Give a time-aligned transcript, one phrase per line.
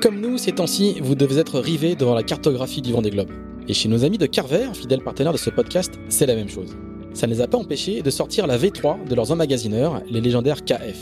[0.00, 3.28] Comme nous, ces temps-ci, vous devez être rivés devant la cartographie du Vendée Globe.
[3.68, 6.74] Et chez nos amis de Carver, fidèles partenaires de ce podcast, c'est la même chose.
[7.12, 10.64] Ça ne les a pas empêchés de sortir la V3 de leurs emmagasineurs, les légendaires
[10.64, 10.96] KF.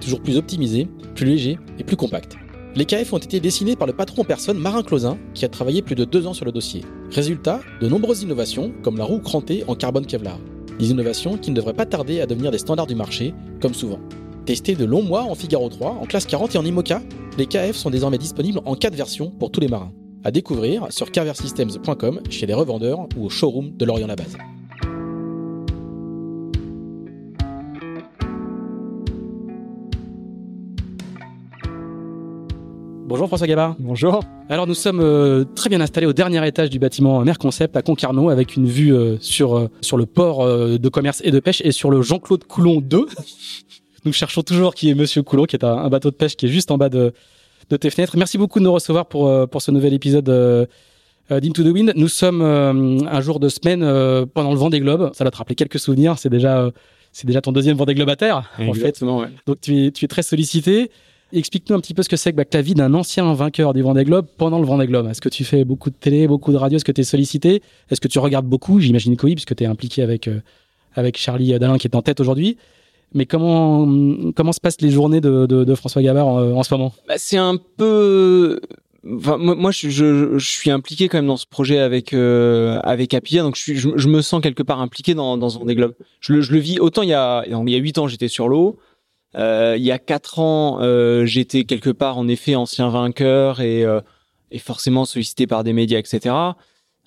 [0.00, 0.86] Toujours plus optimisés,
[1.16, 2.36] plus légers et plus compacts.
[2.76, 5.82] Les KF ont été dessinés par le patron en personne Marin Closin, qui a travaillé
[5.82, 6.82] plus de deux ans sur le dossier.
[7.10, 10.38] Résultat, de nombreuses innovations, comme la roue crantée en carbone Kevlar.
[10.78, 13.98] Des innovations qui ne devraient pas tarder à devenir des standards du marché, comme souvent.
[14.46, 17.00] Testés de longs mois en Figaro 3, en classe 40 et en IMOCA,
[17.38, 19.90] les KF sont désormais disponibles en 4 versions pour tous les marins.
[20.22, 24.36] À découvrir sur carversystems.com, chez les revendeurs ou au showroom de Lorient la Base.
[33.06, 33.76] Bonjour François Gabard.
[33.78, 34.20] Bonjour.
[34.50, 38.28] Alors nous sommes euh, très bien installés au dernier étage du bâtiment Merconcept à Concarneau
[38.28, 41.72] avec une vue euh, sur euh, sur le port de commerce et de pêche et
[41.72, 43.06] sur le Jean-Claude Coulon 2.
[44.04, 46.50] Nous cherchons toujours qui est Monsieur Coulon, qui est un, bateau de pêche qui est
[46.50, 47.12] juste en bas de
[47.70, 48.16] de tes fenêtres.
[48.18, 50.26] Merci beaucoup de nous recevoir pour pour ce nouvel épisode
[51.30, 51.92] d'Into the Wind.
[51.96, 53.80] Nous sommes un jour de semaine
[54.34, 55.10] pendant le vent des globes.
[55.14, 56.18] Ça doit te rappeler quelques souvenirs.
[56.18, 56.70] C'est déjà
[57.14, 59.00] c'est déjà ton deuxième Vendée Globe à terre, en fait.
[59.00, 59.28] Ouais.
[59.46, 60.90] Donc tu es, tu es très sollicité.
[61.32, 63.82] Explique-nous un petit peu ce que c'est que, bah, la vie d'un ancien vainqueur du
[63.82, 65.06] Vendée Globe pendant le Vendée Globe.
[65.08, 66.76] Est-ce que tu fais beaucoup de télé, beaucoup de radio?
[66.76, 67.62] Est-ce que tu es sollicité?
[67.88, 68.80] Est-ce que tu regardes beaucoup?
[68.80, 70.40] J'imagine que oui, puisque tu es impliqué avec, euh,
[70.94, 72.56] avec Charlie Dalin qui est en tête aujourd'hui.
[73.14, 73.86] Mais comment,
[74.34, 76.92] comment se passent les journées de, de, François Gabard en, ce moment?
[77.06, 78.60] Bah, C'est un peu...
[79.04, 83.56] moi, je, je, suis impliqué quand même dans ce projet avec euh, avec Apia, donc
[83.56, 85.94] je, je, me sens quelque part impliqué dans, dans ce Vendée Globe.
[86.18, 88.26] Je le, je le vis autant il y a il y a huit ans j'étais
[88.26, 88.78] sur l'eau,
[89.36, 93.84] euh, il y a quatre ans, euh, j'étais quelque part en effet ancien vainqueur et,
[94.50, 96.34] et forcément sollicité par des médias, etc.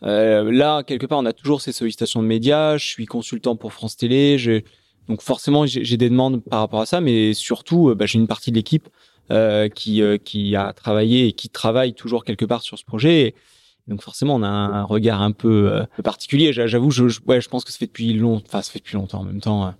[0.03, 2.77] Là, quelque part, on a toujours ces sollicitations de médias.
[2.77, 4.37] Je suis consultant pour France Télé.
[5.07, 8.51] Donc forcément, j'ai des demandes par rapport à ça, mais surtout, bah, j'ai une partie
[8.51, 8.89] de l'équipe
[9.31, 13.33] euh, qui, qui a travaillé et qui travaille toujours quelque part sur ce projet.
[13.87, 16.51] donc forcément, on a un, regard un peu particulier.
[16.51, 18.95] J'avoue, je, je, ouais, je pense que ça fait depuis long, enfin, ça fait depuis
[18.95, 19.73] longtemps en même temps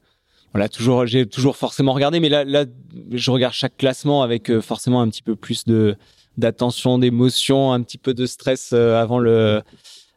[0.54, 2.66] voilà, toujours, j'ai toujours forcément regardé, mais là, là,
[3.12, 5.96] je regarde chaque classement avec euh, forcément un petit peu plus de
[6.38, 9.62] d'attention, d'émotion, un petit peu de stress euh, avant le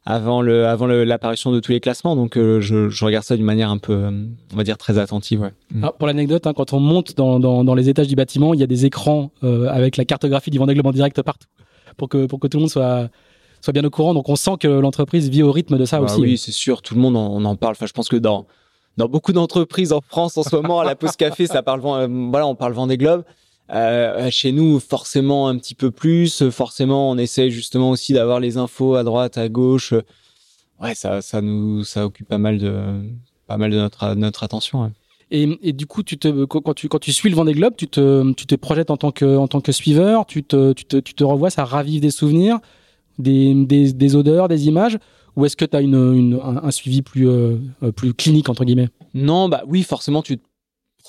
[0.06, 2.16] avant le avant l'apparition de tous les classements.
[2.16, 3.94] Donc, euh, je, je, regarde ça d'une manière un peu,
[4.53, 5.41] on va dire, très attentive.
[5.41, 5.53] Ouais.
[5.72, 5.88] Mm.
[5.99, 8.62] pour l'anecdote, hein, quand on monte dans, dans, dans, les étages du bâtiment, il y
[8.62, 11.49] a des écrans avec la cartographie du Vendée Globe en direct partout
[11.97, 13.09] pour que pour que tout le monde soit
[13.61, 14.15] soit bien au courant.
[14.15, 16.21] Donc, on sent que l'entreprise vit au rythme de ça bah aussi.
[16.21, 16.82] Oui, c'est sûr.
[16.82, 17.72] Tout le monde en, on en parle.
[17.72, 18.47] Enfin, je pense que dans
[18.97, 22.09] dans beaucoup d'entreprises en France en ce moment, à la pause café, ça parle, euh,
[22.31, 23.25] voilà, on parle des globes.
[23.72, 26.48] Euh, chez nous, forcément un petit peu plus.
[26.50, 29.94] Forcément, on essaie justement aussi d'avoir les infos à droite, à gauche.
[30.81, 32.82] Ouais, ça, ça nous, ça occupe pas mal de,
[33.47, 34.91] pas mal de notre, notre attention.
[35.31, 37.86] Et, et, du coup, tu te, quand tu, quand tu suis le Vendée Globe, tu
[37.86, 40.97] te, tu te projettes en tant que, en tant que suiveur, tu te, tu te,
[40.97, 42.58] tu te revois, ça ravive des souvenirs,
[43.20, 44.98] des, des, des odeurs, des images
[45.37, 47.56] ou est-ce que tu as une, un, suivi plus, euh,
[47.94, 48.88] plus clinique, entre guillemets?
[49.14, 50.44] Non, bah oui, forcément, tu te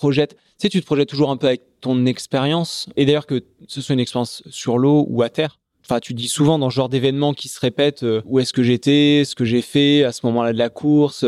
[0.02, 0.36] projettes.
[0.60, 2.90] Tu tu te projettes toujours un peu avec ton expérience.
[2.96, 5.60] Et d'ailleurs, que ce soit une expérience sur l'eau ou à terre.
[5.86, 8.64] Enfin, tu dis souvent dans ce genre d'événements qui se répètent euh, où est-ce que
[8.64, 11.26] j'étais, ce que j'ai fait à ce moment-là de la course.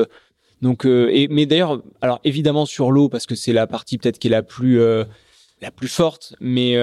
[0.61, 4.27] Donc, et, mais d'ailleurs, alors évidemment sur l'eau parce que c'est la partie peut-être qui
[4.27, 6.77] est la plus la plus forte, mais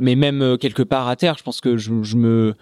[0.00, 2.54] mais même quelque part à terre, je pense que je, me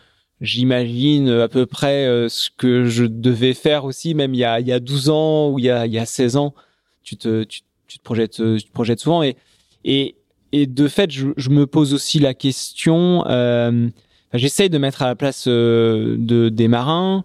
[0.43, 4.61] j'imagine à peu près euh, ce que je devais faire aussi, même il y a,
[4.61, 6.55] il y a 12 ans ou il y a, il y a 16 ans.
[7.03, 7.47] Tu te,
[7.93, 9.23] tu te projettes, euh, tu te projettes souvent.
[9.23, 9.37] Et,
[9.85, 10.17] et,
[10.53, 13.25] et de fait, je, me pose aussi la question.
[13.27, 13.89] Euh,
[14.35, 17.25] J'essaye de mettre à la place euh, de, des marins.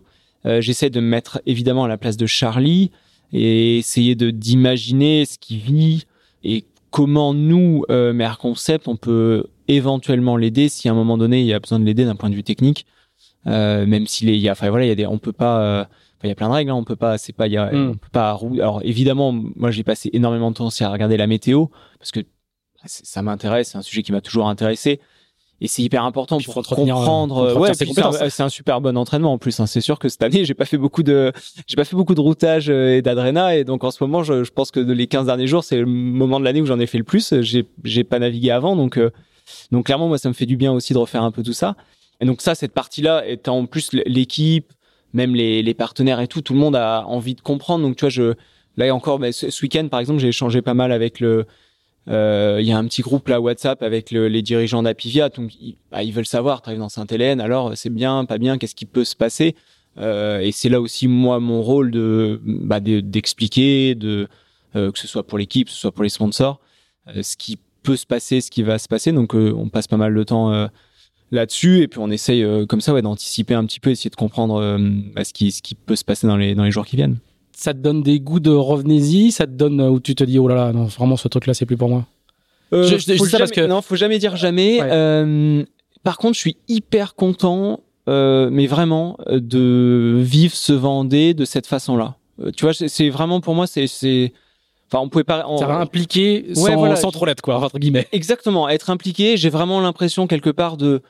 [0.60, 2.90] J'essaie de me mettre évidemment à la place de Charlie
[3.34, 6.06] et essayer de d'imaginer ce qu'il vit
[6.42, 11.42] et comment nous, euh, Mère Concept, on peut éventuellement l'aider si à un moment donné
[11.42, 12.86] il y a besoin de l'aider d'un point de vue technique
[13.46, 15.90] même s'il il y a, enfin voilà, il y a des, on peut pas,
[16.24, 17.72] il y a plein de règles, hein, on peut pas, c'est pas, il y a,
[17.72, 17.90] mm.
[17.90, 18.40] on peut pas.
[18.54, 21.68] Alors évidemment, moi j'ai passé énormément de temps aussi à regarder la météo
[22.00, 22.22] parce que
[22.86, 25.00] ça m'intéresse, c'est un sujet qui m'a toujours intéressé.
[25.60, 27.38] Et c'est hyper important pour comprendre.
[27.40, 29.60] Euh, ouais, c'est un super bon entraînement en plus.
[29.60, 29.66] Hein.
[29.66, 31.34] C'est sûr que cette année, j'ai pas fait beaucoup de,
[31.66, 34.52] j'ai pas fait beaucoup de routage et d'adréna, et donc en ce moment, je, je
[34.52, 37.00] pense que les 15 derniers jours, c'est le moment de l'année où j'en ai fait
[37.00, 37.42] le plus.
[37.42, 39.00] J'ai, j'ai pas navigué avant, donc
[39.72, 41.76] Donc clairement, moi, ça me fait du bien aussi de refaire un peu tout ça.
[42.20, 44.74] Et donc ça, cette partie-là, étant en plus l'équipe,
[45.14, 47.84] même les, partenaires et tout, tout le monde a envie de comprendre.
[47.86, 48.34] Donc tu vois, je
[48.78, 51.46] là encore, mais ce, week-end par exemple, j'ai échangé pas mal avec le.
[52.10, 55.54] Euh, il y a un petit groupe là WhatsApp avec le, les dirigeants d'Apivia, donc
[55.60, 59.04] ils, bah, veulent savoir, tu dans Sainte-Hélène, alors c'est bien, pas bien, qu'est-ce qui peut
[59.04, 59.56] se passer?
[59.98, 64.30] Euh, Et c'est là aussi moi mon rôle de bah, d'expliquer, de,
[64.78, 66.62] euh, que ce soit pour l'équipe, que ce soit pour les sponsors,
[67.22, 69.12] ce qui peut se passer, ce qui va se passer.
[69.12, 70.70] Donc on passe pas mal de temps
[71.32, 74.16] là-dessus et puis on essaye euh, comme ça ouais d'anticiper un petit peu essayer de
[74.16, 74.78] comprendre euh,
[75.14, 77.18] bah, ce qui ce qui peut se passer dans les dans les jours qui viennent
[77.54, 80.40] ça te donne des goûts de revenez-y ça te donne euh, où tu te dis
[80.40, 82.06] oh là là non vraiment ce truc là c'est plus pour moi
[82.72, 84.80] je, je, jamais, parce que non faut jamais dire jamais
[86.04, 91.98] par contre je suis hyper content mais vraiment de vivre ce Vendée de cette façon
[91.98, 92.16] là
[92.56, 94.32] tu vois c'est vraiment pour moi c'est
[94.90, 95.46] Enfin, on pouvait pas.
[95.60, 98.08] Ça va impliquer sans, sans trop l'être, quoi, entre guillemets.
[98.14, 99.36] Exactement, être impliqué.
[99.36, 101.02] J'ai vraiment l'impression quelque part de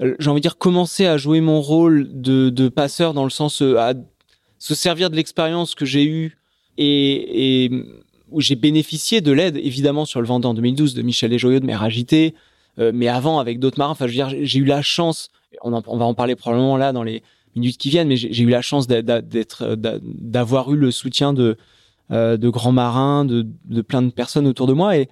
[0.00, 3.78] j'ai envie de dire, commencer à jouer mon rôle de, passeur dans le sens euh,
[3.78, 3.94] à
[4.58, 6.38] se servir de l'expérience que j'ai eue
[6.76, 7.70] et,
[8.30, 11.66] où j'ai bénéficié de l'aide, évidemment, sur le Vendée en 2012 de Michel Desjoyaux, de
[11.66, 12.34] Mère Agité,
[12.78, 13.92] euh, mais avant avec d'autres marins.
[13.92, 15.30] Enfin, je veux dire, j'ai eu la chance,
[15.62, 17.22] on, va en parler probablement là dans les
[17.56, 21.56] minutes qui viennent, mais j'ai eu la chance d'être, d'avoir eu le soutien de,
[22.10, 25.08] de grands marins, de, de plein de personnes autour de moi et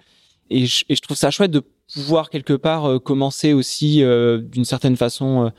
[0.50, 1.62] je trouve ça chouette de
[1.92, 5.50] pouvoir quelque part euh, commencer aussi euh, d'une certaine façon euh,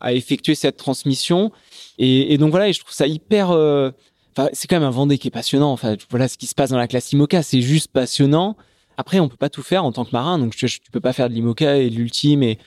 [0.00, 1.52] à effectuer cette transmission.
[1.98, 3.50] Et, et, donc voilà, et je trouve ça hyper.
[3.50, 5.72] Enfin, c'est quand même un Vendée qui est passionnant.
[5.72, 8.56] Enfin, voilà ce qui se passe dans la classe IMOCA, c'est juste passionnant.
[8.98, 11.12] Après, on peut pas tout faire en tant que marin, donc tu, tu peux pas
[11.12, 12.58] faire de l'IMOCA et de l'ultime et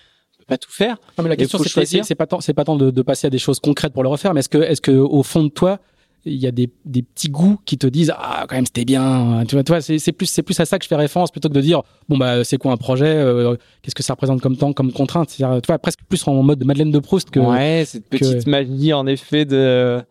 [0.50, 0.98] pas tout faire.
[1.18, 3.30] Non, mais la question c'est c'est pas tant c'est pas tant de, de, passer à
[3.30, 5.80] des choses concrètes pour le refaire, mais est-ce que est-ce que au fond de toi
[6.26, 9.44] il y a des, des petits goûts qui te disent ah quand même c'était bien
[9.48, 11.54] tu vois, vois c'est plus c'est plus à ça que je fais référence plutôt que
[11.54, 14.74] de dire bon bah c'est quoi un projet euh, qu'est-ce que ça représente comme temps
[14.74, 18.48] comme contrainte tu vois presque plus en mode Madeleine de Proust que ouais cette petite
[18.48, 20.02] magie en effet de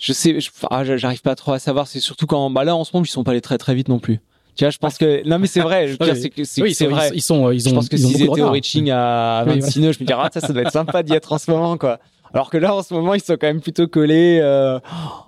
[0.00, 0.36] je sais
[0.70, 3.08] ah, j'arrive pas trop à savoir c'est surtout quand bah là en ce moment ils
[3.08, 4.20] sont pas allés très très vite non plus
[4.54, 5.88] tu vois, je pense que non mais c'est vrai.
[5.88, 7.10] Je c'est que c'est vrai.
[7.14, 7.70] Ils sont, ils ont.
[7.70, 10.40] Je pense que s'ils étaient au reaching à 26 nœuds, je me dirais ah ça,
[10.40, 11.98] ça doit être sympa d'y être en ce moment quoi.
[12.34, 14.40] Alors que là, en ce moment, ils sont quand même plutôt collés.
[14.42, 14.78] Euh,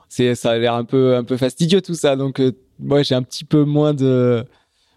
[0.09, 2.17] c'est, ça a l'air un peu, un peu fastidieux tout ça.
[2.17, 4.45] Donc, euh, ouais, j'ai un petit peu moins de.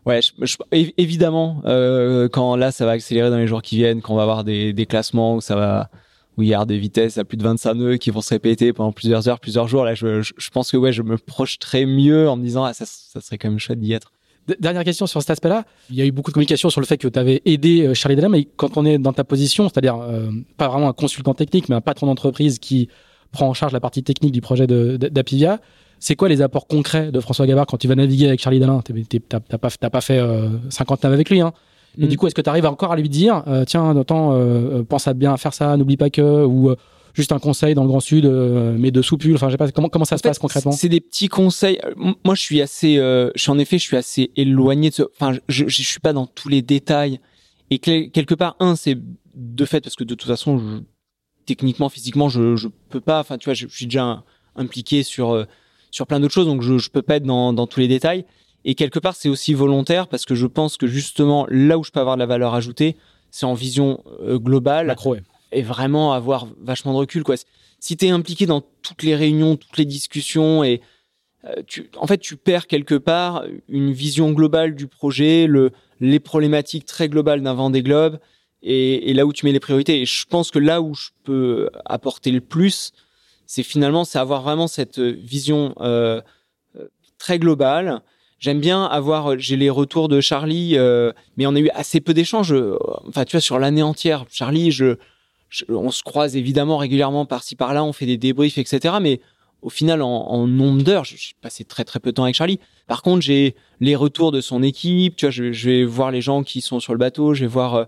[0.06, 4.14] Ouais, je, évidemment, euh, quand là, ça va accélérer dans les jours qui viennent, quand
[4.14, 5.90] on va avoir des, des classements où ça va,
[6.38, 8.72] où il y a des vitesses à plus de 25 nœuds qui vont se répéter
[8.72, 9.84] pendant plusieurs heures, plusieurs jours.
[9.84, 12.86] Là, je, je, pense que ouais, je me projeterai mieux en me disant, ah, ça,
[12.86, 14.14] ça serait quand même chouette d'y être.
[14.60, 15.66] Dernière question sur cet aspect-là.
[15.90, 17.94] Il y a eu beaucoup de communication sur le fait que tu avais aidé euh,
[17.94, 21.34] Charlie Delem, mais quand on est dans ta position, c'est-à-dire euh, pas vraiment un consultant
[21.34, 22.88] technique, mais un patron d'entreprise qui
[23.32, 25.60] prend en charge la partie technique du projet d'Apivia,
[26.00, 28.82] c'est quoi les apports concrets de François Gabard quand tu vas naviguer avec Charlie Dalin
[29.28, 31.52] T'as pas, pas fait euh, 50 naves avec lui, hein
[31.98, 32.10] mais mm.
[32.10, 34.40] du coup, est-ce que tu arrives encore à lui dire, euh, tiens, temps,
[34.88, 36.74] pense à bien faire ça, n'oublie pas que, ou
[37.18, 39.36] juste un conseil dans le Grand Sud, euh, mais de soupule.
[39.36, 40.72] Enfin, je sais pas comment comment ça se passe concrètement?
[40.72, 41.80] C'est des petits conseils.
[41.96, 45.04] Moi, je suis assez, euh, je suis en effet, je suis assez éloigné de ce.
[45.20, 47.20] Enfin, je, je, suis pas dans tous les détails.
[47.72, 48.98] Et quelque part, un, c'est
[49.34, 50.84] de fait parce que de toute façon, je,
[51.48, 53.20] techniquement, physiquement, je je peux pas.
[53.20, 54.24] Enfin, tu vois, je, suis déjà
[54.56, 55.46] impliqué sur euh,
[55.90, 58.26] sur plein d'autres choses, donc je je peux pas être dans dans tous les détails.
[58.64, 61.90] Et quelque part, c'est aussi volontaire parce que je pense que justement, là où je
[61.90, 62.96] peux avoir de la valeur ajoutée,
[63.32, 64.86] c'est en vision euh, globale.
[64.86, 67.36] Macro, ouais et vraiment avoir vachement de recul quoi.
[67.80, 70.82] Si tu es impliqué dans toutes les réunions, toutes les discussions et
[71.46, 76.20] euh, tu, en fait, tu perds quelque part une vision globale du projet, le, les
[76.20, 78.20] problématiques très globales d'un vent des globes
[78.64, 80.02] et, et, là où tu mets les priorités.
[80.02, 82.92] Et je pense que là où je peux apporter le plus,
[83.46, 86.22] c'est finalement, c'est avoir vraiment cette vision euh,
[87.18, 88.02] très globale.
[88.40, 92.14] J'aime bien avoir, j'ai les retours de Charlie, euh, mais on a eu assez peu
[92.14, 92.54] d'échanges.
[93.08, 94.98] Enfin, tu vois, sur l'année entière, Charlie, je,
[95.70, 98.96] on se croise évidemment régulièrement par-ci par-là, on fait des débriefs, etc.
[99.02, 99.22] Mais
[99.62, 102.60] au final, en, nombre d'heures, j'ai passé très très peu de temps avec Charlie.
[102.86, 105.16] Par contre, j'ai les retours de son équipe.
[105.16, 107.76] Tu vois, je, vais voir les gens qui sont sur le bateau, je vais voir
[107.76, 107.86] euh,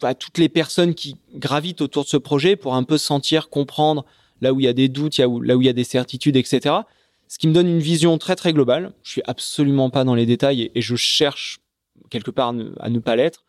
[0.00, 4.04] bah, toutes les personnes qui gravitent autour de ce projet pour un peu sentir, comprendre
[4.40, 6.74] là où il y a des doutes, là où il y a des certitudes, etc.
[7.28, 8.92] Ce qui me donne une vision très très globale.
[9.02, 11.60] Je suis absolument pas dans les détails et, je cherche
[12.10, 13.44] quelque part à ne pas l'être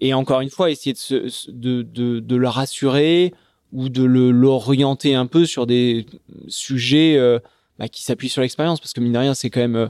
[0.00, 3.32] et encore une fois essayer de, se, de, de, de le rassurer
[3.72, 6.06] ou de l'orienter un peu sur des
[6.48, 7.38] sujets euh,
[7.78, 8.80] bah, qui s'appuient sur l'expérience.
[8.80, 9.88] Parce que mine de rien c'est quand même euh,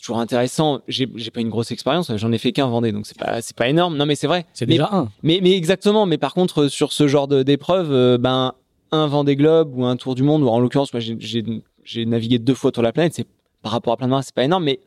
[0.00, 0.80] toujours intéressant.
[0.88, 2.14] J'ai pas une grosse expérience.
[2.16, 3.96] J'en ai fait qu'un Vendée donc c'est pas c'est pas énorme.
[3.96, 4.46] Non mais c'est vrai.
[4.52, 5.08] C'est déjà un.
[5.22, 6.06] mais mais exactement.
[6.06, 8.54] Mais par contre sur ce genre d'épreuve euh, ben
[8.92, 12.54] un Vendée Globe ou un Tour du Monde ou en l'occurrence moi j'ai navigué deux
[12.54, 13.26] fois autour de la planète c'est
[13.62, 14.64] par rapport à plein de c'est pas énorme.
[14.64, 14.80] Mais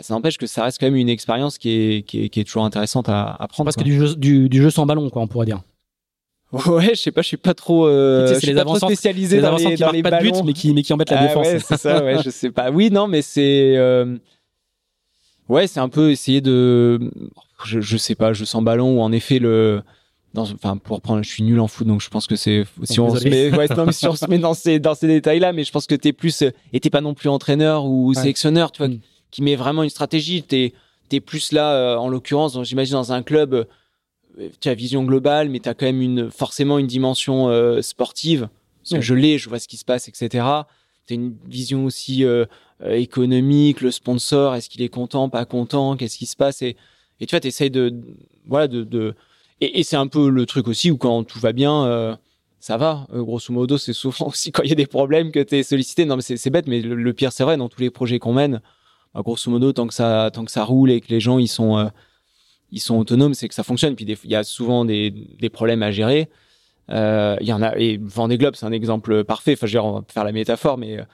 [0.00, 2.44] ça n'empêche que ça reste quand même une expérience qui est, qui est, qui est
[2.44, 3.66] toujours intéressante à, à prendre.
[3.66, 5.60] Parce que du jeu, du, du jeu sans ballon, quoi, on pourrait dire.
[6.66, 8.78] Ouais, je sais pas, je suis pas trop, euh, Tu sais, je suis pas trop
[8.78, 10.44] spécialisé dans les, qui dans les pas de but, ballons.
[10.44, 11.46] mais qui, mais qui embêtent la Ah défense.
[11.46, 12.70] ouais, c'est ça, ouais, je sais pas.
[12.70, 14.16] Oui, non, mais c'est, euh,
[15.48, 17.10] ouais, c'est un peu essayer de,
[17.64, 19.82] je, je sais pas, je sens ballon ou en effet le,
[20.32, 23.00] dans, enfin, pour prendre, je suis nul en foot, donc je pense que c'est, si
[23.00, 25.52] on se met, ouais, non, mais si on se met dans ces, dans ces détails-là,
[25.52, 28.70] mais je pense que t'es plus, euh, et t'es pas non plus entraîneur ou sélectionneur,
[28.72, 28.98] tu vois, Mm.
[29.34, 30.44] Qui met vraiment une stratégie.
[30.44, 30.72] T'es,
[31.08, 33.54] t'es plus là, euh, en l'occurrence, j'imagine dans un club,
[34.38, 37.82] euh, tu as vision globale, mais tu as quand même une, forcément une dimension euh,
[37.82, 38.48] sportive.
[38.82, 39.02] Parce que Ouais.
[39.02, 40.28] je l'ai, je vois ce qui se passe, etc.
[41.06, 42.24] Tu as une vision aussi
[42.84, 46.76] économique, le sponsor, est-ce qu'il est content, pas content, qu'est-ce qui se passe et,
[47.20, 47.94] et tu vois, tu essayes de,
[48.46, 49.14] voilà, de, de...
[49.60, 52.14] et, et c'est un peu le truc aussi où quand tout va bien, euh,
[52.60, 53.06] ça va.
[53.14, 55.62] Euh, grosso modo, c'est souvent aussi quand il y a des problèmes que tu es
[55.62, 56.04] sollicité.
[56.04, 58.32] Non, mais c'est bête, mais le, le pire, c'est vrai, dans tous les projets qu'on
[58.34, 58.60] mène,
[59.22, 60.30] grosso modo, tant que ça,
[60.64, 61.88] roule et que les gens, ils sont, euh,
[62.90, 63.94] autonomes, c'est que ça fonctionne.
[63.94, 65.12] Puis il y a souvent des,
[65.52, 66.28] problèmes à gérer.
[66.90, 69.52] Euh, Il y en a, et Vendée Globe, c'est un exemple parfait.
[69.52, 71.04] Enfin, je veux dire, on va faire la métaphore, mais euh,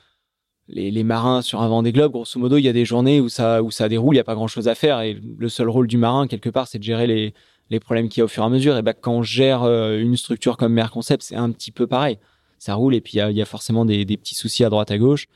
[0.68, 3.60] les, marins sur un Vendée Globe, grosso modo, il y a des journées où ça,
[3.88, 5.00] déroule, il n'y a pas grand chose à faire.
[5.00, 8.22] Et le seul rôle du marin, quelque part, c'est de gérer les, problèmes qu'il y
[8.22, 8.76] a au fur et à mesure.
[8.76, 11.86] Et ben, quand on gère euh, une structure comme Mer Concept, c'est un petit peu
[11.86, 12.18] pareil.
[12.58, 14.64] Ça roule et puis il y a, il y a forcément des, des petits soucis
[14.64, 15.28] à droite à gauche.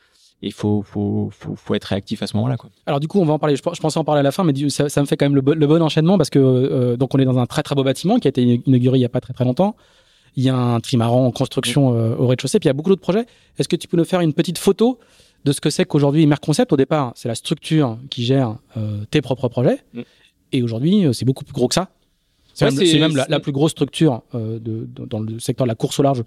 [0.43, 2.57] Il faut, faut, faut, faut être réactif à ce moment-là.
[2.59, 2.69] Quoi.
[2.87, 3.57] Alors du coup, on va en parler.
[3.57, 5.25] Je, je pensais en parler à la fin, mais du- ça, ça me fait quand
[5.25, 7.63] même le, bo- le bon enchaînement parce que euh, donc on est dans un très
[7.63, 9.75] très beau bâtiment qui a été inauguré il y a pas très très longtemps.
[10.37, 12.91] Il y a un trimaran en construction euh, au rez-de-chaussée, puis il y a beaucoup
[12.91, 13.25] d'autres projets.
[13.59, 14.99] Est-ce que tu peux nous faire une petite photo
[15.45, 16.73] de ce que c'est qu'aujourd'hui Mer Concept?
[16.73, 20.01] Au départ, c'est la structure qui gère euh, tes propres projets, Mm.
[20.53, 21.89] et aujourd'hui, c'est beaucoup plus gros que ça.
[22.53, 25.99] C'est Ouais, même, la, la plus grosse structure de- dans le secteur de la course
[25.99, 26.23] au large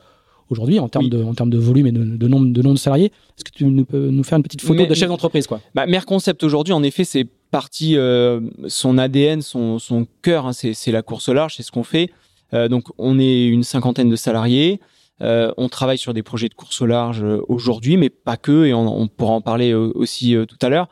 [0.50, 1.10] aujourd'hui en termes Oui.
[1.10, 3.06] de en termes de volume et de, de nombre de nombre de salariés.
[3.38, 5.62] Est-ce que tu nous peux nous faire une petite photo Mais- de chef d'entreprise quoi?
[5.76, 10.54] Bah, Mer Concept aujourd'hui, en effet, c'est parti euh, son ADN, son, son cœur, hein,
[10.54, 12.10] c'est la course au large, c'est ce qu'on fait.
[12.54, 14.80] Euh, donc, on est une cinquantaine de salariés.
[15.22, 18.74] Euh, on travaille sur des projets de course au large aujourd'hui, mais pas que, et
[18.74, 20.88] on, on pourra en parler aussi tout à l'heure.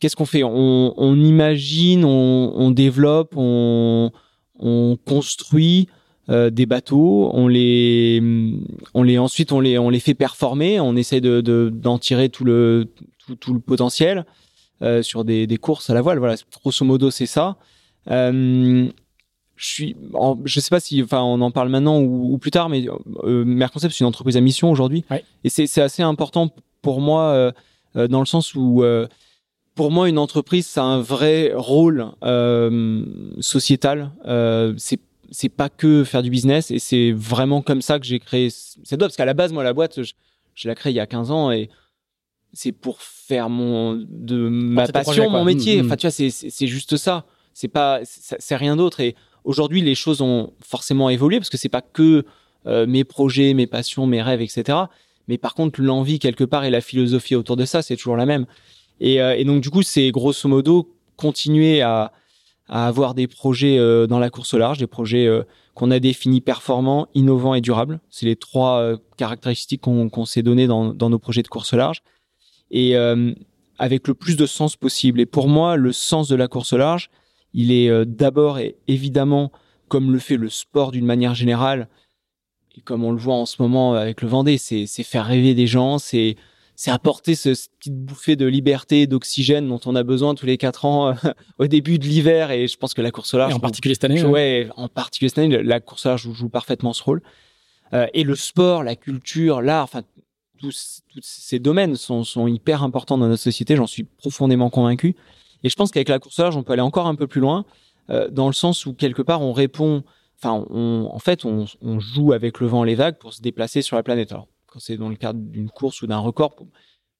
[0.00, 0.44] Qu'est-ce qu'on fait?
[0.44, 4.12] On, on imagine, on, on développe, on,
[4.60, 5.88] on construit
[6.30, 8.20] euh, des bateaux, on les,
[8.94, 12.28] on les ensuite on les, on les fait performer, on essaie de de- d'en tirer
[12.28, 12.86] tout le
[13.26, 14.24] tout, tout le potentiel
[14.82, 16.18] euh, sur des, des courses à la voile.
[16.18, 17.56] Voilà, grosso modo c'est ça.
[18.10, 18.88] Euh,
[19.56, 22.50] je suis, en- je sais pas si, enfin, on en parle maintenant ou, ou plus
[22.52, 22.86] tard, mais
[23.24, 25.24] Merconcept c'est une entreprise à mission aujourd'hui, Ouais.
[25.44, 26.50] et c'est c'est assez important
[26.82, 27.52] pour moi
[27.94, 28.84] dans le sens où
[29.74, 33.04] pour moi, une entreprise, ça a un vrai rôle euh,
[33.38, 34.10] sociétal.
[34.26, 34.98] Euh, c'est
[35.30, 38.98] c'est pas que faire du business, et c'est vraiment comme ça que j'ai créé cette
[38.98, 39.10] boîte.
[39.10, 40.12] Parce qu'à la base, moi, la boîte, je,
[40.54, 41.68] je l'ai créée il y a 15 ans, et
[42.52, 45.76] c'est pour faire mon de ma passion, mon métier.
[45.76, 45.86] Mm, mm.
[45.86, 47.26] Enfin, tu vois, c'est juste ça.
[47.52, 49.00] C'est pas, c'est c'est rien d'autre.
[49.00, 52.24] Et aujourd'hui, les choses ont forcément évolué parce que c'est pas que
[52.66, 54.78] euh, mes projets, mes passions, mes rêves, etc.
[55.26, 58.26] Mais par contre, l'envie quelque part et la philosophie autour de ça, c'est toujours la
[58.26, 58.46] même.
[59.00, 62.12] Et, euh, et donc du coup, c'est grosso modo continuer à,
[62.68, 65.42] à avoir des projets euh, dans la course au large, des projets euh,
[65.74, 68.00] qu'on a définis performants, innovants et durables.
[68.10, 71.76] C'est les trois euh, caractéristiques qu'on s'est données dans, dans nos projets de course au
[71.76, 72.02] large.
[72.70, 72.94] Et
[73.78, 75.20] avec le plus de sens possible.
[75.20, 77.08] Et pour moi, le sens de la course au large,
[77.54, 79.52] il est d'abord et évidemment,
[79.88, 81.88] comme le fait le sport d'une manière générale,
[82.76, 85.66] et comme on le voit en ce moment avec le Vendée, c'est faire rêver des
[85.66, 86.36] gens, c'est
[86.80, 90.56] c'est apporter ce, cette petite bouffée de liberté, d'oxygène dont on a besoin tous les
[90.58, 91.12] quatre ans euh,
[91.58, 92.52] au début de l'hiver.
[92.52, 94.18] Et je pense que la course au large, Et en particulier cette année.
[94.18, 94.66] je- ouais.
[94.66, 97.20] ouais, en particulier cette année, la course large joue, joue parfaitement ce rôle.
[97.94, 100.02] Euh, et le sport, la culture, l'art, enfin,
[100.60, 103.74] tous, tous ces domaines sont, sont hyper importants dans notre société.
[103.74, 105.16] J'en suis profondément convaincu.
[105.64, 107.64] Et je pense qu'avec la course large, on peut aller encore un peu plus loin,
[108.10, 110.04] euh, dans le sens où quelque part on répond,
[110.40, 113.42] enfin, on, en fait, on, on joue avec le vent et les vagues pour se
[113.42, 114.30] déplacer sur la planète.
[114.30, 114.46] Alors,
[114.78, 116.66] c'est dans le cadre d'une course ou d'un record, pour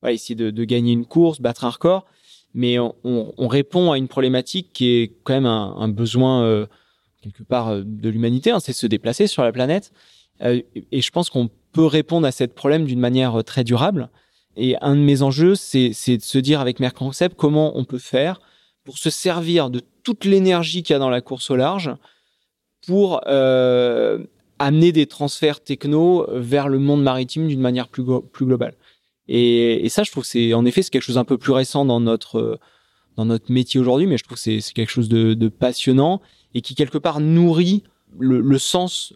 [0.09, 2.07] essayer de, gagner une course, battre un record,
[2.55, 6.67] mais on, on- on répond à une problématique qui est quand même un, besoin euh,
[7.23, 9.93] quelque part euh, de l'humanité, hein, c'est se déplacer sur la planète.
[10.43, 10.62] Euh,
[10.93, 14.09] et je pense qu'on peut répondre à ce problème d'une manière très durable.
[14.57, 18.41] Et un de mes enjeux, c'est de se dire avec Merconcept comment on peut faire
[18.85, 21.91] pour se servir de toute l'énergie qu'il y a dans la course au large
[22.87, 23.21] pour
[24.59, 28.75] amener des transferts techno vers le monde maritime d'une manière plus, glo- plus globale.
[29.29, 32.00] Et, ça, je trouve c'est en effet c'est quelque chose un peu plus récent dans
[32.00, 32.59] notre euh,
[33.17, 36.23] dans notre métier aujourd'hui, mais je trouve que c'est quelque chose de, passionnant
[36.55, 37.83] et qui quelque part nourrit
[38.17, 39.12] le, sens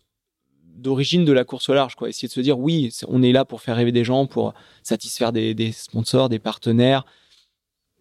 [0.75, 1.95] d'origine de la course au large.
[1.95, 2.09] Quoi.
[2.09, 5.33] Essayer de se dire oui, on est là pour faire rêver des gens, pour satisfaire
[5.33, 7.07] des, des sponsors, des partenaires,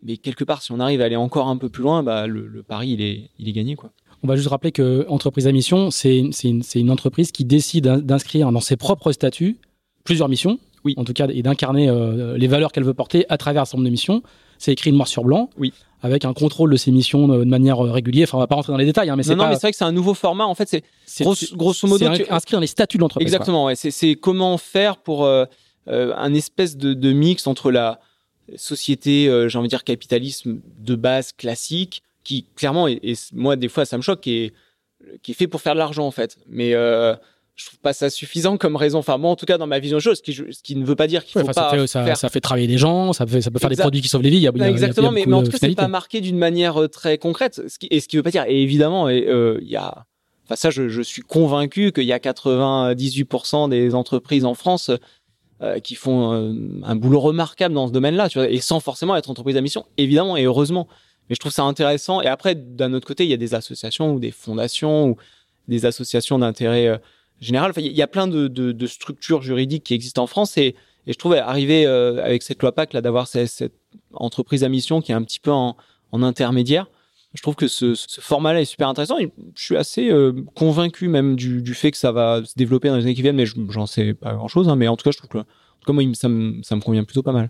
[0.04, 2.48] mais quelque part, si on arrive à aller encore un peu plus loin, bah, le,
[2.48, 3.76] le pari, il est, il est gagné.
[3.76, 3.92] Quoi.
[4.24, 8.60] On va juste rappeler que entreprise à mission, c'est une, entreprise qui décide d'inscrire dans
[8.60, 9.58] ses propres statuts
[10.04, 10.94] plusieurs missions, oui.
[10.98, 13.78] en tout cas, et d'incarner euh, les valeurs qu'elle veut porter à travers un certain
[13.78, 14.24] nombre de missions.
[14.58, 15.50] C'est écrit noir sur blanc.
[15.58, 15.74] Oui.
[16.04, 18.28] Avec un contrôle de ces missions de, de manière euh, régulière.
[18.28, 19.44] Enfin, on va pas rentrer dans les détails, hein, mais c'est non, pas...
[19.44, 20.46] non, mais c'est vrai que c'est un nouveau format.
[20.46, 20.68] En fait,
[21.06, 23.28] c'est grosso, grosso modo inscrit dans les statuts de l'entreprise.
[23.28, 23.66] Exactement.
[23.66, 23.76] Ouais.
[23.76, 25.46] C'est comment faire pour euh,
[25.88, 28.00] euh, un espèce de, de, mix entre la
[28.56, 33.56] société, euh, j'ai envie de dire capitalisme de base classique, qui clairement, et, et moi
[33.56, 34.54] des fois ça me choque, qui est,
[35.22, 36.38] qui est fait pour faire de l'argent en fait.
[36.48, 37.16] Mais euh,
[37.56, 39.00] je trouve pas ça suffisant comme raison.
[39.00, 40.86] Enfin, moi, en tout cas, dans ma vision de choses, ce qui, ce qui ne
[40.86, 42.18] veut pas dire qu'il ouais, faut ça pas fait, ça, faire...
[42.18, 43.82] ça, fait travailler les gens, ça, fait, ça peut faire exact.
[43.82, 44.38] des produits qui sauvent les vies.
[44.38, 45.52] Il y a, non, exactement, il y a, il y a mais, mais, en tout
[45.52, 47.62] cas, c'est pas marqué d'une manière très concrète.
[47.68, 50.06] Ce qui, et ce qui veut pas dire, et évidemment, euh, il y a,
[50.46, 54.92] enfin ça, je, je suis convaincu qu'il y a 98% des entreprises en France
[55.62, 59.16] euh, qui font euh, un boulot remarquable dans ce domaine-là, tu vois, et sans forcément
[59.16, 60.88] être entreprise à mission, évidemment et heureusement.
[61.32, 62.22] Mais je trouve ça intéressant.
[62.22, 65.18] Et après, d'un autre côté, il y a des associations ou des fondations ou
[65.70, 66.98] des associations d'intérêt euh,
[67.40, 67.72] général.
[67.72, 70.76] Enfin, il y a plein de, structures juridiques qui existent en France et,
[71.08, 73.74] je trouve arriver euh, avec cette loi PAC là d'avoir cette,
[74.14, 75.78] entreprise à mission qui est un petit peu en,
[76.12, 76.88] intermédiaire.
[77.34, 79.16] Je trouve que ce, format-là est super intéressant.
[79.56, 83.04] Je suis assez euh, convaincu même du, fait que ça va se développer dans les
[83.04, 84.68] années qui viennent, mais j'en sais pas grand-chose.
[84.68, 85.46] Hein, mais en tout cas, je trouve
[85.88, 87.50] moi, ça me convient plutôt pas mal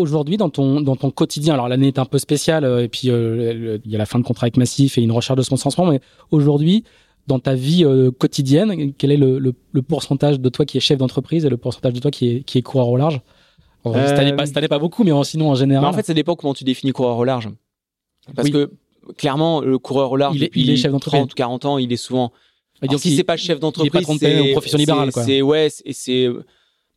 [0.00, 1.54] aujourd'hui dans ton dans ton quotidien?
[1.54, 4.18] Alors l'année est un peu spéciale euh, et puis euh, il y a la fin
[4.18, 6.84] de contrat avec Massif et une recherche de sponsor mais aujourd'hui
[7.26, 10.80] dans ta vie euh, quotidienne quel est le, le, le, pourcentage de toi qui est
[10.80, 13.20] chef d'entreprise et le pourcentage de toi qui est qui est coureur au large?
[13.84, 14.06] En euh...
[14.06, 14.18] cette,
[14.56, 15.86] année pas, beaucoup mais sinon en général.
[15.86, 17.48] En fait ça dépend comment tu définis coureur au large.
[18.34, 18.52] Parce oui.
[18.52, 18.70] que
[19.16, 21.96] clairement le coureur au large il est, il est chef 30 40 ans il est
[21.96, 22.32] souvent
[22.82, 26.28] donc si c'est pas chef d'entreprise c'est profession libérale c'est ouais et c'est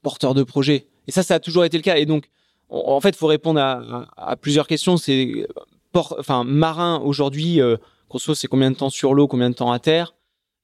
[0.04, 0.86] porteur de projet.
[1.08, 1.98] Et ça ça a toujours été le cas.
[1.98, 2.30] Et donc
[2.74, 4.98] en fait, il faut répondre à, plusieurs questions.
[4.98, 5.48] C'est,
[5.94, 7.78] enfin, marin aujourd'hui, euh,
[8.10, 10.14] grosso, c'est combien de temps sur l'eau, combien de temps à terre.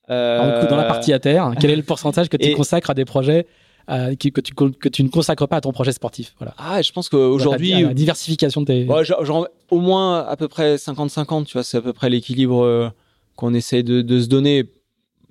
[0.09, 0.67] Euh...
[0.67, 2.53] dans la partie à terre, quel est le pourcentage que tu et...
[2.53, 3.45] consacres à des projets
[3.91, 6.53] euh, que, tu, que tu ne consacres pas à ton projet sportif voilà.
[6.57, 8.85] Ah, je pense qu'aujourd'hui, la, diversification de tes.
[8.85, 11.45] Ouais, genre, genre, au moins à peu près 50-50.
[11.45, 12.89] Tu vois, c'est à peu près l'équilibre euh,
[13.35, 14.65] qu'on essaie de, de, se donner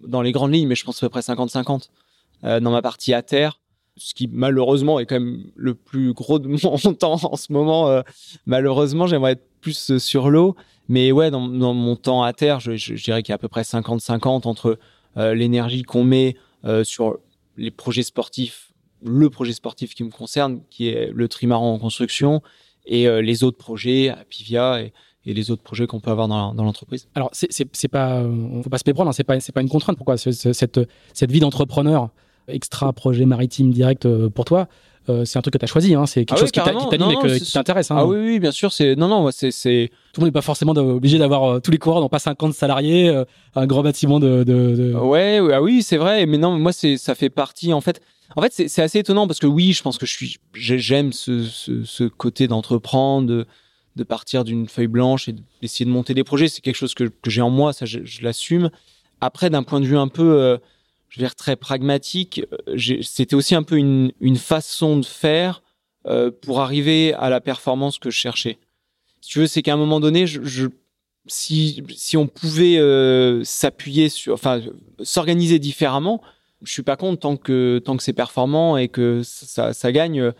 [0.05, 1.89] dans les grandes lignes, mais je pense à peu près 50-50
[2.45, 3.61] euh, dans ma partie à terre
[3.99, 7.89] ce qui malheureusement est quand même le plus gros de mon temps en ce moment.
[7.89, 8.03] Euh,
[8.47, 10.57] malheureusement, j'aimerais être plus sur l'eau.
[10.89, 13.63] Mais ouais, dans, mon temps à terre, je, dirais qu'il y a à peu près
[13.63, 14.79] 50-50 entre
[15.19, 17.19] euh, l'énergie qu'on met euh, sur
[17.59, 18.73] les projets sportifs,
[19.05, 22.43] le projet sportif qui me concerne, qui est le trimaran en construction,
[22.87, 24.95] et euh, les autres projets à Pivia et,
[25.27, 27.07] et les autres projets qu'on peut avoir dans, l'entreprise.
[27.15, 29.99] Alors, c'est pas, on faut pas se méprendre, hein, c'est pas, pas une contrainte.
[29.99, 32.09] Pourquoi cette vie d'entrepreneur
[32.49, 34.69] extra projet maritime direct euh, pour toi
[35.09, 36.07] euh, c'est un truc que tu as choisi, hein.
[36.07, 37.91] c'est quelque ah chose oui, qui t'anime et qui t'intéresse.
[37.91, 37.97] Hein.
[37.99, 38.73] Ah oui, oui, bien sûr.
[38.73, 39.51] C'est non, non, c'est.
[40.13, 42.53] Tout le monde n'est pas forcément obligé d'avoir euh, tous les coureurs n'ont pas 50
[42.53, 44.45] salariés, euh, un grand bâtiment de.
[44.45, 44.95] de, de...
[44.95, 46.27] Ouais, ah oui, c'est vrai.
[46.27, 48.03] Mais non, moi, c'est ça fait partie en fait.
[48.37, 51.45] En fait, c'est assez étonnant parce que oui, je pense que je suis, j'aime ce,
[51.45, 53.47] ce, ce côté d'entreprendre, de,
[53.97, 56.49] de partir d'une feuille blanche et d'essayer de monter des projets.
[56.49, 58.71] C'est quelque chose que, que j'ai en moi, ça, je, je l'assume.
[59.23, 60.59] Après, d'un point de vue un peu euh,
[61.09, 62.43] je veux dire très pragmatique.
[63.03, 65.63] C'était aussi un peu une, façon de faire
[66.07, 68.59] euh, pour arriver à la performance que je cherchais.
[69.21, 70.27] Si tu veux, c'est qu'à un moment donné,
[71.27, 71.83] si,
[72.17, 74.61] on pouvait euh, s'appuyer sur, enfin,
[75.03, 76.23] s'organiser différemment,
[76.63, 80.33] je suis pas contre tant que tant que c'est performant et que ça, gagne.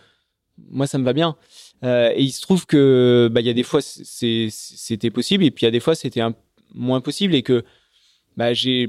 [0.69, 1.37] Moi, ça me va bien.
[1.83, 5.51] Euh, et il se trouve que bah il y a des fois c'était possible et
[5.51, 6.21] puis il y a des fois c'était
[6.73, 7.63] moins possible et que
[8.39, 8.87] bah, j'ai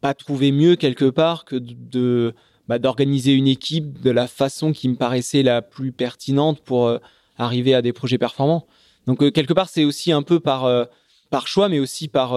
[0.00, 2.34] pas trouvé mieux quelque part que de
[2.68, 6.98] bah, d'organiser une équipe de la façon qui me paraissait la plus pertinente pour euh,
[7.36, 8.66] arriver à des projets performants.
[9.06, 10.86] Donc euh, quelque part c'est aussi un peu par euh,
[11.28, 12.32] par choix, mais aussi par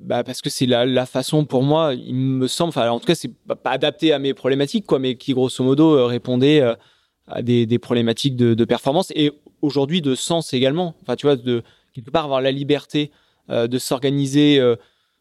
[0.00, 3.06] bah, parce que c'est la, la façon pour moi, il me semble, enfin en tout
[3.06, 6.62] cas c'est pas, adapté à mes problématiques quoi, mais qui grosso modo répondait
[7.28, 9.30] à des, des problématiques de performance et
[9.62, 10.96] aujourd'hui de sens également.
[11.02, 13.12] Enfin tu vois de quelque part avoir la liberté
[13.48, 14.60] de s'organiser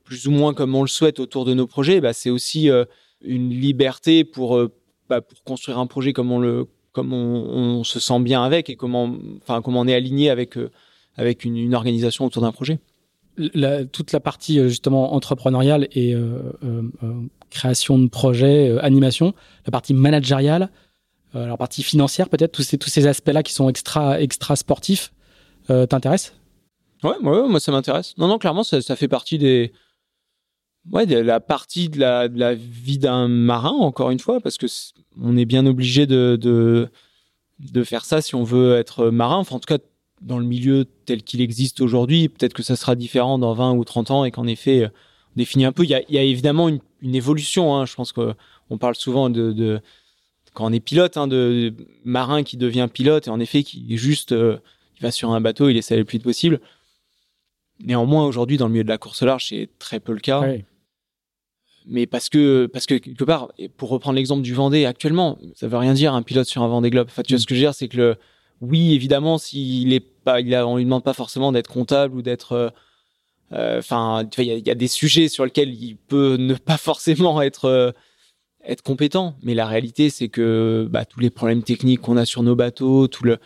[0.09, 2.83] plus ou moins comme on le souhaite autour de nos projets, bah, c'est aussi euh,
[3.21, 4.73] une liberté pour, euh,
[5.07, 8.71] bah, pour construire un projet comme on le comme on, on, se sent bien avec
[8.71, 10.71] et comment enfin comment on est aligné avec euh,
[11.15, 12.79] avec une, une, organisation autour d'un projet.
[13.37, 16.81] La, toute la partie justement entrepreneuriale et euh, euh,
[17.51, 19.35] création de projets, animation,
[19.67, 20.71] la partie managériale,
[21.35, 25.13] la partie financière peut-être, tous ces tous ces aspects-là qui sont extra extra sportifs,
[25.67, 26.33] t'intéressent?
[27.03, 28.15] Ouais, ouais, moi ça m'intéresse.
[28.17, 29.71] Non, non, clairement ça, ça fait partie des
[30.91, 35.37] ouais, la partie de la, vie d'un marin, encore une fois, parce que est, on
[35.37, 36.37] est bien obligé de,
[37.59, 39.37] de, faire ça si on veut être marin.
[39.37, 39.83] Enfin, en tout cas,
[40.21, 42.29] dans le milieu tel qu'il existe aujourd'hui.
[42.29, 45.65] Peut-être que ça sera différent dans 20 ou 30 ans et qu'en effet, on définit
[45.65, 45.83] un peu.
[45.83, 47.75] Il y a, évidemment une, évolution.
[47.75, 47.85] Hein.
[47.85, 49.79] Je pense qu'on parle souvent de,
[50.53, 54.31] quand on est pilote, hein, de, marin qui devient pilote et en effet qui juste,
[54.31, 54.57] euh,
[54.97, 56.59] il va sur un bateau, il essaie le plus vite possible.
[57.81, 60.43] Néanmoins, aujourd'hui, dans le milieu de la course large, c'est très peu le cas.
[61.85, 65.77] Mais parce que, parce que quelque part, pour reprendre l'exemple du Vendée, actuellement, ça veut
[65.77, 67.07] rien dire un pilote sur un Vendée Globe.
[67.09, 67.41] Enfin, tu vois mm.
[67.41, 68.15] ce que je veux dire, c'est que le,
[68.61, 72.21] oui, évidemment, s'il est pas, il a, on lui demande pas forcément d'être comptable ou
[72.21, 72.69] d'être, euh,
[73.53, 76.77] euh, enfin, il y a, y a, des sujets sur lesquels il peut ne pas
[76.77, 77.91] forcément être euh,
[78.65, 79.35] être compétent.
[79.41, 83.07] Mais la réalité, c'est que bah, tous les problèmes techniques qu'on a sur nos bateaux,
[83.07, 83.39] tout le,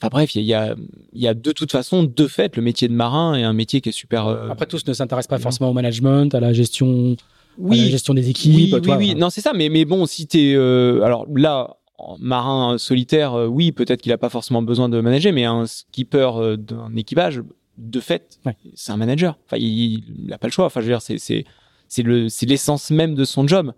[0.00, 0.76] Enfin bref, il y a,
[1.12, 3.88] y a de toute façon, de fait, le métier de marin est un métier qui
[3.88, 4.28] est super.
[4.28, 7.16] Euh, Après, tous ne s'intéressent pas forcément au management, à la gestion,
[7.58, 8.54] oui, à la gestion des équipes.
[8.54, 9.14] Oui, oui, oui.
[9.16, 9.52] Non, c'est ça.
[9.54, 11.78] Mais mais bon, si t'es, euh, alors là,
[12.20, 16.30] marin solitaire, euh, oui, peut-être qu'il a pas forcément besoin de manager, mais un skipper
[16.36, 17.42] euh, d'un équipage,
[17.76, 18.38] de fait,
[18.74, 19.36] c'est un manager.
[19.46, 20.66] Enfin, il, il a pas le choix.
[20.66, 21.44] Enfin, je veux dire, c'est c'est
[21.88, 23.72] c'est le c'est l'essence même de son job.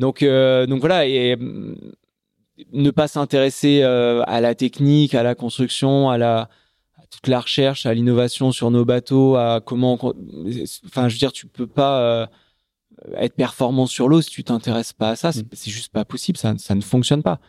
[0.00, 1.36] Donc donc voilà et
[2.72, 6.48] ne pas s'intéresser euh, à la technique, à la construction, à la
[6.96, 9.98] à toute la recherche, à l'innovation sur nos bateaux, à comment
[10.86, 12.26] enfin je veux dire tu peux pas euh,
[13.16, 15.70] être performant sur l'eau si tu t'intéresses pas à ça, c'est mm.
[15.70, 17.40] juste pas possible, ça ça ne fonctionne pas.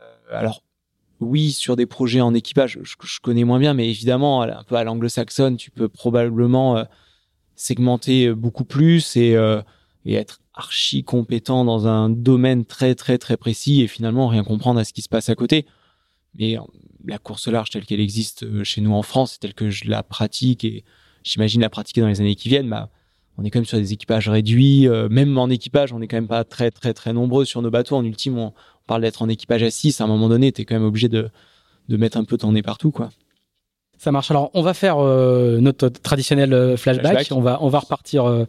[0.00, 0.62] Euh, alors
[1.20, 4.74] oui, sur des projets en équipage, je, je, connais moins bien, mais évidemment, un peu
[4.74, 6.84] à l'anglo-saxonne, tu peux probablement
[7.54, 9.36] segmenter beaucoup plus et,
[10.04, 14.80] et être archi compétent dans un domaine très très très précis et finalement rien comprendre
[14.80, 15.66] à ce qui se passe à côté.
[16.38, 16.62] Mais euh,
[17.06, 20.02] la course large telle qu'elle existe euh, chez nous en France, telle que je la
[20.02, 20.84] pratique et
[21.22, 22.90] j'imagine la pratiquer dans les années qui viennent, bah,
[23.38, 24.88] on est quand même sur des équipages réduits.
[24.88, 27.70] Euh, même en équipage, on est quand même pas très très très nombreux sur nos
[27.70, 27.96] bateaux.
[27.96, 28.52] En ultime, on,
[28.86, 30.00] parle d'être en équipage à 6.
[30.00, 31.30] À un moment donné, tu es quand même obligé de,
[31.88, 32.90] de mettre un peu ton nez partout.
[32.90, 33.10] quoi.
[33.96, 34.30] Ça marche.
[34.32, 37.28] Alors, on va faire notre traditionnel flashback.
[37.30, 38.44] On va on va repartir euh,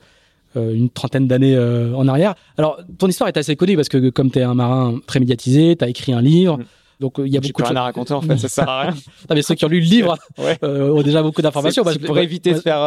[0.55, 2.35] une trentaine d'années euh, en arrière.
[2.57, 5.75] Alors, ton histoire est assez connue parce que comme tu es un marin très médiatisé,
[5.75, 6.57] tu as écrit un livre.
[6.57, 6.65] Mm.
[6.99, 8.91] Donc il y a beaucoup de choses à raconter en fait, ça sert à rien.
[9.29, 10.15] non, mais ceux qui ont lu le livre
[10.63, 11.83] euh, ont déjà beaucoup d'informations.
[11.83, 12.77] pour éviter de faire,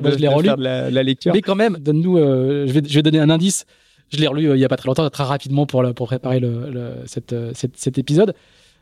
[0.00, 0.50] moi, je l'ai relu.
[0.56, 1.32] La, la, lecture.
[1.34, 2.16] Mais quand même, donne-nous.
[2.16, 3.66] je vais je vais donner un indice.
[4.10, 6.70] Je l'ai relu il y a pas très longtemps, très rapidement pour pour préparer le,
[6.70, 8.34] le cette, cette, cet épisode.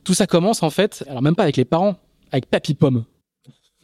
[0.05, 1.97] Tout ça commence en fait, alors même pas avec les parents,
[2.31, 3.05] avec Papy Pomme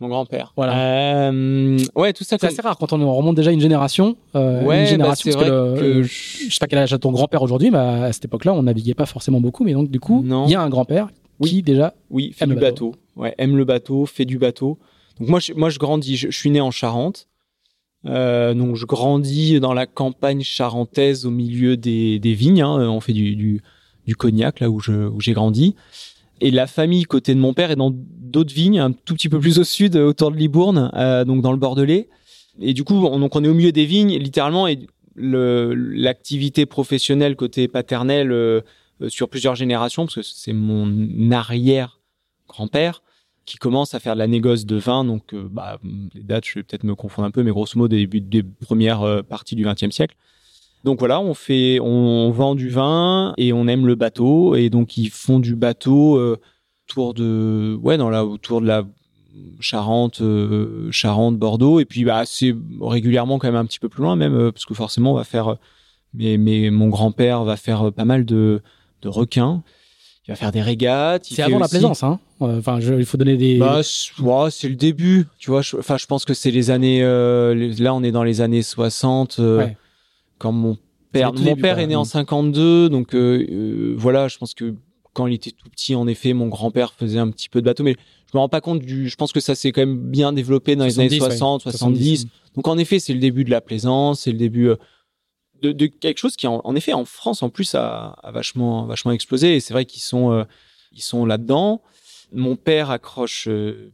[0.00, 0.52] mon grand-père.
[0.56, 1.30] Voilà.
[1.30, 2.36] Euh, ouais, tout ça.
[2.40, 4.16] C'est assez rare quand on remonte déjà une génération.
[4.34, 6.50] Euh, ouais, une bah, génération bah, que, que je...
[6.50, 9.06] sais pas quel âge a ton grand-père aujourd'hui, mais à cette époque-là, on naviguait pas
[9.06, 9.64] forcément beaucoup.
[9.64, 11.08] Mais donc, du coup, il y a un grand-père
[11.42, 12.94] qui déjà oui, fait aime du le bateau.
[13.16, 14.78] Ouais, aime le bateau, fait du bateau.
[15.18, 16.16] Donc moi, je, moi, je grandis.
[16.16, 17.28] Je, suis né en Charente.
[18.06, 22.62] Euh, donc je grandis dans la campagne charentaise au milieu des, des vignes.
[22.62, 22.88] Hein.
[22.88, 23.62] On fait du, du,
[24.06, 25.74] du cognac là où j'ai grandi.
[26.40, 29.38] Et la famille côté de mon père est dans d'autres vignes, un tout petit peu
[29.38, 32.08] plus au sud, autour de Libourne, euh, donc dans le Bordelais.
[32.60, 34.78] Et du coup, on, donc on est au milieu des vignes, littéralement, et
[35.16, 38.60] l'activité professionnelle côté paternel euh,
[39.02, 42.00] euh, sur plusieurs générations, parce que c'est mon arrière
[42.48, 43.02] grand-père
[43.46, 45.04] qui commence à faire de la négoce de vin.
[45.04, 45.80] Donc, euh, bah,
[46.14, 49.22] les dates, je vais peut-être me confondre un peu, mais grosso modo, début des premières
[49.28, 50.16] parties du XXe siècle.
[50.84, 54.96] Donc voilà, on fait, on vend du vin et on aime le bateau et donc
[54.96, 56.38] ils font du bateau euh,
[56.88, 58.84] autour de, ouais, dans la, autour de la
[59.60, 64.02] Charente, euh, Charente, Bordeaux et puis bah c'est régulièrement quand même un petit peu plus
[64.02, 65.56] loin même euh, parce que forcément on va faire,
[66.14, 68.62] mais mais mon grand père va faire pas mal de
[69.02, 69.62] de requins.
[70.26, 71.24] Il va faire des régates.
[71.24, 72.20] C'est avant la plaisance, hein.
[72.40, 73.58] Enfin, il faut donner des.
[73.58, 73.80] Bah,
[74.20, 75.60] ouais, c'est le début, tu vois.
[75.78, 77.02] Enfin, je pense que c'est les années.
[77.02, 79.38] là, on est dans les années 60.
[79.38, 79.76] Ouais
[80.40, 80.76] quand mon
[81.12, 84.74] père, mon père est né en 52, donc euh, euh, voilà, je pense que
[85.12, 87.84] quand il était tout petit, en effet, mon grand-père faisait un petit peu de bateau,
[87.84, 87.96] mais
[88.32, 89.08] je me rends pas compte du.
[89.08, 92.26] Je pense que ça s'est quand même bien développé dans les années 60, 70.
[92.54, 94.76] Donc en effet, c'est le début de la plaisance, c'est le début euh,
[95.62, 99.12] de, de, quelque chose qui, en, effet, en France, en plus, a, a vachement, vachement
[99.12, 99.56] explosé.
[99.56, 100.46] Et c'est vrai qu'ils sont,
[100.92, 101.82] ils sont là-dedans.
[102.32, 103.46] Mon père accroche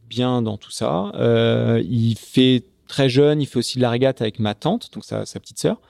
[0.07, 1.11] bien dans tout ça.
[1.83, 5.25] il fait très jeune, il fait aussi de la régate avec ma tante, donc sa,
[5.25, 5.81] sa petite sœur.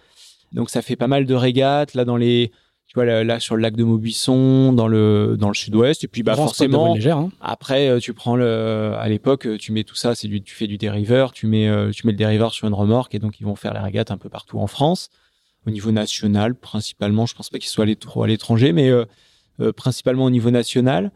[0.51, 2.51] Donc ça fait pas mal de régates là dans les
[2.87, 6.05] tu vois là, sur le lac de Maubuisson dans le dans le sud-ouest.
[6.05, 7.29] Et puis bah forcément hein.
[7.41, 10.55] après euh, tu prends le à l'époque euh, tu mets tout ça c'est du tu
[10.55, 13.41] fais du dériveur tu mets euh, tu mets le dériveur sur une remorque et donc
[13.41, 15.09] ils vont faire les régates un peu partout en France.
[15.65, 18.89] Au niveau national principalement je pense pas qu'ils soient allés trop à l'étranger mais
[19.75, 21.11] principalement au niveau national.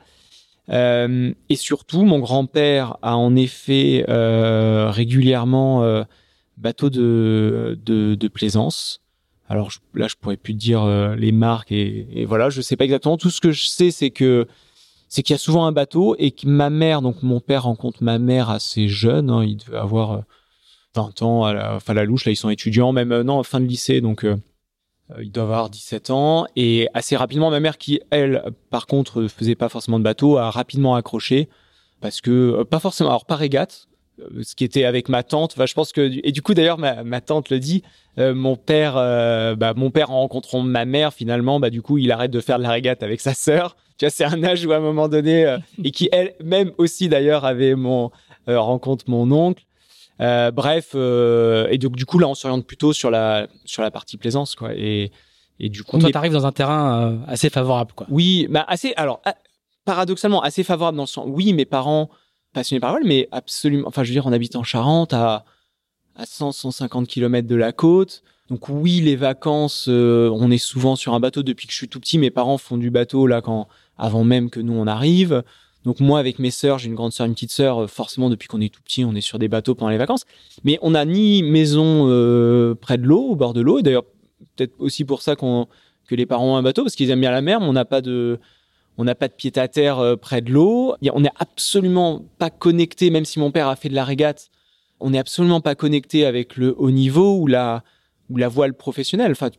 [0.68, 6.04] Et surtout mon grand-père a en effet régulièrement
[6.58, 9.01] bateau de, de, de plaisance
[9.52, 13.18] alors là, je pourrais plus dire euh, les marques et, voilà, je sais pas exactement.
[13.18, 14.48] Tout ce que je sais, c'est que
[15.10, 18.02] c'est qu'il y a souvent un bateau et que ma mère, donc mon père rencontre
[18.02, 20.24] ma mère assez jeune, hein, il devait avoir
[20.96, 23.66] 20 ans à la, enfin la louche, là ils sont étudiants, même non, fin de
[23.66, 24.26] lycée, donc
[25.20, 26.46] il doit avoir 17 ans.
[26.56, 30.50] Et assez rapidement ma mère qui elle par contre faisait pas forcément de bateau a
[30.50, 31.50] rapidement accroché
[32.00, 33.91] parce que pas forcément alors pas régate euh,
[34.42, 35.56] ce qui était avec ma tante.
[35.58, 37.84] Je pense que et du coup d'ailleurs ma, ma tante le dit.
[38.18, 41.98] Euh, mon père, euh, bah, mon père en rencontrant ma mère finalement, bah du coup
[41.98, 43.76] il arrête de faire de la régate avec sa sœur.
[43.98, 47.08] Tu vois, c'est un âge où à un moment donné et qui elle même aussi
[47.08, 48.10] d'ailleurs avait mon
[48.48, 49.64] rencontre mon oncle.
[50.18, 54.56] bref, et donc du coup là on s'oriente plutôt sur la sur la partie plaisance
[54.56, 54.74] quoi.
[54.74, 55.12] Et
[55.60, 58.08] et du coup, toi, t'arrives dans un terrain assez favorable, quoi.
[58.10, 58.94] Oui, bah assez.
[58.98, 59.22] Alors,
[59.86, 61.26] paradoxalement, assez favorable dans le sens.
[61.28, 62.10] Oui, mes parents
[62.54, 63.88] passionné par la mais absolument.
[63.88, 65.46] Enfin, je veux dire, on habite en Charente, à
[66.16, 68.24] à 100, 150 km de la côte.
[68.50, 71.88] Donc oui, les vacances, euh, on est souvent sur un bateau depuis que je suis
[71.88, 72.18] tout petit.
[72.18, 75.44] Mes parents font du bateau là quand avant même que nous on arrive.
[75.86, 78.48] Donc moi avec mes sœurs, j'ai une grande sœur, une petite sœur, euh, forcément depuis
[78.48, 80.26] qu'on est tout petit, on est sur des bateaux pendant les vacances.
[80.64, 83.82] Mais on n'a ni maison euh, près de l'eau, au bord de l'eau.
[83.82, 84.06] D'ailleurs
[84.56, 85.68] peut-être aussi pour ça qu'on
[86.08, 87.86] que les parents ont un bateau parce qu'ils aiment bien la mer, mais on n'a
[87.86, 88.40] pas de
[88.98, 90.96] on n'a pas de pied à terre euh, près de l'eau.
[91.14, 94.50] On n'est absolument pas connecté, même si mon père a fait de la régate,
[95.00, 97.84] on n'est absolument pas connecté avec le haut niveau ou la,
[98.30, 99.32] ou la voile professionnelle.
[99.32, 99.50] Enfin,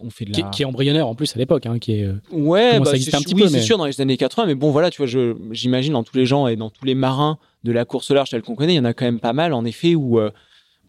[0.00, 0.48] on fait de la...
[0.50, 2.04] qui, est embryonnaire en plus à l'époque, hein, qui est.
[2.04, 4.70] Euh, ouais, bah, c'est un petit oui, c'est sûr dans les années 80, mais bon,
[4.70, 7.84] voilà, tu vois, j'imagine dans tous les gens et dans tous les marins de la
[7.84, 9.64] course au large telle qu'on connaît, il y en a quand même pas mal, en
[9.64, 10.30] effet, où euh,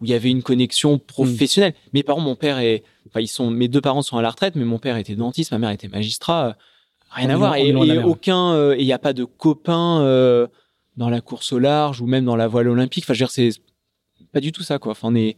[0.00, 1.72] où il y avait une connexion professionnelle.
[1.72, 1.90] Mm.
[1.94, 4.54] Mes parents, mon père est, enfin, ils sont, mes deux parents sont à la retraite,
[4.54, 6.56] mais mon père était dentiste, ma mère était magistrat
[7.10, 7.56] rien à voir.
[7.56, 10.46] Et, aucun, euh, il n'y a pas de copains euh,
[10.96, 13.04] dans la course au large ou même dans la voile olympique.
[13.04, 13.50] Enfin, je veux dire, c'est
[14.32, 14.92] pas du tout ça, quoi.
[14.92, 15.36] Enfin, on est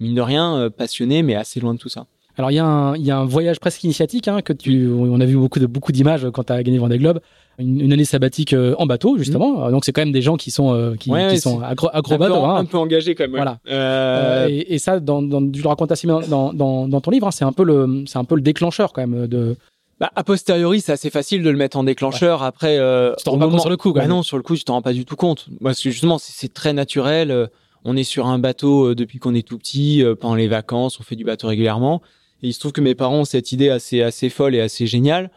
[0.00, 2.06] mine de rien euh, passionné, mais assez loin de tout ça.
[2.38, 5.20] Alors il y, a un, y a un voyage presque initiatique hein, que tu, on
[5.20, 7.20] a vu beaucoup de beaucoup d'images quand tu as gagné Vendée Globe,
[7.58, 9.68] une, une année sabbatique en bateau justement.
[9.68, 9.70] Mmh.
[9.70, 12.56] Donc c'est quand même des gens qui sont qui, qui sont acrobates, un, hein.
[12.56, 13.32] un peu engagés quand même.
[13.32, 13.58] Voilà.
[13.68, 14.48] Euh...
[14.48, 17.26] Et, et, ça, dans, dans, tu le racontes assez bien dans, dans, dans ton livre.
[17.26, 19.54] Hein, c'est un peu le un peu le déclencheur quand même de
[20.02, 22.42] bah, a posteriori, c'est assez facile de le mettre en déclencheur.
[22.42, 23.92] Après, euh, tu t'en rends pas compte sur le coup.
[23.92, 25.46] Bah non, sur le coup, tu t'en rends pas du tout compte.
[25.62, 27.30] Parce que justement, c'est très naturel.
[27.30, 27.46] Euh,
[27.84, 30.98] on est sur un bateau euh, depuis qu'on est tout petit, euh, pendant les vacances,
[30.98, 32.02] on fait du bateau régulièrement.
[32.42, 34.88] Et il se trouve que mes parents ont cette idée assez assez folle et assez
[34.88, 35.30] géniale.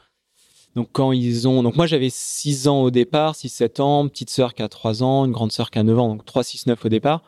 [0.75, 4.55] Donc quand ils ont, donc moi j'avais 6 ans au départ, 6-7 ans, petite sœur
[4.55, 6.85] qui a 3 ans, une grande sœur qui a 9 ans, donc 3, 6, 9
[6.85, 7.21] au départ.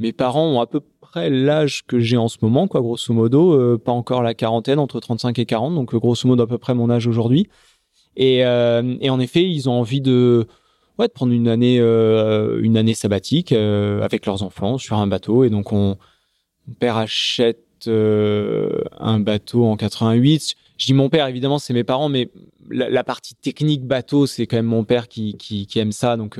[0.00, 0.80] Mes parents ont à peu
[1.16, 5.00] l'âge que j'ai en ce moment, quoi, grosso modo, euh, pas encore la quarantaine, entre
[5.00, 7.48] 35 et 40, donc euh, grosso modo à peu près mon âge aujourd'hui.
[8.16, 10.46] Et, euh, et, en effet, ils ont envie de,
[10.98, 15.44] ouais, de prendre une année, une année sabbatique avec leurs enfants sur un bateau.
[15.44, 15.96] Et donc on,
[16.66, 20.54] mon père achète un bateau en 88.
[20.76, 22.30] Je dis mon père, évidemment, c'est mes parents, mais
[22.68, 26.38] la, partie technique bateau, c'est quand même mon père qui, qui, qui aime ça, donc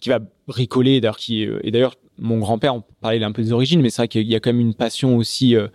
[0.00, 3.80] qui va bricoler, d'ailleurs, qui et d'ailleurs mon grand-père, on parlait un peu des origines,
[3.80, 5.68] mais c'est vrai qu'il y a quand même une passion aussi euh,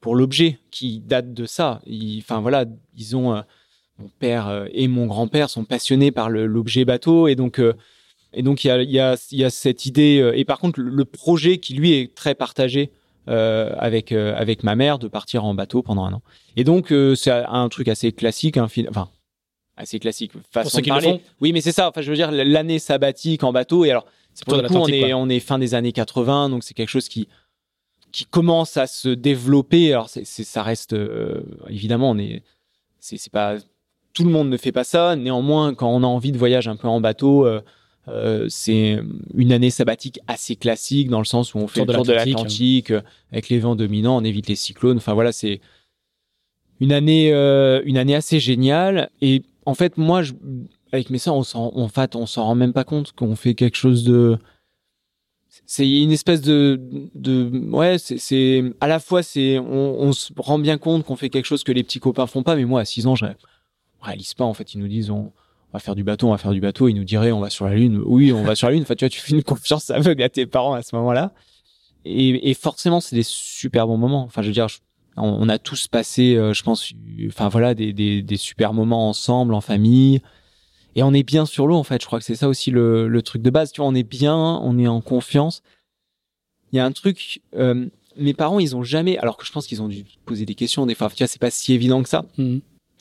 [0.00, 1.80] pour l'objet qui date de ça.
[2.18, 2.64] Enfin voilà,
[2.96, 3.40] ils ont euh,
[3.98, 7.60] mon père euh, et mon grand-père sont passionnés par l'objet bateau et donc
[8.32, 10.80] et donc il y a y a il y a cette idée et par contre
[10.80, 12.92] le, projet qui lui est très partagé
[13.26, 16.22] avec avec ma mère de partir en bateau pendant un an.
[16.56, 19.08] Et donc c'est un truc assez classique, un enfin
[19.80, 21.20] assez classique façon de parler.
[21.40, 21.88] Oui, mais c'est ça.
[21.88, 23.84] Enfin, je veux dire l'année sabbatique en bateau.
[23.84, 24.06] Et alors,
[24.44, 27.08] pour le coup, on est, on est fin des années 80, donc c'est quelque chose
[27.08, 27.28] qui
[28.12, 29.92] qui commence à se développer.
[29.92, 32.42] Alors, c'est, ça reste euh, évidemment, on est,
[32.98, 33.56] c'est, pas
[34.12, 35.16] tout le monde ne fait pas ça.
[35.16, 37.60] Néanmoins, quand on a envie de voyage un peu en bateau, euh,
[38.08, 38.98] euh, c'est
[39.34, 42.92] une année sabbatique assez classique dans le sens où on fait le tour de l'Atlantique
[43.30, 44.96] avec les vents dominants, on évite les cyclones.
[44.96, 45.60] Enfin voilà, c'est
[46.80, 49.10] une année, une année assez géniale.
[49.20, 50.32] Et en fait, moi, je,
[50.92, 53.54] avec mes sœurs, on s'en, en fait, on s'en rend même pas compte qu'on fait
[53.54, 54.38] quelque chose de,
[55.66, 56.80] c'est une espèce de,
[57.14, 61.28] de, ouais, c'est, à la fois, c'est, on, on, se rend bien compte qu'on fait
[61.28, 63.26] quelque chose que les petits copains font pas, mais moi, à 6 ans, je
[64.00, 65.32] réalise pas, en fait, ils nous disent, on,
[65.72, 67.66] va faire du bateau, on va faire du bateau, ils nous diraient, on va sur
[67.66, 68.02] la lune.
[68.04, 68.82] Oui, on va sur la lune.
[68.82, 71.32] Enfin, tu vois, tu fais une confiance aveugle à tes parents à ce moment-là.
[72.04, 74.24] Et, et forcément, c'est des super bons moments.
[74.24, 74.66] Enfin, je veux dire,
[75.16, 76.92] on, a tous passé, euh, je pense,
[77.28, 80.20] enfin voilà, des, des, des super moments ensemble, en famille
[80.96, 82.00] et on est bien sur l'eau en fait.
[82.00, 83.72] Je crois que c'est ça aussi le, le, truc de base.
[83.72, 85.62] Tu vois, on est bien, on est en confiance.
[86.72, 87.42] Il y a un truc.
[87.56, 89.18] Euh, mes parents, ils ont jamais.
[89.18, 91.08] Alors que je pense qu'ils ont dû poser des questions des fois.
[91.10, 92.26] Tu vois, c'est pas si évident que ça.
[92.38, 92.58] Mmh.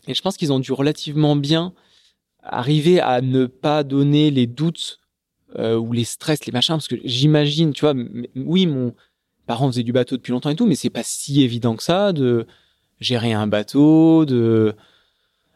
[0.08, 1.74] Et je pense qu'ils ont dû relativement bien
[2.44, 5.00] arriver à ne pas donner les doutes
[5.58, 7.94] euh, ou les stress, les machins, parce que j'imagine, tu vois,
[8.36, 8.94] oui, mon
[9.46, 12.14] parent faisait du bateau depuis longtemps et tout, mais c'est pas si évident que ça
[12.14, 12.46] de
[13.00, 14.76] gérer un bateau, de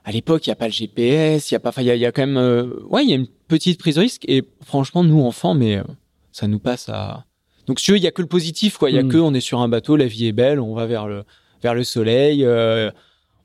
[0.06, 2.06] à l'époque, il y a pas le GPS, il y a pas, enfin, il y
[2.06, 4.24] a, quand même, euh, ouais, il y a une petite prise de risque.
[4.28, 5.84] Et franchement, nous enfants, mais euh,
[6.32, 7.26] ça nous passe à.
[7.68, 8.89] Donc, si tu veux, il y a que le positif, quoi.
[8.89, 9.10] Il y a Mm.
[9.10, 11.24] que, on est sur un bateau, la vie est belle, on va vers le
[11.62, 12.92] vers le soleil, euh,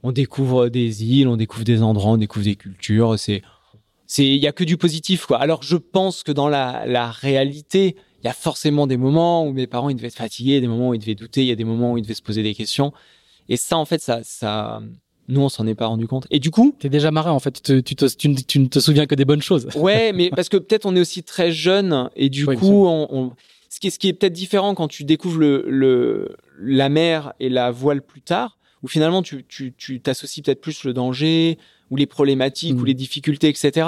[0.03, 3.17] on découvre des îles, on découvre des endroits, on découvre des cultures.
[3.17, 3.43] C'est,
[4.07, 5.39] c'est, il y a que du positif, quoi.
[5.39, 9.53] Alors, je pense que dans la la réalité, il y a forcément des moments où
[9.53, 11.55] mes parents ils devaient être fatigués, des moments où ils devaient douter, il y a
[11.55, 12.93] des moments où ils devaient se poser des questions.
[13.49, 14.83] Et ça, en fait, ça, ça,
[15.29, 16.27] nous, on s'en est pas rendu compte.
[16.31, 17.53] Et du coup, T'es déjà marin en fait.
[17.53, 19.69] Tu, te- tu, te- tu ne- tu ne te souviens que des bonnes choses.
[19.77, 23.07] ouais, mais parce que peut-être on est aussi très jeune et du Oui, coup, on,
[23.11, 23.33] on-
[23.69, 27.35] ce qui est, ce qui est peut-être différent quand tu découvres le, le, la mer
[27.41, 29.45] et la voile plus tard, où finalement tu,
[30.03, 31.59] t'associes peut-être plus le danger
[31.91, 32.81] ou les problématiques Mm.
[32.81, 33.87] ou les difficultés, etc.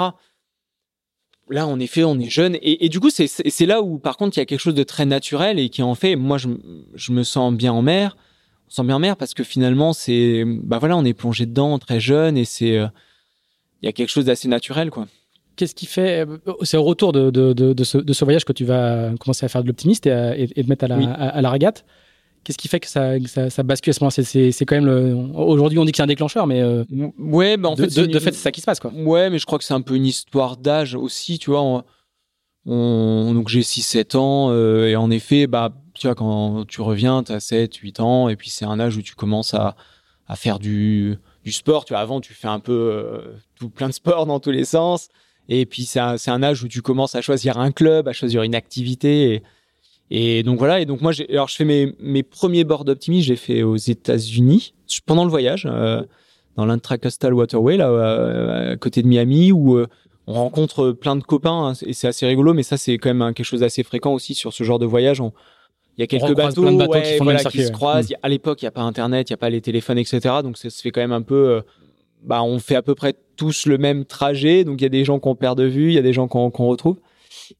[1.49, 4.37] Là, en effet, on est jeune et, et du coup, c'est, là où, par contre,
[4.37, 7.23] il y a quelque chose de très naturel et qui en fait, moi, je me
[7.23, 8.15] sens bien en mer.
[8.71, 11.45] On se sent bien en mer parce que finalement, c'est, bah voilà, on est plongé
[11.45, 12.87] dedans très jeune et c'est, euh,
[13.81, 15.07] il y a quelque chose d'assez naturel, quoi.
[15.57, 18.45] Qu'est-ce qui fait euh, C'est au retour de, de, de, de ce, de ce voyage
[18.45, 20.87] que tu vas commencer à faire de l'optimiste et, à- et, et te mettre à
[20.87, 21.05] la, Oui.
[21.05, 21.83] à, à la régate.
[22.45, 24.23] Qu'est-ce qui fait que ça, que ça, ça bascule à ce moment-là?
[24.53, 25.15] C'est- quand même le.
[25.35, 26.85] Aujourd'hui, on dit que c'est un déclencheur, mais euh,
[27.19, 28.93] Ouais, bah en fait, c'est de- fait, c'est ça qui se passe, quoi.
[28.93, 31.61] Ouais, mais je crois que c'est un peu une histoire d'âge aussi, tu vois.
[31.61, 31.83] On,
[32.65, 37.23] on- donc j'ai 6-7 ans euh, et en effet, bah tu vois quand tu reviens,
[37.23, 39.75] tu as 7 8 ans et puis c'est un âge où tu commences à
[40.27, 42.01] à faire du du sport, tu vois.
[42.01, 45.09] Avant, tu fais un peu euh, tout plein de sport dans tous les sens
[45.49, 48.43] et puis c'est un, un âge où tu commences à choisir un club, à choisir
[48.43, 49.43] une activité et
[50.13, 53.37] et donc voilà, et donc moi, alors je fais mes, mes premiers bords d'optimisme, j'ai
[53.37, 54.73] fait aux États-Unis
[55.05, 56.03] pendant le voyage, euh,
[56.57, 59.87] dans l'Intracoastal Waterway, là, euh, à côté de Miami, où euh,
[60.27, 63.33] on rencontre plein de copains, hein, et c'est assez rigolo, mais ça, c'est quand même
[63.33, 65.21] quelque chose d'assez fréquent aussi sur ce genre de voyage.
[65.97, 68.13] Il y a quelques bateaux, plein de bateaux ouais, qui font voilà, se croisent.
[68.13, 70.19] A- À l'époque, il n'y a pas Internet, il n'y a pas les téléphones, etc.
[70.43, 71.49] Donc ça se fait quand même un peu...
[71.49, 71.61] euh,
[72.23, 75.03] bah, on fait à peu près tous le même trajet, donc il y a des
[75.03, 76.97] gens qu'on perd de vue, il y a des gens qu'on retrouve.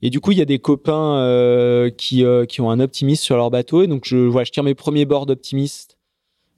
[0.02, 3.24] Et du coup, il y a des copains euh, qui, euh, qui ont un optimiste
[3.24, 3.82] sur leur bateau.
[3.84, 5.98] Et donc, je, voilà, je tire mes premiers bords d'optimiste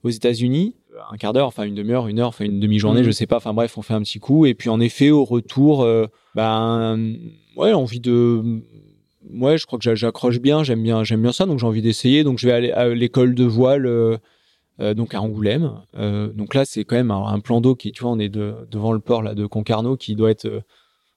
[0.03, 0.75] aux États-Unis.
[1.11, 3.05] Un quart d'heure, enfin une demi-heure, une heure, enfin une demi-journée, Mhm.
[3.07, 3.37] je sais pas.
[3.37, 4.45] Enfin bref, on fait un petit coup.
[4.45, 5.87] Et puis, en effet, au retour,
[6.35, 7.15] ben,
[7.55, 8.43] ouais, envie de.
[9.31, 11.81] Ouais, je crois que j'a- j'accroche bien, j'aime bien, j'aime bien ça, donc j'ai envie
[11.81, 12.23] d'essayer.
[12.23, 14.17] Donc, je vais aller à l'école de voile, euh,
[14.79, 15.71] euh, donc à Angoulême.
[15.97, 18.29] Euh, donc là, c'est quand même un, un plan d'eau qui, tu vois, on est
[18.29, 20.61] de- devant le port là de Concarneau, qui doit être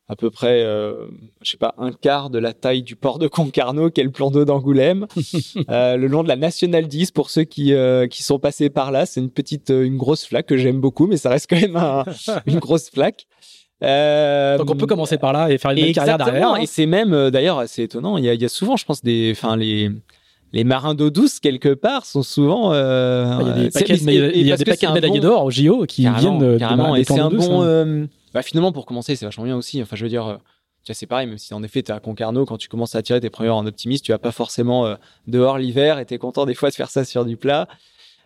[0.09, 3.91] à peu près, je sais pas, un quart de la taille du port de Concarneau,
[3.91, 5.07] qui est le plan d'eau d'Angoulême,
[5.69, 7.73] le long de la Nationale 10 pour ceux qui
[8.11, 9.05] qui sont passés par là.
[9.05, 12.05] C'est une petite, une grosse flaque que j'aime beaucoup, mais ça reste quand même un-
[12.47, 13.27] une grosse flaque.
[13.83, 16.53] Euh, Donc on peut commencer par là et faire une belle carrière derrière.
[16.55, 16.57] hein.
[16.61, 18.17] Et c'est même, euh, d'ailleurs, assez étonnant.
[18.17, 19.91] Il y a, il y a souvent, je pense, des, enfin, les,
[20.53, 23.97] les marins d'eau douce, quelque part, sont souvent, euh, Il y a des c'est- paquets,
[24.03, 25.21] mais mais il y a- c'est- il y a parce des que paquets de médaillés
[25.21, 28.07] d'or au JO qui Carrément, viennent de, Et c'est un douce, bon, hein.
[28.33, 29.83] bah, finalement, pour commencer, c'est vachement bien aussi.
[29.83, 30.39] Enfin, je veux dire,
[30.85, 33.21] tu c'est pareil, même si en effet, t'es à Concarneau, quand tu commences à tirer
[33.21, 34.95] tes premiers en optimiste, tu vas pas forcément euh,
[35.27, 37.67] dehors l'hiver et t'es content des fois de faire ça sur du plat.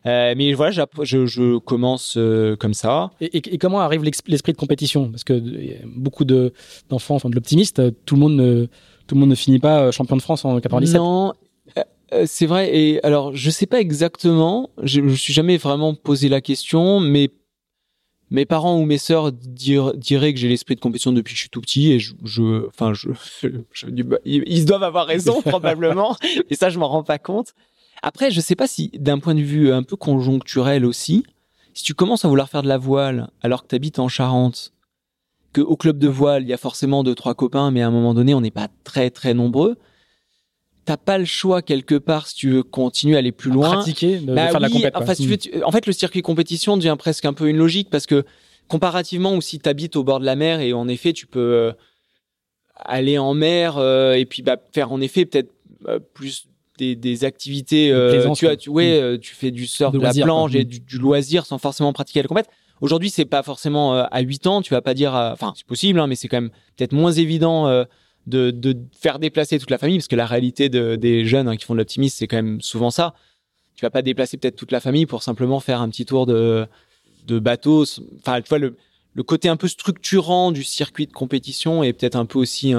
[0.06, 3.10] Euh, mais voilà, je, je commence euh, comme ça.
[3.20, 5.10] Et, et- et comment arrive l'esprit de compétition?
[5.10, 6.52] Parce que euh, y a beaucoup de-
[6.88, 7.80] d'enfants font de l'optimiste.
[7.80, 8.66] euh, Tout le monde ne
[9.06, 10.96] tout le monde ne finit pas champion de France en 97.
[10.96, 11.32] Non,
[12.12, 12.74] euh, c'est vrai.
[12.76, 14.70] Et alors, je sais pas exactement.
[14.82, 17.28] Je, je suis jamais vraiment posé la question, mais
[18.30, 21.40] mes parents ou mes sœurs dir- diraient que j'ai l'esprit de compétition depuis que je
[21.42, 21.90] suis tout petit.
[21.92, 23.08] Et je, je enfin, je,
[23.72, 23.86] je
[24.24, 26.16] ils doivent avoir raison probablement.
[26.48, 27.52] et ça, je m'en rends pas compte.
[28.02, 31.24] Après, je sais pas si, d'un point de vue un peu conjoncturel aussi,
[31.74, 34.72] si tu commences à vouloir faire de la voile alors que tu habites en Charente,
[35.52, 37.90] que au club de voile, il y a forcément deux trois copains, mais à un
[37.90, 39.76] moment donné, on n'est pas très très nombreux
[40.86, 43.68] t'as pas le choix quelque part si tu veux continuer à aller plus À loin.
[43.76, 45.92] pratiquer, de, de Bah faire de la oui, enfin, si veux, tu- en fait, le
[45.92, 48.24] circuit compétition devient presque un peu une logique parce que
[48.66, 51.38] comparativement ou si tu habites au bord de la mer et en effet tu peux
[51.38, 51.72] euh,
[52.74, 55.52] aller en mer euh, et puis bah, faire en effet peut-être
[55.86, 56.46] euh, plus
[56.80, 58.56] des, des activités euh, tu quoi.
[58.56, 60.60] tu ouais euh, tu fais du surf De de, la planche quoi.
[60.60, 62.48] et du, du loisir sans forcément pratiquer la compète.
[62.80, 66.00] Aujourd'hui c'est pas forcément euh, à 8 ans tu vas pas dire enfin c'est possible
[66.00, 67.68] hein, mais c'est quand même peut-être moins évident
[68.26, 71.56] de, de faire déplacer toute la famille parce que la réalité de, des jeunes hein,
[71.56, 73.14] qui font de l'optimisme c'est quand même souvent ça.
[73.76, 76.66] Tu vas pas déplacer peut-être toute la famille pour simplement faire un petit tour de
[77.26, 77.84] de bateau.
[78.18, 78.76] Enfin tu vois le
[79.12, 82.74] le côté un peu structurant du circuit de compétition est peut-être un peu aussi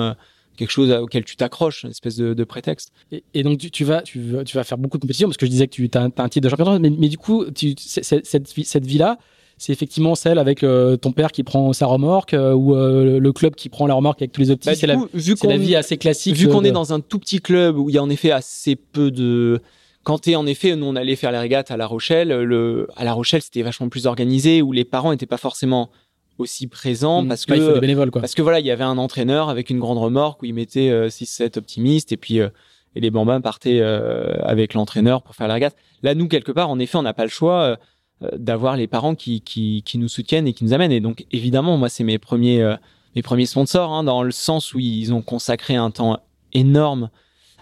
[0.62, 2.92] quelque chose auquel tu t'accroches, une espèce de, de prétexte.
[3.12, 5.38] Et, et donc tu, tu vas tu, vas- tu vas faire beaucoup de compétitions parce
[5.38, 7.18] que je disais que tu as, un titre de champion, de France, mais, mais du
[7.18, 9.18] coup tu, cette vie, cette vie là.
[9.58, 13.32] C'est effectivement celle avec euh, ton père qui prend sa remorque euh, ou euh, le
[13.32, 14.82] club qui prend la remorque avec tous les optimistes.
[14.82, 16.36] Bah, c'est la, vu vie assez classique.
[16.36, 18.32] vu qu'on de- est dans un tout petit club où il y a en effet
[18.32, 19.62] assez peu de
[20.04, 23.04] quand t'es en effet nous on allait faire les régates à La Rochelle le à
[23.04, 25.92] La Rochelle c'était vachement plus organisé où les parents étaient pas forcément
[26.38, 27.28] aussi présent Mmh.
[27.28, 28.22] parce il faut que des bénévoles, quoi.
[28.22, 30.90] parce que voilà, il y avait un entraîneur avec une grande remorque où il mettait
[31.10, 32.50] 6-7 optimistes et puis euh,
[32.96, 35.76] et les bambins partaient euh, avec l'entraîneur pour faire la régate.
[36.04, 37.76] Là, nous, quelque part, en effet, on n'a pas le choix euh,
[38.24, 40.92] euh, d'avoir les parents qui, qui, qui nous soutiennent et qui nous amènent.
[40.92, 42.76] Et donc, évidemment, moi, c'est mes premiers, euh,
[43.16, 46.20] mes premiers sponsors, hein, dans le sens où ils ont consacré un temps
[46.52, 47.10] énorme.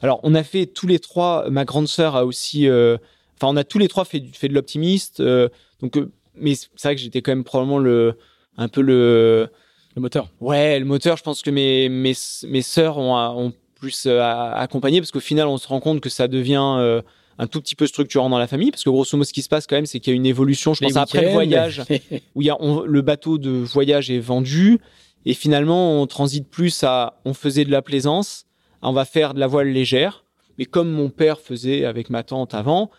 [0.02, 2.98] Alors, on a fait tous les trois, ma grande sœur a aussi, euh,
[3.38, 5.20] enfin, on a tous les trois fait, fait de l'optimiste.
[5.20, 5.48] euh,
[5.82, 8.18] donc, euh, mais c'est vrai que j'étais quand même probablement le,
[8.60, 9.50] un peu le,
[9.96, 10.30] Le moteur.
[10.40, 12.14] Ouais, le moteur, je pense que mes, mes,
[12.48, 16.10] mes sœurs ont, ont plus euh, accompagné parce qu'au final, on se rend compte que
[16.10, 17.02] ça devient euh,
[17.38, 19.50] un tout petit peu structurant dans la famille parce que grosso modo, ce qui se
[19.50, 20.74] passe quand même, c'est qu'il y a une évolution.
[20.74, 21.82] Je Les pense après le voyage,
[22.36, 24.80] où il y a, on- le bateau de voyage est vendu
[25.26, 28.46] et finalement, on transite plus à on faisait de la plaisance,
[28.82, 30.24] à on va faire de la voile légère,
[30.58, 32.90] mais comme mon père faisait avec ma tante avant,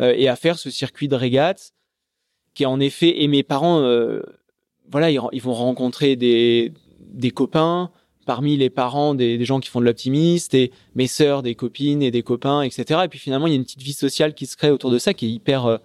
[0.00, 1.72] euh, et à faire ce circuit de régate
[2.54, 4.22] qui est en effet et mes parents euh,
[4.90, 6.72] voilà ils, vont rencontrer des
[7.12, 7.90] des copains
[8.26, 12.02] parmi les parents des, des gens qui font de l'optimiste et mes sœurs des copines
[12.02, 14.46] et des copains etc et puis finalement il y a une petite vie sociale qui
[14.46, 15.78] se crée autour de ça qui est hyper euh,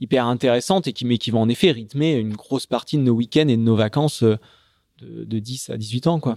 [0.00, 3.14] hyper intéressante et qui mais qui va en effet rythmer une grosse partie de nos
[3.14, 4.38] week-ends et de nos vacances euh,
[5.02, 6.36] de, de 10 à 18 ans quoi.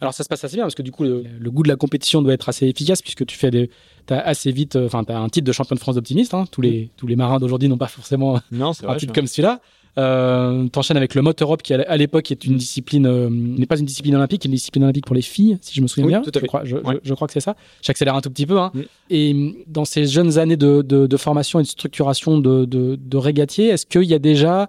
[0.00, 1.76] Alors ça se passe assez bien parce que du coup le, le goût de la
[1.76, 3.70] compétition doit être assez efficace puisque tu fais des
[4.06, 6.46] t'as assez vite euh, enfin t'as un titre de champion de France d'optimiste hein.
[6.50, 9.60] tous les tous les marins d'aujourd'hui n'ont pas forcément non c'est un titre comme celui-là
[9.98, 13.78] euh, t'enchaînes avec le mote Europe qui à l'époque est une discipline euh, n'est pas
[13.78, 16.22] une discipline olympique une discipline olympique pour les filles si je me souviens Oui, bien
[16.22, 16.46] tout à je fait.
[16.46, 17.00] crois je, je- Ouais.
[17.02, 18.70] je crois que c'est ça j'accélère un tout petit peu hein.
[18.72, 18.80] Mm.
[19.10, 22.96] et mm, dans ces jeunes années de, de, de formation et de structuration de, de,
[23.00, 24.68] de régatier est-ce qu'il y a déjà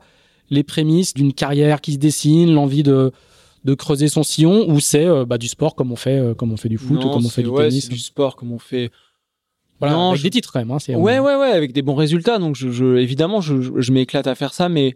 [0.49, 3.11] les prémices d'une carrière qui se dessine l'envie de
[3.63, 6.51] de creuser son sillon ou c'est euh, bah, du sport comme on fait euh, comme
[6.51, 8.57] on fait du foot ou comme on fait du ouais, tennis du sport comme on
[8.57, 8.89] fait
[9.79, 11.95] voilà Non, avec je- des titres quand même hein, Ouais, ouais, ouais, avec des bons
[11.95, 12.37] résultats.
[12.37, 14.93] Donc, je, je évidemment, je, je, je m'éclate à faire ça, mais,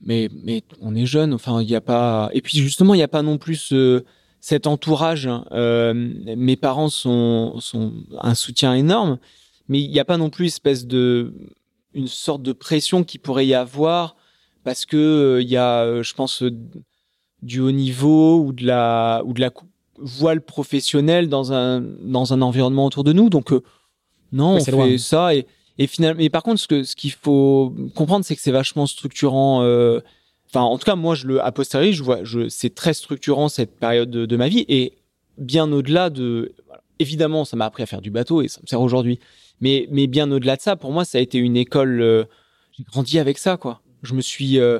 [0.00, 1.32] mais, mais on est jeune.
[1.34, 2.30] Enfin, il n'y a pas.
[2.32, 4.04] Et puis, justement, il n'y a pas non plus ce-
[4.40, 5.26] cet entourage.
[5.26, 5.44] hein.
[5.52, 9.18] Euh, mes parents sont, sont un soutien énorme,
[9.68, 11.32] mais il n'y a pas non plus espèce de
[11.94, 14.14] une sorte de pression qui pourrait y avoir
[14.62, 16.50] parce que euh, il y a, euh, je pense, euh,
[17.42, 19.50] du haut niveau ou de la ou de la
[19.98, 23.30] voile professionnelle dans un dans un environnement autour de nous.
[23.30, 23.52] Donc
[24.32, 24.98] non, Ouais, on fait loin.
[24.98, 25.46] ça et
[25.78, 26.18] et finalement.
[26.18, 29.62] Mais par contre, ce qu'il faut comprendre, c'est que c'est vachement structurant.
[29.62, 30.00] euh,
[30.50, 33.50] Enfin, en tout cas, moi, je le a posteriori, je vois, je c'est très structurant
[33.50, 34.94] cette période de, ma vie et
[35.36, 36.52] bien au-delà de.
[36.98, 39.20] Évidemment, ça m'a appris à faire du bateau et ça me sert aujourd'hui.
[39.60, 42.00] Mais bien au-delà de ça, pour moi, ça a été une école.
[42.00, 42.24] euh,
[42.72, 43.82] j'ai grandi avec ça, quoi.
[44.02, 44.78] Je me suis euh,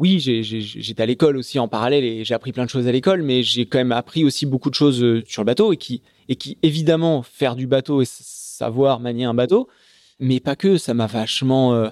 [0.00, 3.22] oui, j'étais à l'école aussi en parallèle et j'ai appris plein de choses à l'école,
[3.22, 6.00] mais j'ai quand même appris aussi beaucoup de choses sur le bateau et qui,
[6.30, 9.68] et qui évidemment, faire du bateau et savoir manier un bateau,
[10.20, 11.88] mais pas que, ça m'a vachement euh,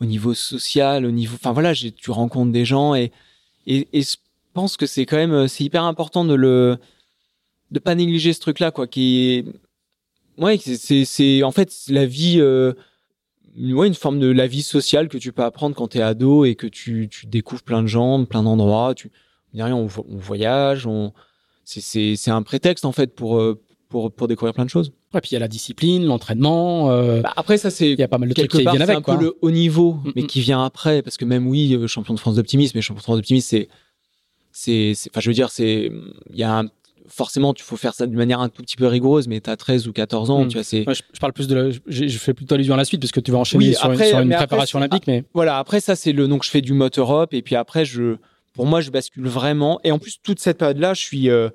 [0.00, 3.12] au niveau social, au niveau, enfin voilà, tu rencontres des gens et,
[3.66, 4.16] et, et je
[4.54, 6.78] pense que c'est quand même, euh, c'est hyper important de le,
[7.70, 9.44] de pas négliger ce truc-là, quoi, qui
[10.38, 12.72] ouais, c'est- c'est, en fait, la vie, euh,
[13.58, 16.44] ouais, une forme de la vie sociale que tu peux apprendre quand tu es ado
[16.44, 18.94] et que tu, tu découvres plein de gens, plein d'endroits.
[18.94, 19.10] Tu,
[19.54, 21.12] on, on voyage, on,
[21.64, 24.92] c'est, c'est, c'est un prétexte en fait pour, euh, pour, pour découvrir plein de choses.
[25.18, 28.02] Et puis il y a la discipline l'entraînement euh, Bah, après, ça c'est il y
[28.02, 29.36] a pas mal de trucs quelque qui part, viennent c'est avec un quoi peu le
[29.42, 30.26] haut niveau, Mm, mais mm.
[30.26, 33.02] qui vient après, parce que même oui, euh, champion de France d'optimisme, mais champion de
[33.04, 33.68] France d'optimisme, c'est,
[34.52, 35.90] c'est, c'est- enfin, je veux dire, c'est,
[36.32, 36.64] il y a un-
[37.08, 39.86] forcément, tu faut faire ça d'une manière un tout petit peu rigoureuse, mais t'as 13
[39.86, 40.48] ou 14 ans, Mm.
[40.48, 42.74] tu vois, c'est, Ouais, je, je parle plus de la, je, je fais plutôt allusion
[42.74, 44.34] à la suite parce que tu vas enchaîner Oui, sur, après, une, sur une mais
[44.34, 46.98] après, préparation c'est- olympique mais voilà, après ça c'est le donc je fais du mote
[46.98, 48.16] Europe et puis après je
[48.54, 51.48] pour moi je bascule vraiment et en plus toute cette période là je suis euh,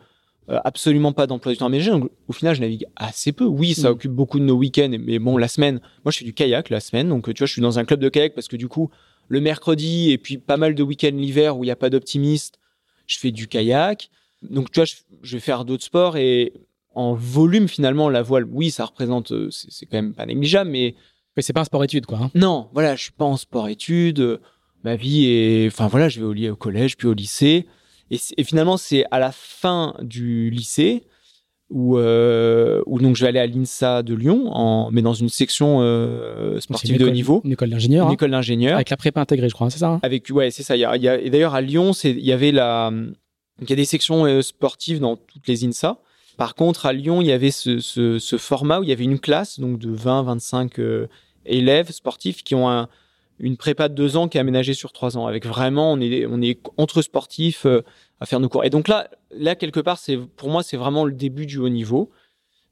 [0.48, 3.89] absolument pas d'emploi du temps aménagé donc au final je navigue assez peu oui ça
[3.89, 3.92] Mm.
[3.94, 6.80] occupe beaucoup de nos week-ends mais bon la semaine moi je fais du kayak la
[6.80, 8.89] semaine donc tu vois je suis dans un club de kayak parce que du coup
[9.28, 12.60] le mercredi et puis pas mal de week-ends l'hiver où il y a pas d'optimiste
[13.08, 14.10] je fais du kayak
[14.42, 16.54] donc tu vois je, je vais faire d'autres sports et
[16.96, 20.96] en volume finalement la voile oui ça représente euh, c'est quand même pas négligeable mais
[21.38, 22.32] mais c'est pas un sport étude quoi hein.
[22.36, 24.20] non, voilà, je suis pas en sport-études.
[24.20, 24.42] euh,
[24.84, 27.68] Ma vie est, enfin voilà, je vais au, au collège puis au lycée.
[28.12, 31.03] Et, finalement, c'est à la fin du lycée
[31.70, 35.30] où, euh, où donc je vais aller à l'INSA de Lyon, en, mais dans une
[35.30, 38.76] section euh, sportive une de haut niveau, une école d'ingénieur une hein, école d'ingénieur.
[38.76, 40.76] avec la prépa intégrée je crois hein, c'est ça hein Avec ouais, c'est ça.
[40.76, 43.70] Il y a, il y a- et d'ailleurs à Lyon, il y avait la donc,
[43.70, 45.99] il y a des sections euh, sportives dans toutes les INSA.
[46.36, 49.03] Par contre, à Lyon, il y avait ce, ce, ce format où il y avait
[49.03, 51.07] une classe donc de 20 25 euh,
[51.45, 52.89] élèves sportifs qui ont un,
[53.42, 56.26] une prépa de deux ans qui est aménagée sur trois ans avec vraiment on est
[56.28, 57.82] on est entre sportifs euh,
[58.20, 58.64] à faire nos cours.
[58.64, 61.70] Et donc là là quelque part, c'est pour moi c'est vraiment le début du haut
[61.70, 62.12] niveau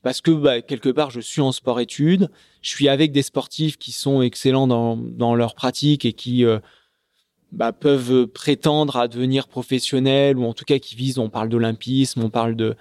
[0.03, 2.30] parce que bah, quelque part je suis en sport études,
[2.61, 6.59] je suis avec des sportifs qui sont excellents dans dans leur pratique et qui euh,
[7.51, 11.17] bah, peuvent prétendre à devenir professionnels ou en tout cas qui visent.
[11.17, 12.76] On parle d'olympisme, on parle de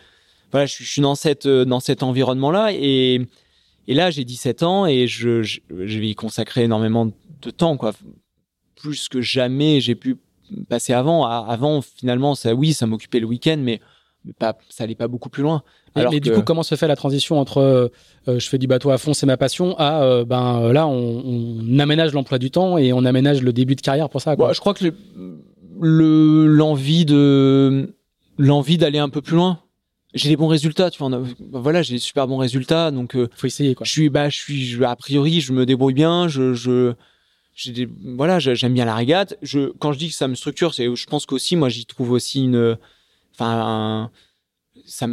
[0.53, 3.23] voilà, je, suis dans cette dans cet environnement là et
[3.87, 7.11] et là j'ai 17 ans et je, je je vais y consacrer énormément
[7.43, 7.93] de temps quoi,
[8.77, 10.17] plus que jamais j'ai pu
[10.69, 11.25] passer avant.
[11.25, 13.81] Avant finalement ça oui ça m'occupait le week-end mais
[14.39, 15.63] pas, ça allait pas beaucoup plus loin.
[15.95, 17.89] Mais, Alors mais que- du coup, comment se fait la transition entre euh,
[18.27, 21.23] euh, je fais du bateau à fond, c'est ma passion, à euh, ben là, on,
[21.65, 24.37] on aménage l'emploi du temps et on aménage le début de carrière pour ça.
[24.37, 24.49] Quoi.
[24.49, 24.95] Bah, je crois que le-
[25.81, 27.95] le l'envie de
[28.39, 29.61] l'envie d'aller un peu plus loin.
[30.15, 31.09] J'ai des bons résultats, tu vois.
[31.17, 33.85] a- bah, voilà, j'ai des super bons résultats, donc euh, Faut essayer quoi.
[33.87, 36.93] je suis bah je suis je- a priori je me débrouille bien, je je
[38.05, 39.37] voilà, j'aime bien la régate.
[39.43, 42.45] Je quand je dis que ça me structure, je pense qu'aussi moi j'y trouve aussi
[42.45, 42.77] une
[43.35, 44.11] enfin
[44.87, 45.07] ça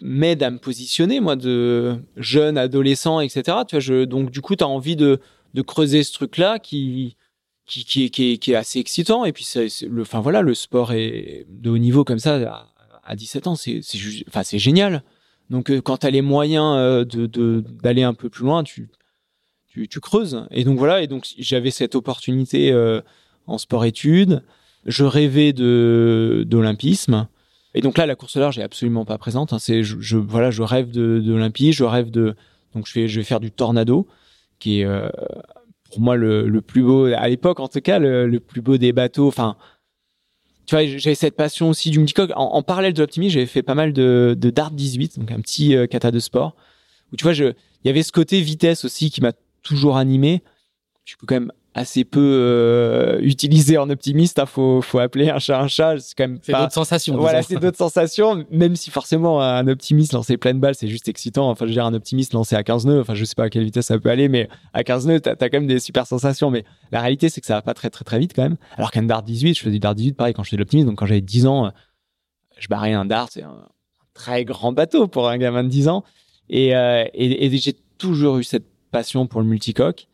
[0.00, 4.64] m'aide à me positionner moi de jeune adolescent etc tu vois donc du coup tu
[4.64, 5.20] as envie de
[5.64, 7.16] creuser ce truc là qui
[7.80, 9.24] qui est, qui est, assez excitant.
[9.24, 9.46] Et puis
[9.88, 12.68] le enfin voilà le sport est de haut niveau comme ça à,
[13.04, 13.80] à 17 ans c'est
[14.28, 15.02] enfin génial.
[15.50, 18.88] Donc euh, quand tu as les moyens euh, de d'aller un peu plus loin tu
[19.88, 23.00] tu creuses et donc voilà et donc j'avais cette opportunité euh,
[23.46, 24.42] en sport études
[24.86, 27.26] je rêvais de d'olympisme
[27.74, 29.52] et donc là, la course large est absolument pas présente.
[29.52, 29.58] hein.
[29.58, 32.34] C'est, je, voilà, je rêve de, je rêve de,
[32.74, 34.06] donc je vais, je vais faire du tornado,
[34.58, 35.08] qui est euh,
[35.84, 39.26] pour moi le, plus beau à l'époque, en tout cas, le, plus beau des bateaux.
[39.26, 39.56] Enfin,
[40.66, 42.30] tu vois, j'avais cette passion aussi du multicoque.
[42.36, 45.40] En, en parallèle de l'optimisme, j'avais fait pas mal de, de Dart 18, donc un
[45.40, 46.54] petit euh, kata de sport,
[47.12, 49.32] où tu vois, je, il y avait ce côté vitesse aussi qui m'a
[49.62, 50.42] toujours animé.
[51.04, 54.38] Tu peux quand même assez peu euh, utiliser en optimiste.
[54.38, 55.98] Hein, faut, faut appeler un chat un chat.
[55.98, 57.16] C'est quand même C'est pas d'autres sensations.
[57.16, 61.08] voilà, c'est d'autres sensations, même si forcément un optimiste lancer plein de balles, c'est juste
[61.08, 61.50] excitant.
[61.50, 63.50] Enfin, je veux dire, un optimiste lancé à 15 nœuds, enfin, je sais pas à
[63.50, 66.06] quelle vitesse ça peut aller, mais à 15 nœuds, t'as as quand même des super
[66.06, 66.50] sensations.
[66.50, 68.56] Mais la réalité, c'est que ça va pas très, très, très vite quand même.
[68.76, 70.98] Alors qu'un dart 18, je faisais du dart 18 pareil quand j'étais de l'optimiste, donc
[70.98, 71.72] quand j'avais 10 ans,
[72.58, 73.68] je barrais un dart, c'est un
[74.14, 76.04] très grand bateau pour un gamin de 10 ans.
[76.50, 80.06] Et, euh, et, et j'ai toujours eu cette passion pour le multicoque.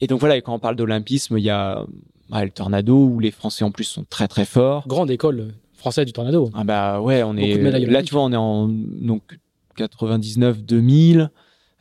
[0.00, 1.84] Et donc voilà, et quand on parle d'olympisme, il y a
[2.32, 4.88] ouais, le tornado où les Français en plus sont très très forts.
[4.88, 6.50] Grande école française du tornado.
[6.54, 9.38] Ah bah ouais, on Beaucoup est là tu vois, on est en donc
[9.76, 11.30] 99 2000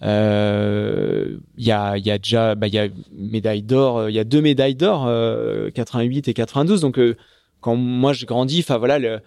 [0.03, 4.15] euh, il y a y a déjà bah il y a médaille d'or, euh, il
[4.15, 7.15] y a deux médailles d'or euh, 88 et 92 donc euh,
[7.59, 9.19] quand moi j'ai grandi, enfin voilà le,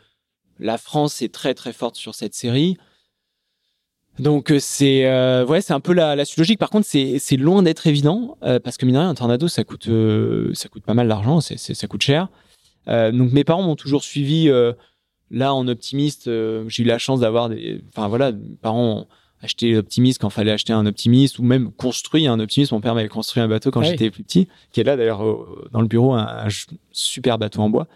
[0.59, 2.77] la France est très très forte sur cette série.
[4.19, 6.59] Donc euh, c'est euh, ouais c'est un peu la, la suite logique.
[6.59, 9.49] Par contre c'est c'est loin d'être évident euh, parce que mine de rien un tornado
[9.49, 12.29] ça coûte euh, ça coûte pas mal d'argent, c'est c'est- ça coûte cher.
[12.89, 14.73] Euh, donc mes parents m'ont toujours suivi euh,
[15.31, 16.27] là en optimiste.
[16.27, 19.07] J'ai eu la chance d'avoir des enfin voilà mes parents ont
[19.43, 22.71] acheté l'optimiste quand fallait acheter un optimiste ou même construit un optimiste.
[22.73, 25.23] Mon père m'avait construit un bateau quand Ah j'étais plus petit, qui est là d'ailleurs
[25.73, 26.47] dans le bureau un,
[26.93, 27.87] super bateau en bois.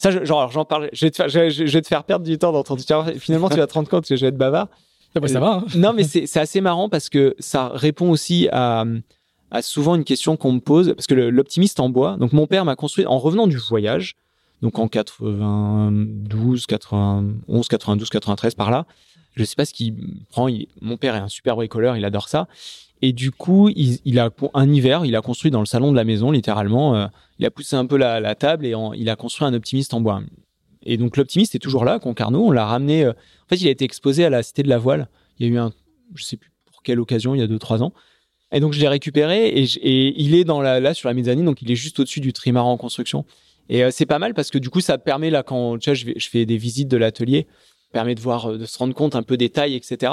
[0.00, 0.90] Ça, je- genre, alors, j'en parle.
[0.92, 2.76] Je vais, te faire, je, vais te faire perdre du temps dans ton.
[3.18, 4.66] Finalement, tu vas te rendre compte que je vais être bavard.
[5.14, 5.54] Ah bah, ça va.
[5.54, 5.64] hein.
[5.76, 8.84] Non, mais c'est assez marrant parce que ça répond aussi à,
[9.60, 10.94] souvent une question qu'on me pose.
[10.94, 14.16] Parce que l'optimiste en bois, donc mon père m'a construit en revenant du voyage,
[14.62, 18.86] donc en 92, 91, 92, 93 par là.
[19.34, 19.94] Je sais pas ce qu'il
[20.30, 20.48] prend.
[20.80, 22.48] mon père est un super bricoleur, il adore ça.
[23.04, 26.04] Et du coup, il, a un hiver, il a construit dans le salon de la
[26.04, 26.94] maison, littéralement.
[26.94, 27.06] euh,
[27.40, 30.00] il a poussé un peu la, la table et il a construit un optimiste en
[30.00, 30.22] bois.
[30.84, 32.46] Et donc l'optimiste est toujours là, Concarneau.
[32.46, 33.04] On l'a ramené.
[33.04, 35.08] euh, en fait, il a été exposé à la Cité de la Voile.
[35.38, 35.72] Il y a eu un,
[36.14, 37.92] je sais plus pour quelle occasion, il y a deux trois ans.
[38.52, 41.62] Et donc je l'ai récupéré et, il est dans la, là sur la mezzanine, donc
[41.62, 43.24] il est juste au-dessus du trimaran en construction.
[43.68, 46.28] Et euh, c'est pas mal parce que du coup ça permet là quand tu je,
[46.28, 47.46] fais des visites de l'atelier,
[47.92, 50.12] permet de voir, euh, de se rendre compte un peu des tailles, etc.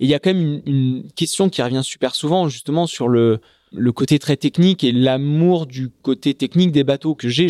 [0.00, 3.40] Et il y a quand même une question qui revient super souvent justement sur le
[3.76, 7.48] le côté très technique et l'amour du côté technique des bateaux que j'ai.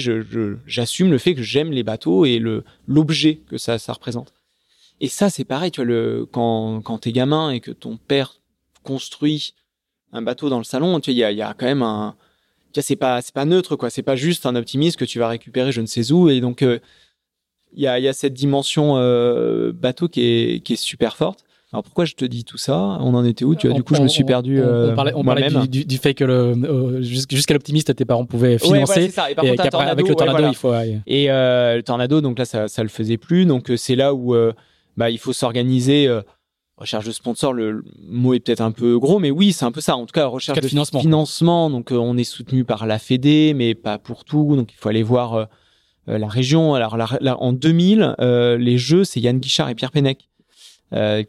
[0.66, 4.32] J'assume le fait que j'aime les bateaux et le l'objet que ça ça représente.
[5.00, 8.40] Et ça c'est pareil, tu vois le quand quand t'es gamin et que ton père
[8.82, 9.54] construit
[10.12, 12.16] un bateau dans le salon, tu vois il y a, quand même un
[12.72, 15.18] tu vois c'est pas c'est pas neutre quoi, c'est pas juste un optimiste que tu
[15.18, 16.78] vas récupérer je ne sais où et donc euh,
[17.74, 21.45] il y a y a cette dimension euh, bateau qui est qui est super forte.
[21.76, 22.78] Alors pourquoi je te dis tout ça?
[23.00, 23.54] On en était où?
[23.54, 25.22] Tu vois, On- du coup, je on- me suis perdu On, on euh, parlait, on
[25.24, 25.68] parlait moi-même.
[25.68, 28.84] du, du, du fait que le, euh, jus- jusqu'à l'optimiste, tes parents pouvaient Ouais, financer.
[28.86, 29.30] voilà, c'est ça.
[29.30, 30.48] Et par et contre, un avec tornado, le ouais, tornado, voilà.
[30.48, 30.70] il faut.
[30.70, 31.00] ouais.
[31.06, 33.44] Et euh, le tornado, donc là, ça, ça le faisait plus.
[33.44, 34.52] Donc c'est là où euh,
[34.96, 36.08] bah, il faut s'organiser.
[36.08, 36.22] euh,
[36.78, 39.72] recherche de sponsor, le, le mot est peut-être un peu gros, mais oui, c'est un
[39.72, 39.96] peu ça.
[39.96, 41.00] En tout cas, recherche de financement.
[41.00, 41.68] financement.
[41.70, 44.56] Donc on est soutenu par la Fédé, mais pas pour tout.
[44.56, 45.48] Donc il faut aller voir
[46.06, 46.74] la région.
[46.74, 50.28] Alors la- la- en 2000, euh, les Jeux, c'est Yann Guichard et Pierre Pennec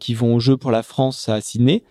[0.00, 1.82] qui vont aux Jeux pour la France à Sydney.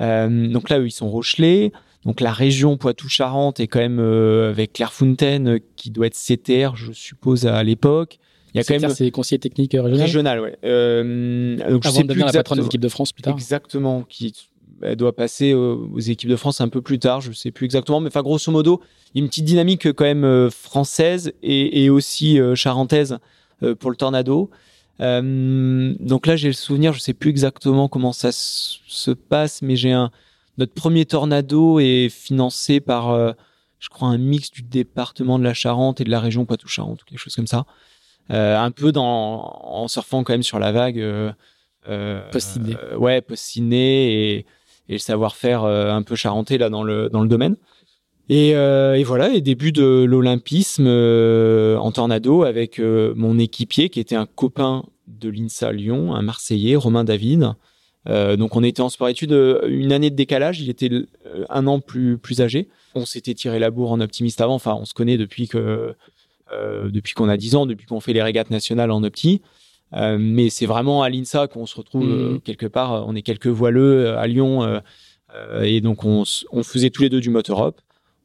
[0.00, 1.72] Euh, donc là, eux, ils sont Rochelais.
[2.04, 7.46] Donc la région Poitou-Charentes est quand même avec Clairefontaine qui doit être CTR, je suppose
[7.46, 8.18] à l'époque.
[8.54, 10.00] Il y a quand même c'est conseiller technique régional.
[10.00, 10.58] Régional, ouais.
[10.64, 13.32] Euh, donc Avant je sais de devenir la patronne des équipes de France plus tard.
[13.32, 14.32] Exactement, qui
[14.82, 18.00] elle doit passer aux, équipes de France un peu plus tard, je sais plus exactement,
[18.00, 18.82] mais enfin grosso modo,
[19.14, 23.18] il y a une petite dynamique quand même euh, française et, et aussi euh, charentaise
[23.62, 24.50] euh, pour le Tornado.
[25.00, 29.92] Donc là, j'ai le souvenir, je sais plus exactement comment ça se passe, mais j'ai
[29.92, 30.10] un
[30.58, 33.34] notre premier Tornado est financé par,
[33.78, 37.04] je crois, un mix du département de la Charente et de la région Poitou-Charentes ou
[37.06, 37.64] quelque chose comme ça.
[38.28, 40.98] un peu dans en surfant quand même sur la vague.
[40.98, 41.32] Euh,
[42.30, 42.76] post-ciné.
[42.96, 44.46] ouais, post-ciné et
[44.88, 47.56] et le savoir-faire euh, un peu charentais là dans le dans le domaine.
[48.28, 54.00] Et, euh, et, voilà, et début de l'olympisme euh, en tornado avec mon équipier qui
[54.00, 57.52] était un copain de l'INSA Lyon, un Marseillais, Romain David.
[58.06, 59.36] donc on était en sport-études
[59.68, 60.90] une année de décalage, il était
[61.50, 62.68] un an plus plus âgé.
[62.94, 65.94] On s'était tiré la bourre en optimiste avant, enfin on se connaît depuis que
[66.50, 69.42] depuis qu'on a 10 ans, depuis qu'on fait les régates nationales en opti.
[69.94, 72.40] Euh, mais c'est vraiment à l'INSA qu'on se retrouve euh, mmh.
[72.40, 73.06] quelque part.
[73.06, 74.80] On est quelques voileux euh, à Lyon
[75.62, 77.80] et donc on, on, faisait tous les deux du motorop.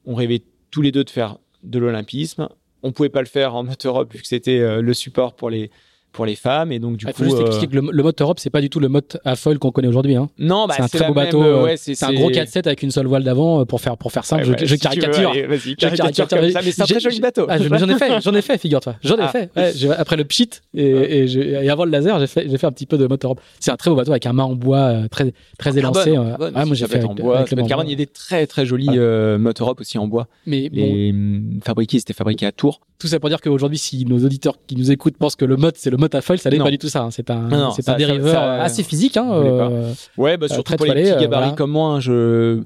[0.08, 0.42] On rêvait
[0.72, 2.50] tous les deux de faire de l'olympisme.
[2.82, 5.70] On pouvait pas le faire en motorop vu que c'était le support pour les
[6.12, 6.72] pour les femmes.
[6.72, 8.62] Et donc du ah, coup faut juste expliquer que le, le mode Europe c'est pas
[8.62, 10.30] du tout le mode à foil qu'on connaît aujourd'hui hein.
[10.40, 12.92] non bah, c'est un très beau bateau euh, ouais, c'est un gros 4-7 avec une
[12.92, 14.44] seule voile d'avant euh, pour faire pour faire simple.
[14.44, 15.34] Je, je caricature.
[15.48, 17.46] vas-y caricature comme ça mais c'est un très joli bateau.
[17.50, 18.96] ah, j'en ai fait j'en ai fait figure-toi.
[19.04, 19.28] J'en ai ah.
[19.28, 19.52] fait.
[19.56, 22.72] Ouais, après le pchit et, et, et, avant le laser j'ai fait j'ai fait un
[22.72, 23.40] petit peu de mode Europe.
[23.60, 26.66] C'est un très beau bateau avec un mât en bois euh, très très élancé ouais,
[26.66, 29.98] moi j'ai fait en bois il y a des très très jolis modes Europe aussi
[29.98, 30.28] en bois.
[30.46, 30.70] Mais
[31.12, 32.82] hum, fabriqués c'était fabriqué à Tours.
[33.00, 35.76] Tout ça pour dire qu'aujourd'hui, si nos auditeurs qui nous écoutent pensent que le mode
[35.78, 37.04] c'est le foil, ça n'est pas du tout ça.
[37.04, 37.12] Hein.
[37.12, 39.18] C'est un, c'est un dériveur assez physique.
[39.18, 41.90] Hein, euh, ouais, bah, surtout pour les petits gabarits comme moi.
[41.90, 42.64] Hein, je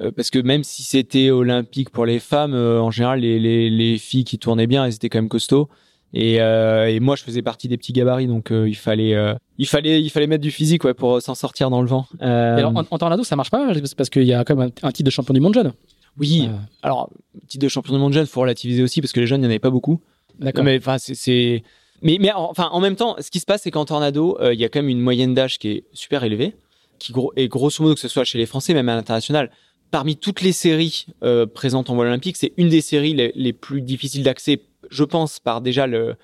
[0.00, 3.70] euh, parce que même si c'était olympique pour les femmes, euh, en général, les, les,
[3.70, 5.68] les, filles qui tournaient bien, elles étaient quand même costauds.
[6.12, 9.16] Et, et moi, je faisais partie des petits gabarits, donc il fallait,
[9.58, 12.06] il fallait, il fallait mettre du physique ouais, pour s'en sortir dans le vent.
[12.20, 14.88] alors, en, en tornado, ça marche pas mal parce qu'il y a quand même un,
[14.88, 15.72] un titre de champion du monde jeune.
[16.18, 16.48] Oui.
[16.48, 16.56] Euh.
[16.82, 17.10] Alors,
[17.48, 19.48] titre de champion du monde jeune, faut relativiser aussi parce que les jeunes, il n'y
[19.48, 20.00] en avait pas beaucoup.
[20.38, 20.64] D'accord.
[20.64, 21.62] Mais enfin, c'est,
[22.02, 24.60] mais, mais enfin, en même temps, ce qui se passe, c'est qu'en tornado, euh, il
[24.60, 26.54] y a quand même une moyenne d'âge qui est super élevée,
[26.98, 29.50] qui et grosso modo que ce soit chez les Français, même à l'international,
[29.90, 33.52] parmi toutes les séries euh, présentes en voile olympique, c'est une des séries les, les
[33.52, 36.16] plus difficiles d'accès, je pense, par déjà le,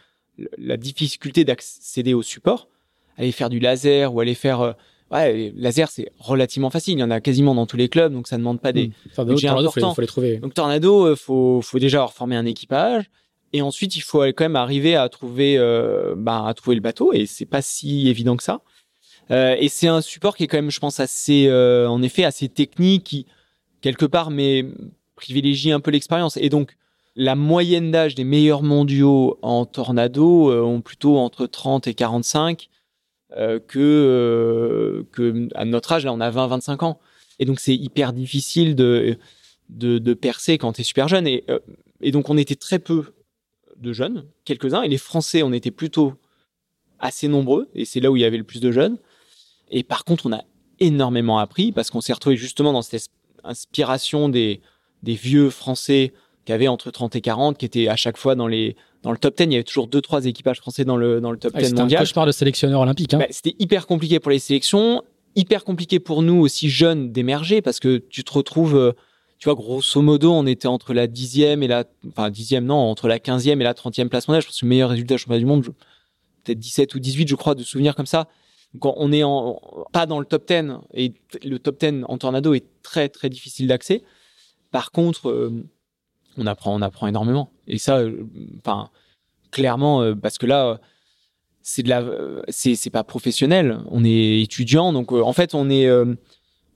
[0.58, 2.68] la difficulté d'accéder au support,
[3.16, 4.74] aller faire du laser ou aller faire
[5.10, 6.94] ouais, laser, c'est relativement facile.
[6.94, 8.88] Il y en a quasiment dans tous les clubs, donc ça ne demande pas des
[9.16, 9.24] mmh.
[9.24, 9.94] budgets importants.
[9.94, 10.36] Faut, les trouver.
[10.38, 13.10] Donc Tornado, euh, faut, faut déjà avoir formé un équipage.
[13.53, 15.59] Et ensuite, il faut quand même arriver à trouver,
[16.16, 17.12] bah, à trouver le bateau.
[17.12, 18.62] Et c'est pas si évident que ça.
[19.30, 22.24] Euh, et c'est un support qui est quand même, je pense, assez, euh, en effet,
[22.24, 23.26] assez technique, qui
[23.80, 24.64] quelque part, mais
[25.14, 26.36] privilégie un peu l'expérience.
[26.36, 26.76] Et donc,
[27.16, 32.68] la moyenne d'âge des meilleurs mondiaux en tornado ont plutôt entre 30 et 45.
[33.36, 36.98] Euh, que que à notre âge là on a 20 25 ans
[37.38, 39.18] et donc c'est hyper difficile de,
[39.68, 41.44] de de percer quand tu es super jeune et
[42.01, 43.05] et donc on était très peu
[43.81, 46.14] de jeunes quelques-uns et les français on était plutôt
[46.99, 48.99] assez nombreux et c'est là où il y avait le plus de jeunes
[49.70, 50.43] et par contre on a
[50.78, 53.09] énormément appris parce qu'on s'est retrouvé justement dans cette
[53.45, 54.61] inspiration des
[55.03, 56.12] des vieux français
[56.45, 59.18] qui avaient entre 30 et 40 qui étaient à chaque fois dans les dans le
[59.18, 61.57] top 10, il y avait toujours deux trois équipages français dans le dans le top
[61.57, 62.01] 10 mondial.
[62.01, 63.14] Un cauchemar de sélectionneur olympique.
[63.14, 63.18] Hein.
[63.18, 65.03] Bah, c'était hyper compliqué pour les sélections,
[65.37, 68.93] hyper compliqué pour nous aussi jeunes d'émerger parce que tu te retrouves, euh,
[69.41, 73.09] tu vois, grosso modo, on était entre la dixième et la, enfin dixième non, entre
[73.09, 74.43] la quinzième et la trentième place mondiale.
[74.43, 75.64] Je pense que le meilleur résultat championnat du monde,
[76.45, 78.28] peut-être 17 ou 18, je crois, de souvenirs comme ça.
[78.74, 79.59] Donc on est en,
[79.93, 83.66] pas dans le top 10 et le top 10 en tornado est très très difficile
[83.66, 84.03] d'accès.
[84.70, 85.66] Par contre, euh,
[86.36, 87.51] on apprend, on apprend énormément.
[87.66, 88.26] Et ça, euh,
[88.59, 88.91] enfin,
[89.51, 90.80] clairement, euh, parce que là,
[91.62, 92.05] c'est de la,
[92.49, 93.80] c'est, c'est pas professionnel.
[93.91, 95.91] On est étudiant, donc en fait, on est,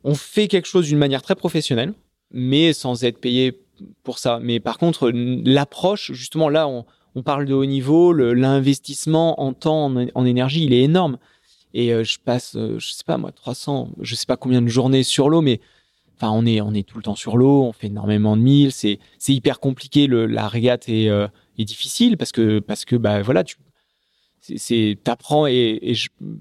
[0.03, 1.95] on fait quelque chose d'une manière très professionnelle,
[2.35, 3.59] mais sans être payé
[4.03, 4.39] pour ça.
[4.43, 6.85] Mais par contre, l'approche, justement, là, on,
[7.23, 11.17] parle de haut niveau, l'investissement en temps, en, énergie, il est énorme.
[11.73, 15.31] Et je passe, je sais pas moi, 300, je sais pas combien de journées sur
[15.31, 15.61] l'eau, mais
[16.17, 18.73] Enfin, on est on est tout le temps sur l'eau, on fait énormément de milles,
[18.73, 20.07] c'est c'est hyper compliqué.
[20.07, 21.27] La régate est euh,
[21.59, 23.57] est difficile parce que parce que bah voilà, tu
[24.41, 25.95] c'est t'apprends et, et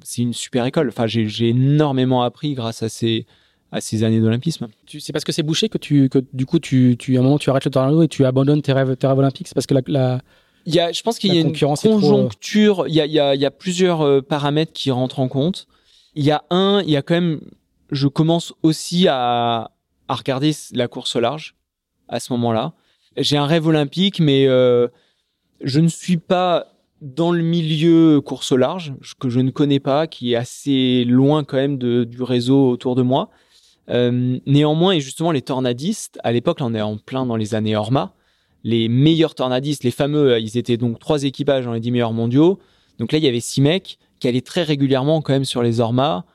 [0.03, 0.89] c'est une super école.
[0.89, 3.25] Enfin, j'ai énormément appris grâce à ces
[3.73, 4.67] à ces années d'olympisme.
[4.87, 7.39] C'est parce que c'est bouché que tu que du coup tu tu à un moment
[7.39, 9.47] tu arrêtes le tornado et tu abandonnes tes rêves tes rêves olympiques?
[9.47, 10.21] C'est parce que la, la
[10.65, 12.85] il y a, je pense qu'il y a une conjoncture.
[12.87, 15.27] Il y a, il y a, il y a plusieurs euh, paramètres qui rentrent en
[15.27, 15.67] compte.
[16.15, 17.41] Il y a un, il y a quand même
[17.91, 19.71] je commence aussi à,
[20.07, 21.55] à regarder la course au large
[22.07, 22.73] à ce moment-là.
[23.17, 24.87] J'ai un rêve olympique, mais euh,
[25.61, 26.67] je ne suis pas
[27.01, 31.43] dans le milieu course au large, que je ne connais pas, qui est assez loin
[31.43, 33.29] quand même de, du réseau autour de moi.
[33.89, 37.55] Euh, néanmoins, et justement, les tornadistes, à l'époque, là, on est en plein dans les
[37.55, 38.13] années Orma,
[38.63, 42.59] les meilleurs tornadistes, les fameux, ils étaient donc trois équipages dans les dix meilleurs mondiaux.
[42.99, 45.79] Donc là, il y avait six mecs qui allaient très régulièrement quand même sur les
[45.79, 46.25] Orma.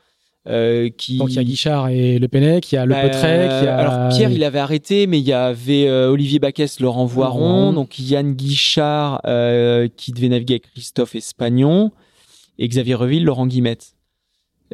[0.46, 1.18] Euh, qui...
[1.18, 3.76] Donc il y a Guichard et Le Pennec, il y a Le y a...
[3.76, 7.98] Alors Pierre, il avait arrêté, mais il y avait euh, Olivier Baquès, Laurent Voiron, donc
[7.98, 11.92] Yann Guichard euh, qui devait naviguer avec Christophe Espagnon
[12.58, 13.94] et Xavier Reville, Laurent Guimette.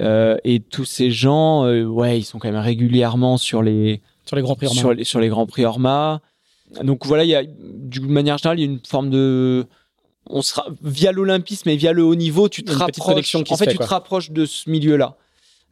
[0.00, 4.42] Euh, et tous ces gens, ouais, ils sont quand même régulièrement sur les sur les
[4.42, 4.80] grands prix Orma.
[4.80, 6.20] Sur les, sur les grands prix Orma.
[6.82, 9.66] Donc voilà, il y a d'une manière générale, il y a une forme de
[10.26, 13.34] on sera via l'olympisme et via le haut niveau, tu te rapproches.
[13.34, 15.16] En fait, tu te rapproches de ce milieu-là.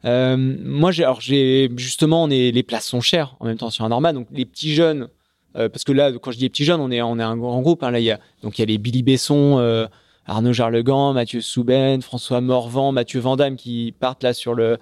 [0.05, 3.69] Euh, moi, j'ai, alors j'ai justement, on est, les places sont chères en même temps
[3.69, 5.07] sur un normal, donc les petits jeunes,
[5.55, 7.37] euh, parce que là, quand je dis les petits jeunes, on est, on est un
[7.37, 7.83] grand groupe.
[7.83, 9.87] Hein, là, il y a donc il y a les Billy Besson, euh,
[10.25, 14.77] Arnaud Jarlegan, Mathieu Souben, François Morvan, Mathieu Vandamme qui partent là sur le,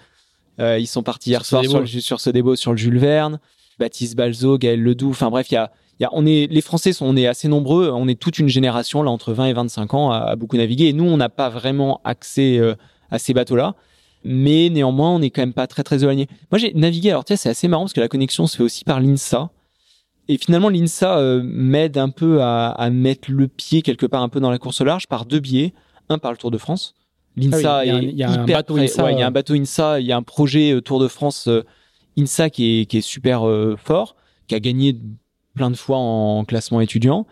[0.59, 3.39] euh, ils sont partis hier soir sur, sur, ce débat sur le Jules Verne,
[3.79, 5.09] Baptiste Balzo, Gaël Ledoux.
[5.09, 7.27] Enfin bref, il y a, il y a, on est, les Français sont, on est
[7.27, 7.91] assez nombreux.
[7.93, 10.87] On est toute une génération là entre 20 et 25 ans à, à beaucoup naviguer.
[10.87, 12.59] Et nous, on n'a pas vraiment accès
[13.09, 13.75] à ces bateaux-là
[14.23, 16.27] mais néanmoins, on n'est quand même pas très très éloigné.
[16.51, 17.09] Moi, j'ai navigué.
[17.09, 19.49] Alors, tiens, c'est assez marrant parce que la connexion se fait aussi par l'INSA.
[20.31, 24.29] Et finalement, l'INSA euh, m'aide un peu à, à, mettre le pied quelque part un
[24.29, 25.73] peu dans la course au large par deux biais.
[26.07, 26.95] Un par le Tour de France.
[27.35, 29.03] L'INSA ah il y a, un bateau INSA.
[29.03, 29.99] Ouais, il y a un bateau INSA.
[29.99, 31.65] Il y a un projet euh, Tour de France euh,
[32.17, 33.43] INSA qui est, qui est super
[33.77, 34.15] fort,
[34.47, 34.97] qui a gagné
[35.53, 37.27] plein de fois en classement étudiant.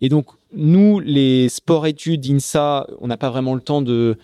[0.00, 4.18] Et donc, nous, les sports études INSA, on n'a pas vraiment le temps de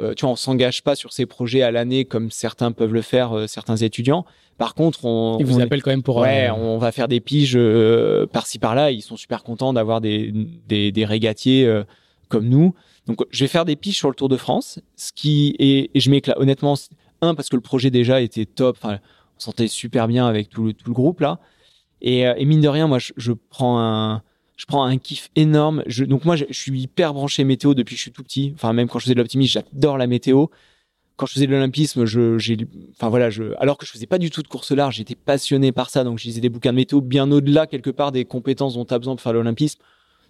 [0.00, 3.02] euh, tu vois, on s'engage pas sur ces projets à l'année comme certains peuvent le
[3.02, 4.26] faire, euh, certains étudiants.
[4.58, 6.16] Par contre, on, ils vous appellent quand même pour.
[6.16, 8.90] Ouais, euh, on va faire des piges euh, par-ci par-là.
[8.90, 10.32] Ils sont super contents d'avoir des,
[10.66, 11.70] des, des régatiers
[12.28, 12.74] comme nous.
[13.06, 16.00] Donc, je vais faire des piges sur le Tour de France, ce qui est, et
[16.00, 16.38] je m'éclate.
[16.38, 16.74] Honnêtement,
[17.20, 18.78] un parce que le projet déjà était top.
[18.82, 18.98] Enfin,
[19.36, 21.38] on sentait super bien avec tout le, tout le groupe là.
[22.00, 24.22] Et, et mine de rien, moi, je, je prends un,
[24.56, 25.82] je prends un kiff énorme.
[25.86, 28.52] Je, donc moi, je, suis hyper branché météo depuis que je suis tout petit.
[28.54, 30.46] Enfin, même quand je faisais de l'optimisme, j'adore la météo.
[31.16, 32.36] Quand je faisais de l'olympisme, je,
[32.92, 35.88] enfin voilà, alors que je faisais pas du tout de course large, j'étais passionné par
[35.88, 36.04] ça.
[36.04, 38.92] Donc, je lisais des bouquins de météo bien au-delà quelque part des compétences dont tu
[38.92, 39.80] as besoin pour faire l'olympisme.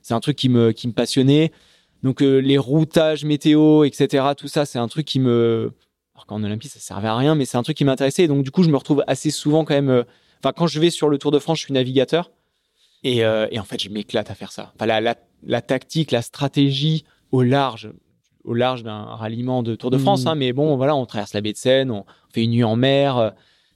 [0.02, 1.50] C'est un truc qui me, qui me passionnait.
[2.04, 5.72] Donc, euh, les routages météo, etc., tout ça, c'est un truc qui me,
[6.14, 8.28] alors qu'en olympisme, ça servait à rien, mais c'est un truc qui m'intéressait.
[8.28, 10.04] donc, du coup, je me retrouve assez souvent quand même, euh,
[10.38, 12.30] enfin, quand je vais sur le Tour de France, je suis navigateur.
[13.02, 14.72] Et, euh, et en fait, je m'éclate à faire ça.
[14.74, 17.90] Enfin, la, la, la, tactique, la stratégie au large,
[18.46, 20.24] au large d'un ralliement de Tour de France.
[20.24, 20.28] Mmh.
[20.28, 22.76] Hein, mais bon, voilà, on traverse la baie de Seine, on fait une nuit en
[22.76, 23.16] mer.
[23.18, 23.30] Euh,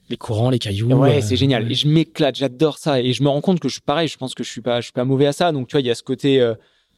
[0.09, 0.87] les courants, les cailloux.
[0.93, 1.71] Ouais, euh, c'est génial.
[1.71, 2.99] Et je m'éclate, j'adore ça.
[2.99, 4.07] Et je me rends compte que je suis pareil.
[4.07, 5.51] Je pense que je suis pas, je suis pas mauvais à ça.
[5.51, 6.41] Donc tu vois, il y a ce côté.
[6.41, 6.55] Euh,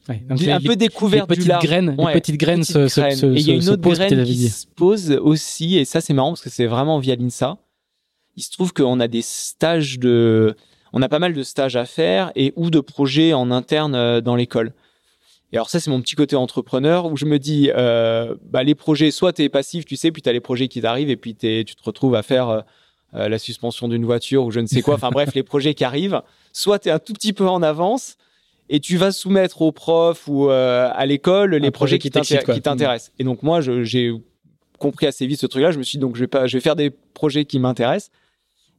[0.09, 1.63] Ouais, donc un peu découvert du large.
[1.63, 4.67] graines, ouais, les petites graines, se, et il y a une autre graine qui se
[4.67, 7.57] pose aussi, et ça c'est marrant parce que c'est vraiment via l'INSA.
[8.36, 10.57] Il se trouve qu'on a des stages de,
[10.91, 14.19] on a pas mal de stages à faire et ou de projets en interne euh,
[14.19, 14.74] dans l'école.
[15.54, 18.74] Et alors ça, c'est mon petit côté entrepreneur où je me dis, euh, bah, les
[18.74, 21.16] projets, soit tu es passif, tu sais, puis tu as les projets qui t'arrivent et
[21.16, 22.62] puis tu te retrouves à faire euh,
[23.14, 24.95] euh, la suspension d'une voiture ou je ne sais quoi.
[24.95, 26.24] Enfin bref, les projets qui arrivent.
[26.54, 28.18] Soit tu es un tout petit peu en avance
[28.68, 33.12] et tu vas soumettre au prof ou euh, à l'école les projets qui t'intéressent.
[33.20, 34.12] Et donc moi, j'ai
[34.80, 35.70] compris assez vite ce truc-là.
[35.70, 38.10] Je me suis dit, donc je vais, pas, je vais faire des projets qui m'intéressent.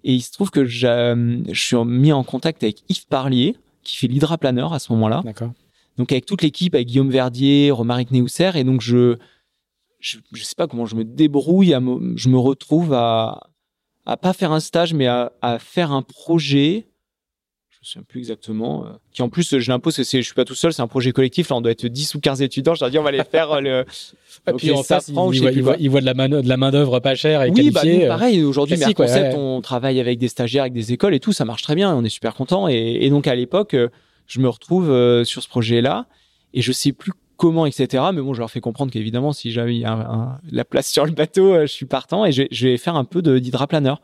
[0.02, 3.54] Et il se trouve que je suis mis en contact avec Yves Parlier,
[3.84, 5.22] qui fait l'hydraplaneur à ce moment-là.
[5.24, 5.52] D'accord.
[5.96, 9.16] Donc avec toute l'équipe, avec Guillaume Verdier, Romaric Neusser, et donc je,
[10.00, 13.48] je, je sais pas comment je me débrouille, à me, je me retrouve à,
[14.06, 16.88] à pas faire un stage, mais à, à faire un projet
[17.84, 20.54] me souviens plus exactement, euh, qui en plus, je l'impose, c'est, je suis pas tout
[20.54, 22.90] seul, c'est un projet collectif, là, on doit être 10 ou 15 étudiants, je leur
[22.90, 23.84] dis, on va aller faire euh, le,
[24.48, 26.56] et puis en face, il, voit, il, voit, il voit de la main, de la
[26.56, 27.98] main d'œuvre pas chère et oui, qualifiée.
[27.98, 31.14] Bah, nous, pareil, aujourd'hui, mais concept, ouais, on travaille avec des stagiaires, avec des écoles
[31.14, 32.68] et tout, ça marche très bien, on est super content.
[32.68, 33.88] Et, et donc, à l'époque, euh,
[34.26, 34.86] je me retrouve
[35.24, 36.06] sur ce projet-là
[36.52, 38.04] et je sais plus comment, etc.
[38.14, 41.12] Mais bon, je leur fais comprendre qu'évidemment, si j'avais un, un, la place sur le
[41.12, 44.00] bateau, je suis partant et je, je vais faire un peu d'hydraplaneur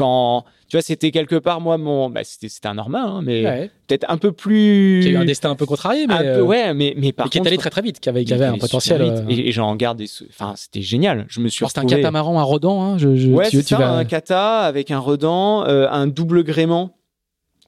[0.00, 3.70] quand tu vois c'était quelque part moi mon bah, c'était un normal hein, mais ouais.
[3.86, 6.40] peut-être un peu plus qui a eu un destin un peu contrarié mais un peu,
[6.40, 8.32] ouais mais mais par et qui contre est allé très très vite qui avait, qui
[8.32, 9.22] avait un potentiel euh...
[9.28, 12.42] et, et j'en garde des enfin c'était génial je me suis c'était un catamaran à
[12.42, 13.92] redans hein je, je ouais c'est ça vas...
[13.92, 16.96] un cata avec un redans euh, un double gréement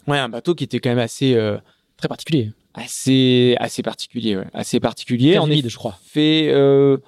[0.06, 1.58] ouais un bateau qui était quand même assez euh,
[2.02, 6.98] très particulier assez assez particulier ouais assez particulier en humide je crois fait euh,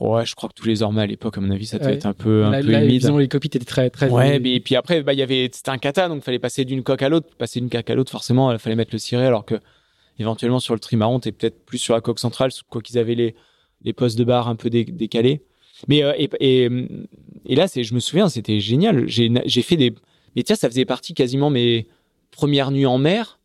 [0.00, 1.96] Ouais, je crois que tous les ormes à l'époque, à mon avis, ça devait Ouais.
[1.96, 2.90] être un peu, un la, peu la humide.
[3.02, 5.70] vision hélicoptère était très très Ouais, mais et puis après, bah, il y avait, c'était
[5.70, 7.28] un kata, donc fallait passer d'une coque à l'autre.
[7.36, 9.54] Passer d'une coque à l'autre, forcément, il fallait mettre le ciré, alors que
[10.18, 13.36] éventuellement sur le trimaran, t'es peut-être plus sur la coque centrale, quoi qu'ils avaient les,
[13.84, 15.42] les postes de barre un peu dé- décalés.
[15.86, 16.68] Mais euh, et, et,
[17.46, 19.06] et là, c'est, je me souviens, c'était génial.
[19.06, 19.94] J'ai, j'ai fait des,
[20.34, 21.86] mais tiens, ça faisait partie quasiment mes
[22.32, 23.38] premières nuits en mer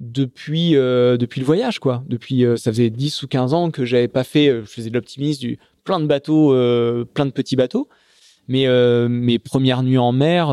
[0.00, 2.02] depuis euh, depuis le voyage, quoi.
[2.06, 4.48] Depuis, euh, ça faisait 10 ou 15 ans que j'avais pas fait.
[4.48, 6.50] euh, je faisais de l'optimisme, du plein de bateaux,
[7.14, 7.88] plein de petits bateaux.
[8.46, 8.66] Mais
[9.08, 10.48] mes premières nuits en mer,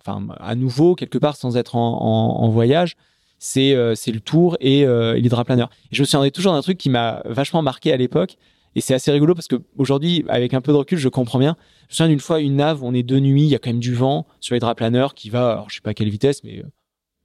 [0.00, 2.96] enfin à nouveau quelque part sans être en, voyage,
[3.38, 5.68] c'est c'est le tour et, et l'hydraplaneur.
[5.92, 8.36] Je me souviendrai toujours d'un truc qui m'a vachement marqué à l'époque.
[8.76, 11.54] Et c'est assez rigolo parce que aujourd'hui, avec un peu de recul, je comprends bien.
[11.88, 13.70] Je me souviens d'une fois une nave, on est de nuit, il y a quand
[13.70, 16.62] même du vent sur l'hydraplaneur qui va, alors je sais pas à quelle vitesse, mais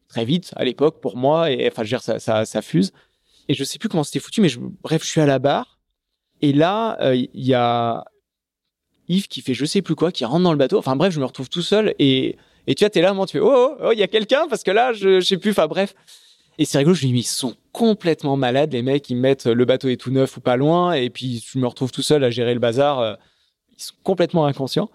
[0.09, 1.49] très vite à l'époque pour moi.
[1.51, 2.91] Et enfin, je veux dire, ça, fuse.
[3.47, 5.79] Et je sais plus comment c'était foutu, mais je, bref, je suis à la barre.
[6.41, 8.03] Et là, euh, il y a
[9.07, 10.77] Yves qui fait je sais plus quoi, qui rentre dans le bateau.
[10.77, 12.37] Enfin bref, je me retrouve tout seul et,
[12.67, 14.47] et tu vois, t'es là, moi, tu fais oh, oh, oh, il y a quelqu'un
[14.49, 15.51] parce que là, je, je sais plus.
[15.51, 15.95] Enfin bref.
[16.59, 19.63] Et c'est rigolo, je me dis, ils sont complètement malades, les mecs, ils mettent le
[19.63, 22.29] bateau est tout neuf ou pas loin, et puis je me retrouve tout seul à
[22.29, 22.99] gérer le bazar.
[22.99, 23.15] euh,
[23.77, 24.89] Ils sont complètement inconscients.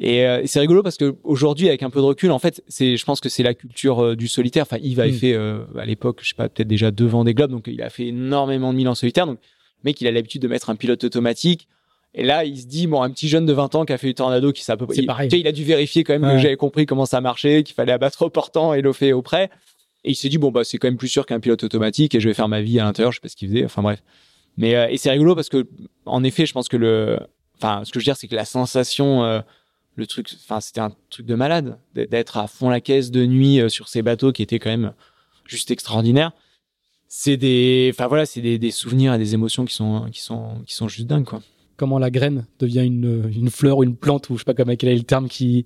[0.00, 2.96] Et, euh, c'est rigolo parce que aujourd'hui, avec un peu de recul, en fait, c'est,
[2.96, 4.62] je pense que c'est la culture euh, du solitaire.
[4.62, 5.14] Enfin, Yves avait Mm.
[5.14, 7.90] fait euh, à l'époque, je sais pas, peut-être déjà devant des globes, donc il a
[7.90, 9.26] fait énormément de milles en solitaire.
[9.26, 9.38] Donc,
[9.82, 11.66] le mec, il a l'habitude de mettre un pilote automatique.
[12.14, 14.06] Et là, il se dit, bon, un petit jeune de 20 ans qui a fait
[14.06, 14.96] du tornado, qui sait à peu près.
[14.96, 15.30] Il, pareil.
[15.30, 16.36] sais, il a dû vérifier quand même Ouais.
[16.36, 19.50] que j'avais compris comment ça marchait, qu'il fallait abattre au portant et l'offer au près.
[20.04, 22.20] Et il s'est dit, bon, bah, c'est quand même plus sûr qu'un pilote automatique et
[22.20, 23.12] je vais faire ma vie à l'intérieur.
[23.12, 23.64] Je sais pas ce qu'il faisait.
[23.64, 24.02] Enfin, bref.
[24.56, 25.66] Mais, et c'est rigolo parce que,
[26.06, 27.18] en effet, je pense que le,
[27.60, 29.42] enfin, ce que je veux dire, c'est que la sensation,
[29.98, 33.60] le truc, enfin, c'était un truc de malade d'être à fond la caisse de nuit
[33.60, 34.92] euh, sur ces bateaux qui étaient quand même
[35.46, 36.32] juste extraordinaires.
[37.08, 40.62] C'est des, enfin voilà, c'est des, des souvenirs et des émotions qui sont, qui sont,
[40.66, 41.42] qui sont juste dingues, quoi.
[41.76, 44.76] comment la graine devient une, une fleur ou une plante ou je sais pas comment
[44.76, 45.64] quel est le terme qui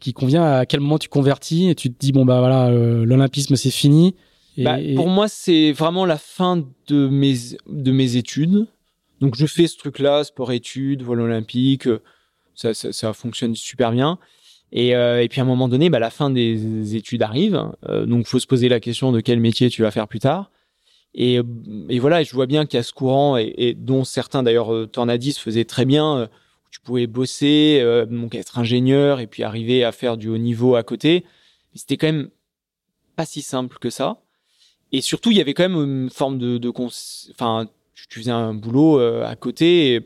[0.00, 3.04] qui convient à quel moment tu convertis et tu te dis bon bah voilà euh,
[3.04, 4.14] l'olympisme c'est fini
[4.56, 7.34] et, Bah, et- Pour moi, c'est vraiment la fin de mes,
[7.68, 8.66] de mes études.
[9.20, 11.88] Donc, je fais ce truc-là, sport-études, vol olympique.
[12.58, 14.18] Ça, ça, fonctionne super bien.
[14.72, 17.70] Et, euh, puis, à un moment donné, bah, la fin des études arrive.
[17.88, 20.50] Euh, donc, faut se poser la question de quel métier tu vas faire plus tard.
[21.14, 21.44] Et, euh,
[22.00, 25.34] voilà, je vois bien qu'il y a ce courant, et, dont certains, d'ailleurs, euh, Tornadis
[25.34, 26.24] faisaient très bien.
[26.24, 30.74] où tu pouvais bosser, donc être ingénieur, et puis arriver à faire du haut niveau
[30.74, 31.24] à côté.
[31.72, 32.28] Mais C'était quand même
[33.16, 34.20] pas si simple que ça.
[34.92, 36.60] Et surtout, il y avait quand même une forme de,
[37.30, 40.02] enfin, tu, faisais un boulot à côté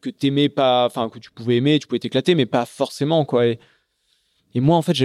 [0.00, 3.46] que t'aimais pas, enfin que tu pouvais aimer, tu pouvais t'éclater, mais pas forcément quoi.
[3.46, 3.58] Et,
[4.54, 4.96] moi, en fait,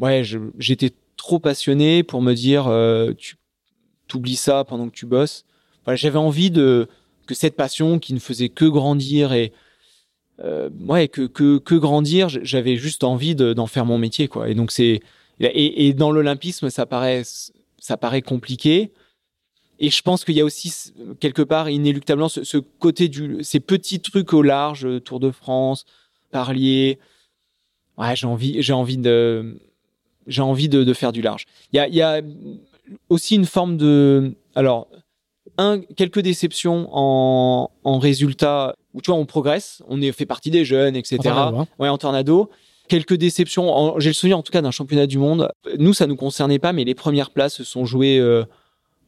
[0.00, 0.22] ouais,
[0.58, 3.36] j'étais trop passionné pour me dire, euh, tu
[4.08, 5.44] t'oublies ça pendant que tu bosses.
[5.84, 6.88] Voilà, j'avais envie de
[7.26, 9.52] que cette passion qui ne faisait que grandir et
[10.40, 14.50] euh, ouais, que, que, que grandir, j'avais juste envie de- d'en faire mon métier quoi.
[14.50, 15.00] Et donc c'est
[15.40, 17.22] et, et dans l'olympisme, ça paraît,
[17.78, 18.92] ça paraît compliqué.
[19.80, 23.60] Et je pense qu'il y a aussi quelque part inéluctablement ce, ce côté du, ces
[23.60, 25.84] petits trucs au large, euh, Tour de France,
[26.30, 26.98] Parlier.
[27.98, 29.60] Ouais, j'ai envie, j'ai envie de,
[30.26, 31.46] j'ai envie de, de faire du large.
[31.72, 32.20] Il y a, il y a
[33.08, 34.88] aussi une forme de, alors,
[35.58, 40.50] un, quelques déceptions en, en résultats où tu vois, on progresse, on est fait partie
[40.50, 41.16] des jeunes, etc.
[41.20, 41.66] Enfin, voilà, hein.
[41.78, 42.50] Ouais, en tornado.
[42.88, 43.70] Quelques déceptions.
[43.74, 45.50] En- J'ai le souvenir, en tout cas, d'un championnat du monde.
[45.78, 48.44] Nous, ça nous concernait pas, mais les premières places se sont jouées euh,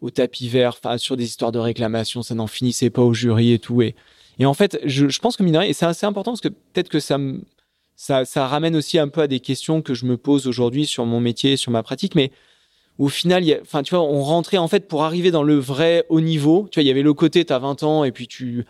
[0.01, 2.23] au tapis vert, sur des histoires de réclamation.
[2.23, 3.83] Ça n'en finissait pas au jury et tout.
[3.83, 3.95] Et,
[4.39, 6.49] et en fait, je, pense que mine de rien, et c'est assez important parce que
[6.49, 7.19] peut-être que ça
[7.99, 11.07] ça, ça ramène aussi un peu à des questions que je me pose aujourd'hui sur
[11.07, 12.31] mon métier, sur ma pratique, mais
[12.99, 16.21] au final, y tu vois, on rentrait en fait pour arriver dans le vrai haut
[16.21, 16.69] niveau.
[16.71, 18.65] Tu vois, il y avait le côté, t'as 20 ans et puis tu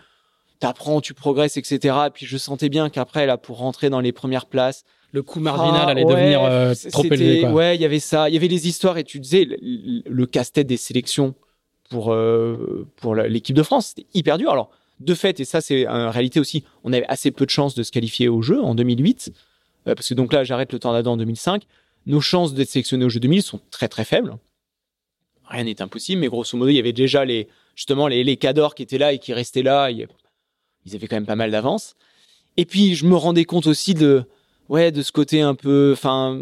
[0.59, 1.97] t'apprends, tu progresses, etc.
[2.07, 5.41] Et puis je sentais bien qu'après, là, pour rentrer dans les premières places, le coût
[5.41, 7.51] marginal ah, allait ouais, devenir euh, trop élevé quoi.
[7.51, 8.29] Ouais, il y avait ça.
[8.29, 11.35] Il y avait les histoires et tu disais le, casse-tête des sélections
[11.89, 14.51] pour euh, pour l'équipe de France, c'était hyper dur.
[14.51, 17.75] Alors de fait, et ça c'est en réalité aussi, on avait assez peu de chances
[17.75, 19.33] de se qualifier au jeu en 2008,
[19.89, 21.63] euh, parce que donc là j'arrête le tornado en 2005.
[22.07, 24.37] Nos chances d'être sélectionnés au jeu 2000 sont très très faibles.
[25.49, 28.75] Rien n'est impossible, mais grosso modo il y avait déjà les justement les les cadors
[28.75, 29.91] qui étaient là et qui restaient là.
[29.91, 30.09] Ils,
[30.87, 31.95] ils avaient quand même pas mal d'avance.
[32.57, 34.25] Et puis je me rendais compte aussi de
[34.69, 36.41] ouais de ce côté un peu enfin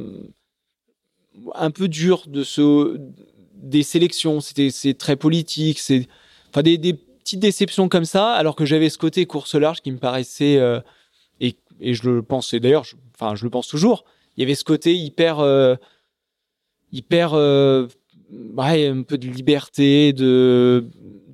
[1.54, 2.98] un peu dur de ce
[3.54, 6.06] des sélections c'était c'est très politique c'est
[6.50, 9.96] enfin des, petites déceptions comme ça alors que j'avais ce côté course large qui me
[9.98, 10.80] paraissait euh,
[11.40, 14.04] et, et je le pensais d'ailleurs je- enfin je le pense toujours
[14.36, 15.74] il y avait ce côté hyper euh,
[16.92, 17.88] hyper euh,
[18.56, 20.86] ouais un peu de liberté de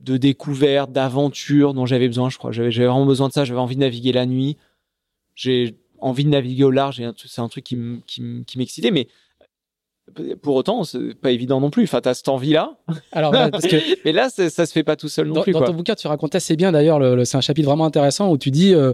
[0.04, 2.30] de découverte, d'aventure dont j'avais besoin.
[2.30, 3.44] Je crois, j'avais vraiment besoin de ça.
[3.44, 4.56] J'avais envie de naviguer la nuit.
[5.34, 7.02] J'ai envie de naviguer au large.
[7.26, 7.76] C'est un truc qui
[8.56, 9.08] m'excitait, mais
[10.42, 11.84] pour autant, c'est pas évident non plus.
[11.84, 12.76] Enfin, t'as cette envie-là,
[13.12, 15.52] Alors, voilà, parce que mais là, ça se fait pas tout seul non dans, plus.
[15.52, 15.68] dans quoi.
[15.68, 18.36] ton bouquin, tu racontais assez bien d'ailleurs, le, le- c'est un chapitre vraiment intéressant où
[18.36, 18.92] tu dis, euh,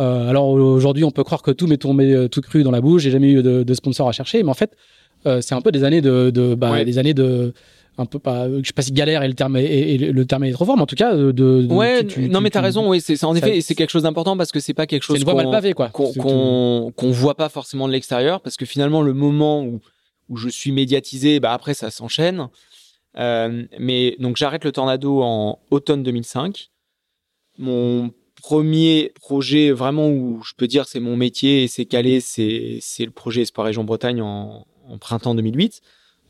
[0.00, 2.80] euh, alors aujourd'hui, on peut croire que tout m'est tombé euh, tout cru dans la
[2.80, 4.72] bouche, j'ai jamais eu de, de sponsor à chercher, mais en fait,
[5.26, 6.84] euh, c'est un peu des années de, de bah, Ouais.
[6.84, 7.52] des années de
[7.98, 10.44] un peu pas, je sais pas si galère et le terme est, et, le terme
[10.44, 12.50] est trop fort, mais en tout cas, de, de- Ouais, tu- tu- non, tu- mais
[12.50, 12.88] t'as raison.
[12.88, 15.02] Oui, c'est en ça- effet, et c'est quelque chose d'important parce que c'est pas quelque
[15.02, 15.16] chose
[15.92, 19.80] qu'on- qu'on qu'on voit pas forcément de l'extérieur parce que finalement le moment où
[20.28, 22.48] où je suis médiatisé bah après ça s'enchaîne.
[23.18, 26.68] Euh, mais donc j'arrête le tornado en automne 2005
[27.58, 28.10] mon
[28.42, 33.06] premier projet vraiment où je peux dire c'est mon métier et c'est calé c'est c'est
[33.06, 35.80] le projet Espoir Région Bretagne en, en printemps 2008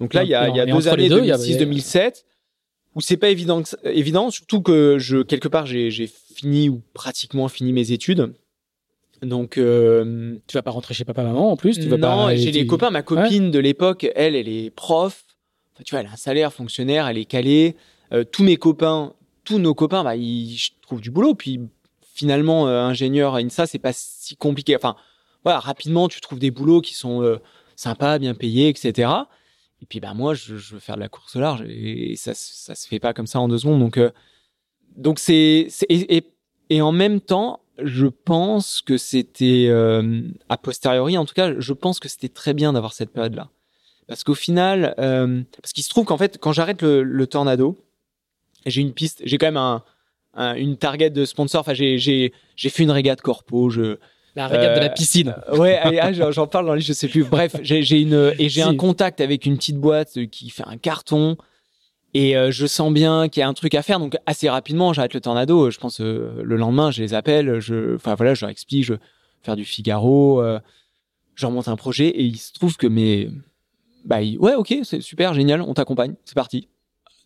[0.01, 1.59] donc là il y a, il y a deux années deux, il y a- 2006
[1.59, 2.27] 2007
[2.95, 7.49] où c'est pas évident que évident surtout que je quelque part j'ai fini ou pratiquement
[7.49, 8.33] fini mes études
[9.23, 12.51] donc euh, Tu vas pas rentrer chez papa maman en plus, tu vas non, j'ai
[12.51, 12.91] des copains.
[12.91, 15.25] Ma copine de l'époque, elle, elle est prof.
[15.75, 17.77] Enfin, tu vois, elle a un salaire fonctionnaire, elle est calée.
[18.13, 21.35] Euh, tous mes copains, tous nos copains, bah, ils trouvent du boulot.
[21.35, 21.61] Puis
[22.15, 24.77] finalement, euh, ingénieur à INSA, c'est pas si compliqué.
[24.77, 24.97] Enfin,
[25.45, 27.39] voilà, rapidement, tu trouves des boulots qui sont euh,
[27.75, 29.09] sympas, bien payés, etc.
[29.83, 32.75] Et puis, bah, moi, je, veux faire de la course au large et ça, ça
[32.75, 33.81] se fait pas comme ça en deux secondes.
[33.81, 34.11] Donc, euh,
[34.97, 41.35] donc c'est, et, en même temps, je pense que c'était euh, a posteriori, en tout
[41.35, 43.51] cas, je pense que c'était très bien d'avoir cette période-là,
[44.09, 47.77] parce qu'au final, euh, parce qu'il se trouve qu'en fait, quand j'arrête le, tornado,
[48.65, 49.85] j'ai une piste, j'ai quand même un-
[50.57, 51.61] une target de sponsor.
[51.61, 53.71] Enfin, j'ai j'ai j'ai fait une régate corpo.
[53.71, 53.99] Je
[54.37, 55.35] La régate de Euh, la piscine.
[55.53, 57.25] ouais, ah, j'en parle dans les, je sais plus.
[57.25, 58.69] Bref, j'ai une et j'ai Si.
[58.69, 61.37] un contact avec une petite boîte qui fait un carton
[62.15, 63.99] et euh, je sens bien qu'il y a un truc à faire.
[63.99, 65.71] Donc assez rapidement, j'arrête le tornado.
[65.71, 67.61] Je pense euh, le lendemain, je les appelle.
[67.61, 68.85] Je, enfin voilà, je leur explique.
[68.85, 68.95] Je
[69.43, 70.41] faire du Figaro.
[70.43, 70.61] Euh,
[71.35, 73.29] je leur monte un projet et il se trouve que mes,
[74.07, 76.69] bah ouais, ok, c'est super, génial, on t'accompagne, c'est parti.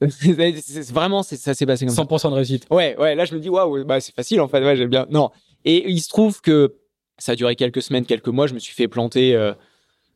[0.08, 2.02] C'est- vraiment, c'est- ça s'est passé comme ça.
[2.02, 2.66] 100% de réussite.
[2.70, 5.06] Ouais, ouais, là je me dis waouh, bah c'est facile en fait, ouais, j'aime bien.
[5.10, 5.30] Non.
[5.64, 6.74] Et il se trouve que
[7.20, 9.52] ça a duré quelques semaines, quelques mois, je me suis fait planter euh,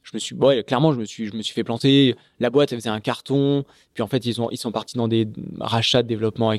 [0.02, 2.72] je me suis ouais, clairement je me suis je me suis fait planter, la boîte
[2.72, 5.26] elle faisait un carton, puis en fait ils ont ils sont partis dans des
[5.60, 6.52] rachats de développement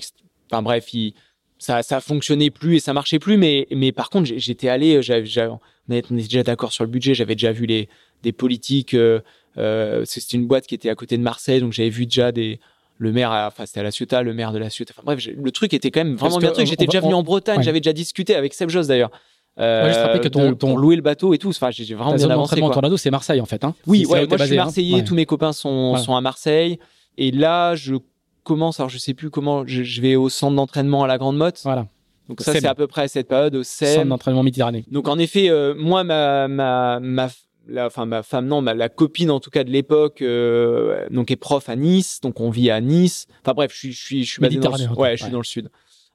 [0.50, 1.14] enfin bref, ils,
[1.60, 3.38] ça ça fonctionnait plus et ça marchait plus.
[3.38, 5.52] Mais mais par contre j'étais allé j'avais j'avais-
[5.88, 7.88] on était déjà d'accord sur le budget, j'avais déjà vu les
[8.24, 9.20] des politiques euh,
[9.58, 11.60] euh, c'était une boîte qui était à côté de Marseille.
[11.62, 12.60] Donc j'avais vu déjà des
[12.98, 14.94] le maire, à- enfin c'était à la Ciotat, le maire de la Ciotat.
[14.98, 17.24] Enfin bref, le truc était quand même vraiment bien euh, J'étais déjà venu on- en
[17.24, 17.64] Bretagne, ouais.
[17.64, 19.12] j'avais déjà discuté avec Seb Joss d'ailleurs.
[19.58, 21.50] Euh, Ouais, juste rappeler que ton- de- ton- pour louer le bateau et tout.
[21.50, 22.60] Enfin, j'ai vraiment Ta bien zone avancé.
[22.60, 22.72] quoi.
[22.72, 23.64] tornado, c'est Marseille en fait.
[23.64, 23.74] Hein.
[23.88, 24.64] Oui, ouais, moi je suis basé, hein.
[24.66, 26.04] marseillais, tous mes copains sont, Voilà.
[26.04, 26.78] sont à Marseille.
[27.18, 27.96] Et là, je
[28.44, 31.38] commence, alors je sais plus comment, je, je vais au centre d'entraînement à la Grande
[31.38, 31.62] Motte.
[31.64, 31.88] Voilà.
[32.28, 34.82] Donc ça, c'est à peu près à cette période au Centre d'entraînement méditerranéen.
[34.92, 37.30] Donc en effet, euh, moi, ma, ma, ma,
[37.68, 41.32] la, enfin ma femme, non, ma, la copine en tout cas de l'époque, euh, donc
[41.32, 43.28] est prof à Nice, donc on vit à Nice.
[43.42, 45.32] Enfin bref, je suis, je suis, je suis basé dans le, ouais, je suis Ouais.
[45.32, 45.70] dans le sud,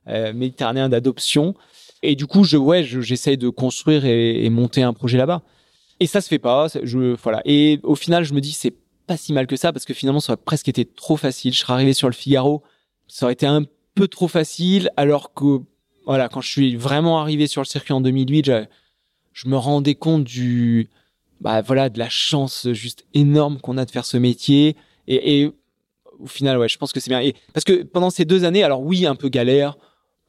[0.08, 1.54] euh, méditerranéen d'adoption.
[2.02, 5.42] Et du coup, je, ouais, je- j'essaye de construire et, monter un projet là-bas.
[6.00, 6.66] Et ça se fait pas.
[6.82, 7.42] Je, voilà.
[7.44, 8.74] Et au final, je me dis c'est
[9.06, 11.52] pas si mal que ça parce que finalement, ça aurait presque été trop facile.
[11.52, 12.62] Je serais arrivé sur le Figaro,
[13.08, 15.58] ça aurait été un peu trop facile, alors que
[16.06, 18.68] voilà, quand je suis vraiment arrivé sur le circuit en 2008, j'avais-
[19.32, 20.88] je me rendais compte du,
[21.40, 24.76] bah voilà, de la chance juste énorme qu'on a de faire ce métier.
[25.06, 25.50] Et, et
[26.18, 27.20] au final, ouais, je pense que c'est bien.
[27.20, 29.76] Et parce que pendant ces deux années, alors oui, un peu galère.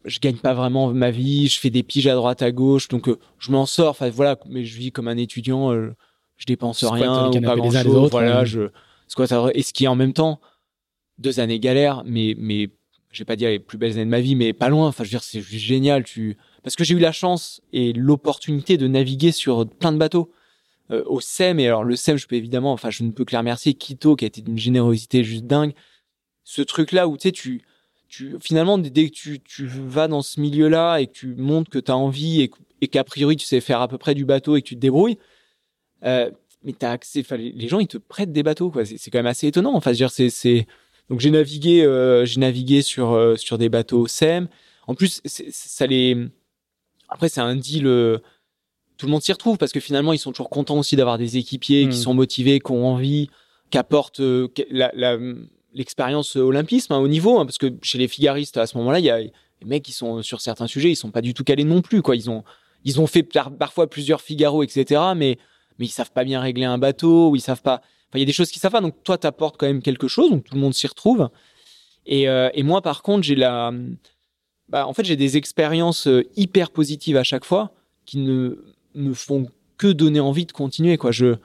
[0.05, 1.47] Je gagne pas vraiment ma vie.
[1.47, 3.89] Je fais des piges à droite, à gauche, donc euh, je m'en sors.
[3.89, 5.71] Enfin voilà, mais je vis comme un étudiant.
[5.71, 5.95] euh,
[6.37, 7.95] je dépense rien ou pas grand chose.
[7.95, 8.45] autres, Voilà, ouais.
[8.45, 8.69] je
[9.07, 9.51] squatte à droite.
[9.55, 10.41] Et ce qui est en même temps
[11.19, 12.69] deux années galère, mais mais
[13.11, 14.87] je vais pas dire les plus belles années de ma vie, mais pas loin.
[14.87, 16.03] Enfin, je veux dire, c'est juste génial.
[16.03, 20.31] Tu parce que j'ai eu la chance et l'opportunité de naviguer sur plein de bateaux
[20.89, 21.59] euh, au SEM.
[21.59, 23.73] Et alors le SEM, je peux évidemment, enfin, je ne peux que les remercier.
[23.75, 25.73] Quito, qui a été d'une générosité juste dingue.
[26.43, 27.61] Ce truc-là où tu sais, tu
[28.11, 31.79] tu finalement dès que tu tu vas dans ce milieu-là et que tu montres que
[31.79, 32.51] tu as envie et,
[32.81, 34.79] et qu'a priori tu sais faire à peu près du bateau et que tu te
[34.79, 35.17] débrouilles.
[36.03, 36.29] Euh,
[36.63, 38.85] mais t'as accès, les gens ils te prêtent des bateaux quoi.
[38.85, 39.73] C'est quand même assez étonnant.
[39.75, 40.67] Enfin, dire, c'est
[41.09, 44.47] donc j'ai navigué, euh, j'ai navigué sur euh, sur des bateaux SEM.
[44.87, 46.17] En plus, ça les.
[47.09, 47.85] Après, c'est un deal.
[47.87, 48.19] euh,
[48.97, 51.37] Tout le monde s'y retrouve parce que finalement, ils sont toujours contents aussi d'avoir des
[51.37, 52.03] équipiers qui Mm.
[52.03, 53.29] sont motivés, qui ont envie,
[53.71, 54.21] qui apportent
[54.69, 55.17] la-
[55.73, 57.39] l'expérience olympisme hein, au niveau.
[57.39, 59.31] hein, parce que chez les figaristes, à ce moment-là, il y a les
[59.65, 62.01] mecs qui sont sur certains sujets, ils sont pas du tout calés non plus.
[62.01, 62.43] Quoi, ils ont
[62.83, 65.01] ils ont fait par- parfois plusieurs Figaro, etc.
[65.15, 65.37] Mais
[65.79, 67.81] mais ils savent pas bien régler un bateau, ou ils savent pas.
[68.13, 68.81] Il y a des choses qu'ils savent pas.
[68.81, 70.29] Donc toi, t'apportes quand même quelque chose.
[70.29, 71.29] Donc tout le monde s'y retrouve.
[72.05, 73.71] Et, euh, moi, par contre, j'ai la,
[74.69, 77.71] bah, en fait, j'ai des expériences euh, hyper positives à chaque fois
[78.05, 78.55] qui ne
[78.95, 79.47] me font
[79.77, 80.97] que donner envie de continuer.
[80.97, 81.11] Quoi.
[81.11, 81.35] Je,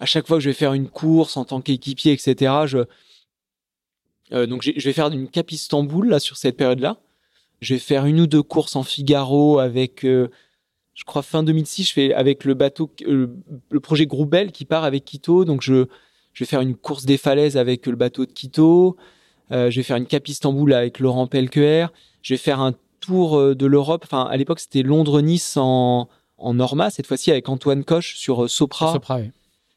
[0.00, 2.78] à chaque fois que je vais faire une course en tant qu'équipier, etc., je,
[4.32, 6.98] euh, donc je vais faire une Cap Istanbul là sur cette période-là.
[7.60, 10.28] Je vais faire une ou deux courses en Figaro avec, euh,
[10.94, 13.28] je crois fin 2006, je fais avec le bateau, euh,
[13.70, 15.44] le projet Groubel qui part avec Quito.
[15.44, 15.86] Donc je,
[16.32, 18.96] je vais faire une course des falaises avec le bateau de Quito.
[19.50, 21.88] Je vais faire une Cap Istanbul avec Laurent Pelquer.
[22.22, 24.02] Je vais faire un tour de l'Europe.
[24.06, 26.08] Enfin, à l'époque, c'était Londres-Nice en,
[26.38, 28.94] en Norma, cette fois-ci avec Antoine Coche sur Sopra.
[28.94, 29.30] Sopra, oui.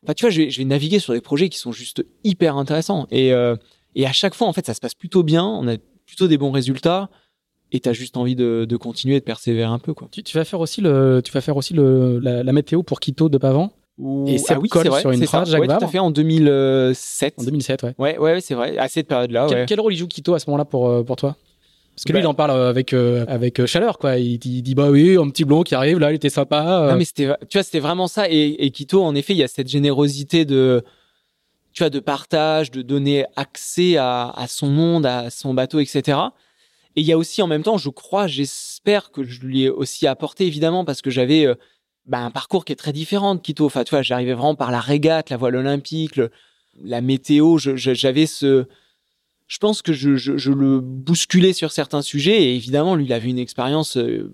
[0.06, 2.56] Enfin, tu vois, je vais, je vais naviguer sur des projets qui sont juste hyper
[2.56, 3.06] intéressants.
[3.12, 3.58] Et, euh,
[3.96, 5.44] et à chaque fois, en fait, ça se passe plutôt bien.
[5.46, 5.76] On a
[6.06, 7.10] plutôt des bons résultats.
[7.72, 10.08] Et t'as juste envie de, de continuer, de persévérer un peu, quoi.
[10.12, 13.00] Tu, tu vas faire aussi le, tu vas faire aussi le, la, la météo pour
[13.00, 13.72] Quito de Pavan.
[13.98, 14.26] Ou...
[14.28, 15.52] Et Seb ah oui, colle c'est vrai, sur une phrase, ça.
[15.54, 15.92] Jacques Ouais, tout à Vabre.
[15.92, 17.36] fait, en 2007.
[17.40, 17.96] En 2007, ouais.
[17.98, 18.78] Ouais, ouais, c'est vrai.
[18.78, 19.66] À cette période-là, Quel, ouais.
[19.68, 21.36] quel rôle il joue Quito à ce moment-là pour, euh, pour toi?
[21.96, 24.18] Parce que lui, Bah- il en parle euh, avec, euh, avec chaleur, quoi.
[24.18, 26.84] Il, il dit, bah oui, un petit blond qui arrive, là, il était sympa.
[26.84, 26.92] euh.
[26.92, 28.30] Non, mais c'était, tu vois, c'était vraiment ça.
[28.30, 30.84] Et, et Quito, en effet, il y a cette générosité de,
[31.76, 36.18] tu vois, de partage, de donner accès à, son monde, à son bateau, etc.
[36.96, 39.70] Et il y a aussi, en même temps, je crois, j'espère que je lui ai
[39.70, 41.56] aussi apporté, évidemment, parce que j'avais euh,
[42.06, 43.66] bah, un parcours qui est très différent de Quito.
[43.66, 46.18] Enfin, tu vois, j'arrivais vraiment par la régate, la voile olympique,
[46.82, 47.58] la météo.
[47.58, 48.68] J'avais ce,
[49.48, 52.42] je pense que je, je, le bousculais sur certains sujets.
[52.42, 54.32] Et évidemment, lui, il avait une expérience euh,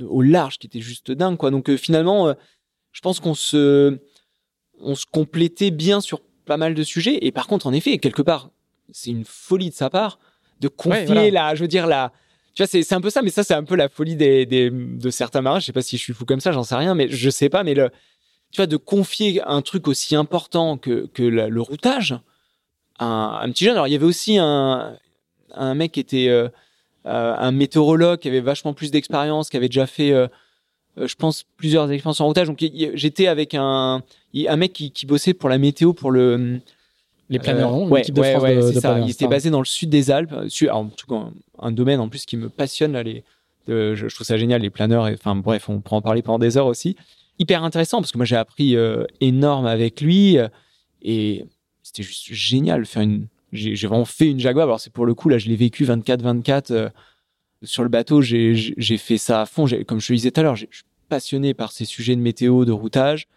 [0.00, 1.50] au large qui était juste dingue, quoi.
[1.50, 2.32] Donc euh, finalement,
[2.92, 3.98] je pense qu'on se,
[4.78, 7.18] on se complétait bien sur pas mal de sujets.
[7.26, 8.50] Et par contre, en effet, quelque part,
[8.92, 10.18] c'est une folie de sa part
[10.60, 11.30] de confier voilà.
[11.30, 12.12] la, je veux dire la,
[12.54, 14.70] tu vois, c'est un peu ça, mais ça c'est un peu la folie des, des
[14.70, 15.58] de certains marins.
[15.58, 17.48] Je sais pas si je suis fou comme ça, j'en sais rien, mais je sais
[17.48, 17.64] pas.
[17.64, 17.90] Mais le,
[18.52, 22.14] tu vois, de confier un truc aussi important que que la- le routage
[22.98, 23.74] à un, un petit jeune.
[23.74, 24.96] Alors il y avait aussi un
[25.52, 26.48] un mec qui était euh,
[27.06, 30.26] euh, un météorologue qui avait vachement plus d'expérience, qui avait déjà fait, euh,
[30.96, 32.46] je pense, plusieurs expériences en routage.
[32.46, 32.64] Donc
[32.94, 34.02] j'étais avec un
[34.48, 36.60] un mec qui, qui bossait pour la météo pour le
[37.30, 38.90] les planeurs, euh, non ouais, de ouais, ouais, de, c'est de ça.
[38.90, 41.98] planeurs, Il était basé dans le sud des Alpes, euh, en tout cas, un, domaine
[42.00, 43.24] en plus qui me passionne là, les,
[43.66, 45.04] je, je trouve ça génial les planeurs.
[45.04, 46.96] Enfin bref, on pourra en parler pendant des heures aussi.
[47.38, 50.48] Hyper intéressant parce que moi j'ai appris euh, énorme avec lui euh,
[51.02, 51.46] et
[51.82, 53.26] c'était juste génial faire une.
[53.52, 54.66] J'ai vraiment fait une Jaguar.
[54.66, 56.88] Alors c'est pour le coup là, je l'ai vécu 24-24 euh,
[57.64, 58.20] sur le bateau.
[58.22, 59.66] J'ai fait ça à fond.
[59.86, 62.64] Comme je le disais tout à l'heure, je suis passionné par ces sujets de météo,
[62.64, 63.28] de routage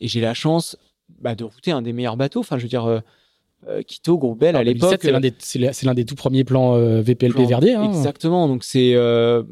[0.00, 0.76] et j'ai la chance
[1.20, 2.40] bah, de router un des meilleurs bateaux.
[2.40, 3.00] Enfin, je veux dire, euh,
[3.68, 5.00] euh, Quito, Grourbel à Alors, 2007, l'époque.
[5.02, 7.74] c'est l'un des, c'est l'un des tout premiers plans euh, VPLP plan- Verdier.
[7.74, 7.84] Hein.
[7.84, 8.48] Exactement.
[8.48, 9.42] Donc c'est euh,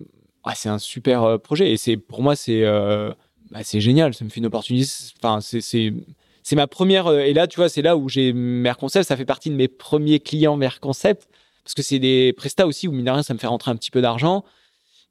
[0.45, 3.11] ah, un super euh, projet et c'est pour moi c'est euh,
[3.51, 4.14] bah, c'est génial.
[4.14, 4.89] Ça me fait une opportunité.
[5.22, 9.07] Enfin c'est c'est ma première euh, et là tu vois c'est là où j'ai Merconcept.
[9.09, 11.26] Ça fait partie de mes premiers clients Merconcept
[11.65, 13.77] parce que c'est des prestats aussi où mine de rien ça me fait rentrer un
[13.77, 14.45] petit peu d'argent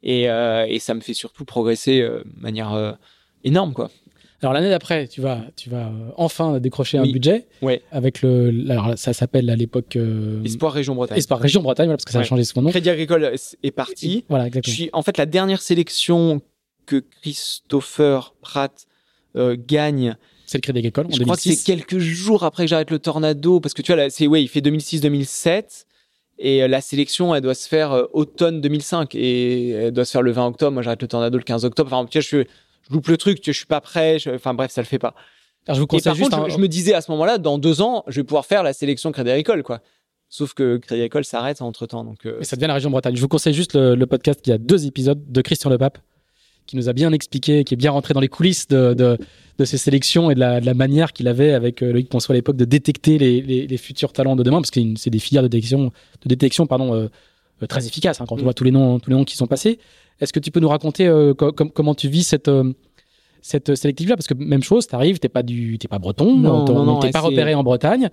[0.03, 2.91] et euh, et ça me fait surtout progresser euh, de manière euh,
[3.43, 3.89] énorme quoi.
[4.41, 7.13] Alors l'année d'après, tu vas, tu vas enfin décrocher un Oui.
[7.13, 7.81] budget Ouais.
[7.91, 8.49] avec le.
[8.69, 9.97] Alors ça s'appelle à l'époque
[10.43, 11.17] Espoir Région Bretagne.
[11.17, 12.69] Espoir Région Bretagne, voilà, parce que ça a changé son nom.
[12.69, 13.33] Crédit Agricole
[13.63, 14.25] est parti.
[14.27, 14.73] Voilà, Je exactement.
[14.75, 16.41] suis en fait la dernière sélection
[16.85, 18.85] que Christopher Pratt
[19.35, 20.15] gagne.
[20.45, 21.55] C'est le Crédit Agricole en Je crois que 2006.
[21.59, 24.43] c'est quelques jours après que j'arrête le Tornado parce que tu vois là, c'est ouais,
[24.43, 25.85] il fait 2006-2007
[26.43, 30.11] et euh, la sélection elle doit se faire euh, automne 2005 et elle doit se
[30.11, 30.71] faire le 20 octobre.
[30.73, 31.91] Moi j'arrête le Tornado le 15 octobre.
[31.91, 32.47] Enfin tu vois je, suis-
[32.87, 34.19] je loupe le truc, je suis pas prêt.
[34.19, 35.15] je- Enfin bref ça le fait pas.
[35.67, 37.09] Alors je vous Et conseille par juste contre un- je, je me disais à ce
[37.11, 39.79] moment-là dans deux ans je vais pouvoir faire la sélection Crédit Agricole quoi.
[40.29, 42.25] Sauf que Crédit Agricole s'arrête entre temps donc.
[42.25, 43.15] euh, Et ça devient la région Bretagne.
[43.15, 45.97] Je vous conseille juste le, le podcast qui a deux épisodes de Christian Lepape
[46.65, 49.17] qui nous a bien expliqué, qui est bien rentré dans les coulisses de, de,
[49.59, 52.31] de ces sélections et de la, de la manière qu'il avait avec euh, Loïc Ponceau
[52.31, 55.19] à l'époque de détecter les, les, les futurs talents de demain, parce que c'est des
[55.19, 55.85] filières de détection,
[56.23, 57.07] de détection pardon, euh,
[57.61, 58.43] euh, très efficaces hein, quand on Mm.
[58.43, 59.79] voit tous les noms, tous les noms qui sont passés.
[60.21, 62.49] Est-ce que tu peux nous raconter euh, co- com- comment tu vis cette
[63.41, 66.73] cette sélectivité-là Parce que même chose, t'arrives, t'es pas du, t'es pas breton, Non, t'es
[66.73, 68.09] non, non, t'es pas repéré en Bretagne.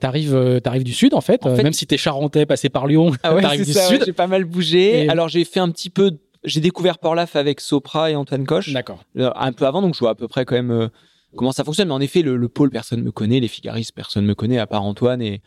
[0.00, 3.12] T'arrives, t'arrives du sud en fait, En fait- même si t'es charentais, passé par Lyon,
[3.22, 4.00] Ah ouais, t'arrives du ça, sud.
[4.00, 5.04] ouais, j'ai pas mal bougé.
[5.04, 8.72] Et- Alors j'ai fait un petit peu, j'ai découvert Port-Laf avec Sopra et Antoine Coche
[8.72, 9.04] D'accord.
[9.18, 10.88] euh, un peu avant, donc je vois à peu près quand même euh,
[11.36, 11.88] comment ça fonctionne.
[11.88, 14.66] Mais en effet, le, le pôle, personne me connaît, les figaristes, personne me connaît à
[14.66, 15.40] part Antoine et,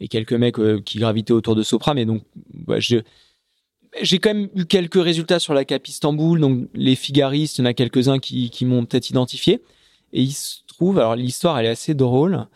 [0.00, 1.94] et quelques mecs euh, qui gravitaient autour de Sopra.
[1.94, 2.22] Mais donc,
[2.78, 6.40] j'ai quand même eu quelques résultats sur la Cap Istanbul.
[6.40, 9.62] Donc les figaristes, il y en a quelques-uns qui, qui m'ont peut-être identifié.
[10.12, 12.46] Et il se trouve, alors l'histoire, elle est assez drôle.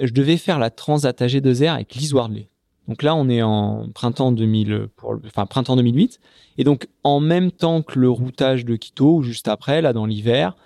[0.00, 2.48] Je devais faire la Transat AG2R avec Lise Wardley.
[2.88, 6.20] Donc là, on est en printemps 2000, pour, le- enfin printemps 2008.
[6.58, 10.56] Et donc, en même temps que le routage de Quito, juste après, là, dans l'hiver,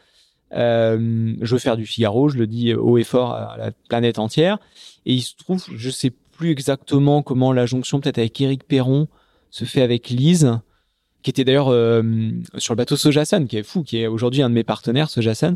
[0.54, 4.18] euh, je veux faire du Figaro, je le dis haut et fort à la planète
[4.18, 4.58] entière.
[5.06, 9.08] Et il se trouve, je sais plus exactement comment la jonction peut-être avec Eric Perron
[9.50, 10.58] se fait avec Lise,
[11.22, 12.02] qui était d'ailleurs euh,
[12.58, 15.54] sur le bateau Sojasan, qui est fou, qui est aujourd'hui un de mes partenaires, Sojasan.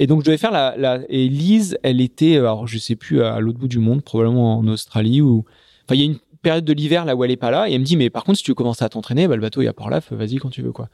[0.00, 3.38] Et donc je devais faire la, et Lise, elle était, alors je sais plus à
[3.38, 5.44] l'autre bout du monde, probablement en Australie ou,
[5.90, 7.80] il y a une période de l'hiver là où elle est pas là, et elle
[7.80, 9.66] me dit mais par contre si tu veux commencer à t'entraîner, bah, le bateau est
[9.66, 10.88] à Port-Laf, vas-y quand tu veux quoi.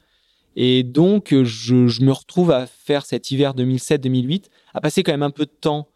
[0.57, 5.31] Et donc je, me retrouve à faire cet hiver 2007-2008, à passer quand même un
[5.31, 5.89] peu de temps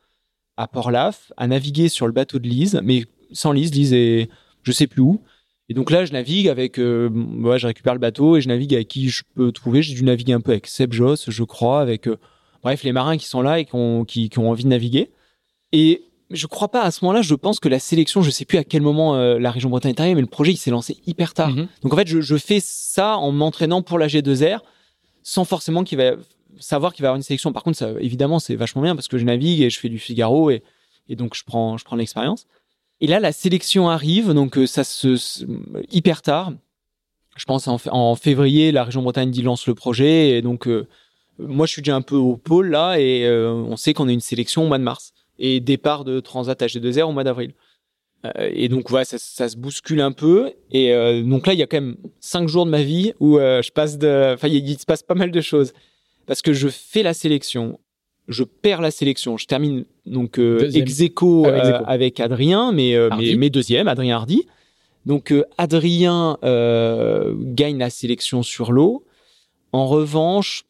[0.57, 4.29] à Port-Laf, à naviguer sur le bateau de Lise, mais sans Lise, Lise est
[4.63, 5.21] je sais plus où.
[5.69, 7.09] Et donc là, je navigue avec, euh,
[7.57, 9.83] je récupère le bateau et je navigue avec qui je peux trouver.
[9.83, 12.19] J'ai dû naviguer un peu avec Seb Joss, je crois, avec, euh,
[12.63, 15.11] bref, les marins qui sont là et qui ont, qui ont envie de naviguer.
[15.73, 16.03] Et
[16.35, 17.23] je crois pas à ce moment-là.
[17.23, 19.93] Je pense que la sélection, je sais plus à quel moment euh, la région Bretagne
[19.93, 21.51] est arrivée, mais le projet il s'est lancé hyper tard.
[21.51, 21.69] Mhm.
[21.83, 24.61] Donc en fait, je, je fais ça en m'entraînant pour la G2R,
[25.23, 26.13] sans forcément qu'il va
[26.59, 27.53] savoir qu'il va y avoir une sélection.
[27.53, 29.99] Par contre, ça, évidemment, c'est vachement bien parce que je navigue et je fais du
[29.99, 30.63] Figaro et,
[31.09, 32.47] et donc je prends, je prends l'expérience.
[33.01, 35.45] Et là, la sélection arrive, donc euh, ça se, se-
[35.91, 36.53] hyper tard.
[37.37, 40.87] Je pense en, février, la région Bretagne dit lance le projet et donc euh,
[41.41, 44.21] moi je suis déjà un peu au pôle là et on sait qu'on a une
[44.21, 47.53] sélection au mois de mars et départ de Transat HG2R au mois d'avril.
[48.25, 51.59] Euh, et donc voilà, ça, ça se bouscule un peu et euh, donc là il
[51.59, 54.49] y a quand même cinq jours de ma vie où euh, je passe de, enfin
[54.49, 55.75] il, se passe pas mal de choses
[56.27, 57.79] parce que je fais la sélection,
[58.29, 61.85] je perds la sélection, je termine donc ex aequo, Ah, ex aequo.
[61.87, 64.47] avec Adrien, mais, deuxième, Adrien Hardy.
[65.05, 69.05] Donc Adrien gagne la sélection sur l'eau.
[69.73, 70.65] En revanche,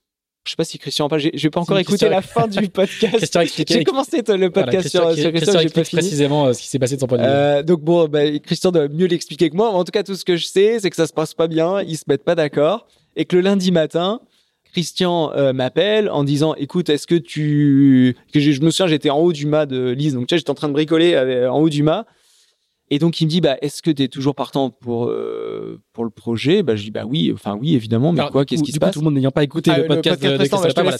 [0.47, 3.39] je sais pas si Christian en parle, j'ai pas encore écouté la fin du podcast.
[3.69, 6.01] J'ai commencé le Voilà, podcast Christian, sur, sur Christian, Christian j'ai pas fini.
[6.03, 7.29] précisément euh, ce qui s'est passé de son point de vue.
[7.31, 9.71] Euh, donc bon, bah, Christian doit mieux l'expliquer que moi.
[9.71, 11.81] En tout cas, tout ce que je sais, c'est que ça se passe pas bien,
[11.83, 14.21] ils se mettent pas d'accord, et que le lundi matin,
[14.73, 19.11] Christian euh, m'appelle en disant, écoute, est-ce que tu, que je, je me souviens, j'étais
[19.11, 21.49] en haut du mât de Lise, donc tu sais, j'étais en train de bricoler avec-
[21.49, 22.07] en haut du mât,
[22.91, 26.05] et donc il me dit, bah, est-ce que tu es toujours partant pour euh, pour
[26.05, 26.63] le projet?
[26.63, 28.81] Bah, je dis, bah oui, enfin oui, évidemment, mais Alors, quoi, qu'est-ce qui se coup,
[28.81, 28.93] passe?
[28.95, 30.93] Tout le monde n'ayant pas écouté Ah, le le podcast de, de Christophe bah,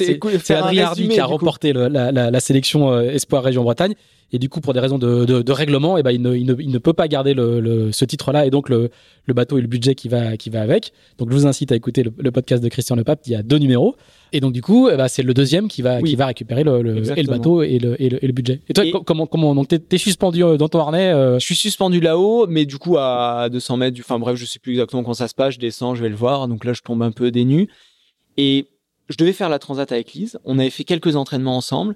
[0.43, 3.95] c'est Adrien Hardy qui a remporté le- la, la- la sélection euh, Espoir Région Bretagne.
[4.35, 6.45] Et du coup, pour des raisons de, de- de règlement, eh ben, il, ne, il,
[6.45, 8.91] ne, il ne peut pas garder le, le- ce titre-là et donc le,
[9.27, 10.93] le bateau et le budget qui va, qui va avec.
[11.19, 13.21] Donc, je vous incite à écouter le, le podcast de Christian Lepape.
[13.27, 13.95] Il y a deux numéros.
[14.33, 16.11] Et donc, du coup, eh ben, c'est le deuxième qui va, Oui.
[16.11, 18.61] qui va récupérer le, le, et le bateau et le, et le, et le budget.
[18.69, 21.39] Et toi, Et- co- comment, comment, donc, t'es, t'es suspendu euh, dans ton harnais, euh,
[21.39, 24.59] Je suis suspendu là-haut, mais du coup à 200 mètres, du, enfin bref, je sais
[24.59, 25.55] plus exactement quand ça se passe.
[25.55, 26.49] Je descends, je vais le voir.
[26.49, 27.69] Donc là, je tombe un peu nues.
[28.37, 28.67] Et
[29.09, 30.39] je devais faire la transat avec Lise.
[30.45, 31.95] On avait fait quelques entraînements ensemble.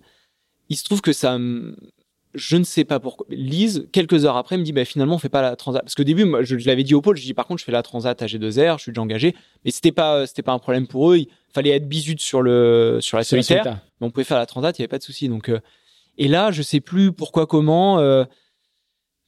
[0.71, 1.75] Il se trouve que ça, me-
[2.35, 3.27] je ne sais pas pourquoi.
[3.31, 5.83] Lise, quelques heures après, me dit, bah finalement, on fait pas la transat.
[5.83, 7.17] Parce qu'au début, moi, je, je l'avais dit au pôle.
[7.17, 8.77] Je dis, par contre, je fais la transat à G2R.
[8.79, 9.35] Je suis déjà engagé.
[9.65, 11.19] Mais c'était pas, c'était pas un problème pour eux.
[11.19, 13.65] Il fallait être bisute sur le, sur la solitaire
[14.01, 15.29] mais on pouvait faire la transat, il n'y avait pas de souci.
[15.29, 15.59] Donc, euh,
[16.19, 17.99] et là, je sais plus pourquoi, comment.
[17.99, 18.25] euh,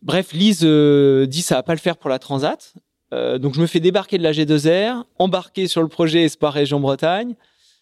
[0.03, 2.75] bref, Lise euh, dit ça va pas le faire pour la transat.
[3.13, 6.79] Euh, donc, je me fais débarquer de la G2R, embarquer sur le projet Espoir Région
[6.79, 7.35] Bretagne.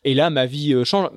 [0.05, 1.09] Et là, ma vie euh, change.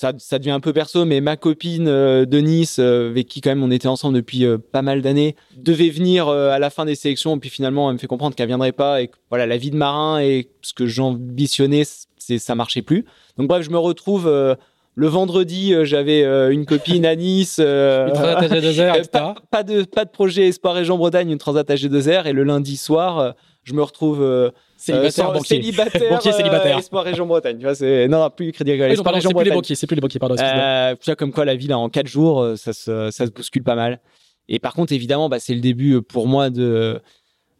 [0.00, 3.42] Ça, ça devient un peu perso, mais ma copine euh, de Nice, euh, avec qui
[3.42, 6.86] quand même on était ensemble depuis euh, pas mal d'années, devait venir à la fin
[6.86, 7.36] des sélections.
[7.36, 9.70] Et puis finalement, elle me fait comprendre qu'elle viendrait pas et que voilà, la vie
[9.70, 11.82] de marin et ce que j'ambitionnais,
[12.16, 13.04] c'est ça marchait plus.
[13.36, 17.58] Donc bref, je me retrouve le vendredi, j'avais une copine à Nice.
[17.58, 19.08] Une transat à G2R, euh, etc.
[19.12, 22.44] pas, pas de pas de projet Espoir Région Bretagne, une transat à G2R et le
[22.44, 24.50] lundi soir, je me retrouve
[24.80, 25.56] Célibataire, sans- banquier.
[25.56, 26.78] célibataire, Banquier euh, célibataire.
[26.78, 27.56] Espoir Région Bretagne.
[27.58, 29.58] Tu vois, c'est non, plus Crédit Agricole, Espoir Région c'est plus les Bretagne.
[29.58, 30.36] banquiers, c'est plus les banquiers, pardon.
[30.40, 33.26] Euh, tu vois, comme quoi la vie là en quatre jours, euh, ça se, ça
[33.26, 34.00] se bouscule pas mal.
[34.48, 37.00] Et par contre, évidemment, bah, c'est le début euh, pour moi de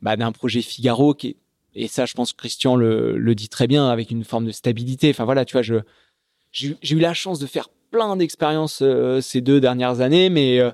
[0.02, 1.36] bah, d'un projet Figaro qui est,
[1.74, 4.50] et ça, je pense que Christian le, le dit très bien avec une forme de
[4.50, 5.10] stabilité.
[5.10, 5.76] Enfin voilà, tu vois, je
[6.52, 10.70] j'ai eu la chance de faire plein d'expériences euh, ces deux dernières années, mais euh,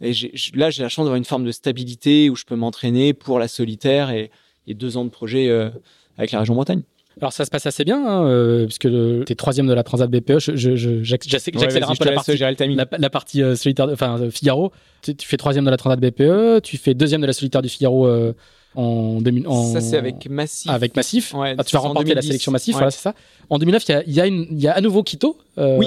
[0.00, 0.12] et
[0.54, 3.48] là, j'ai la chance d'avoir une forme de stabilité où je peux m'entraîner pour la
[3.48, 4.30] solitaire et,
[4.66, 5.70] et deux ans de projet euh,
[6.18, 6.82] avec la région Bretagne.
[7.20, 10.08] Alors ça se passe assez bien, hein, euh, puisque le- t'es troisième de la Transat
[10.10, 10.38] BPE.
[10.38, 13.86] Je, je, je- j'ac- j'ac- j'accélère un peu la partie, la, la partie euh, solitaire,
[13.88, 14.72] de- enfin euh, Figaro.
[15.02, 17.68] Tu, tu fais troisième de la Transat BPE, tu fais deuxième de la solitaire du
[17.68, 18.32] Figaro euh,
[18.76, 20.70] en, 2000 en Ça, c'est avec Massif.
[20.70, 21.34] avec Massif.
[21.34, 22.26] Ouais, Ah, tu vas remporter la 2010.
[22.28, 22.78] sélection Massif, Ouais.
[22.78, 23.14] voilà c'est ça.
[23.50, 25.36] En 2009, il y a, il y a, une, il y a à nouveau Quito.
[25.58, 25.86] euh, Oui.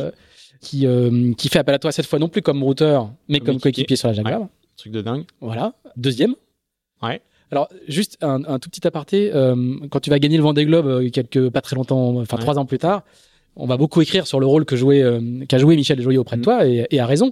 [0.62, 3.48] Qui, euh, qui fait appel à toi cette fois non plus comme routeur mais Comme
[3.48, 3.72] comme équipier.
[3.72, 4.42] coéquipier sur la Jaguar.
[4.42, 4.48] Ouais.
[4.78, 5.24] Truc de dingue.
[5.42, 6.36] Voilà, deuxième.
[7.02, 7.22] Ouais.
[7.54, 9.56] Alors, juste un, un tout petit aparté, euh,
[9.92, 12.42] quand tu vas gagner le Vendée Globe euh, quelques pas très longtemps, enfin Ouais.
[12.42, 13.04] trois ans plus tard,
[13.56, 16.36] on va beaucoup écrire sur le rôle que jouait, euh, qu'a joué Michel Joyer auprès
[16.38, 16.44] de Mm.
[16.44, 17.32] toi et, et à raison.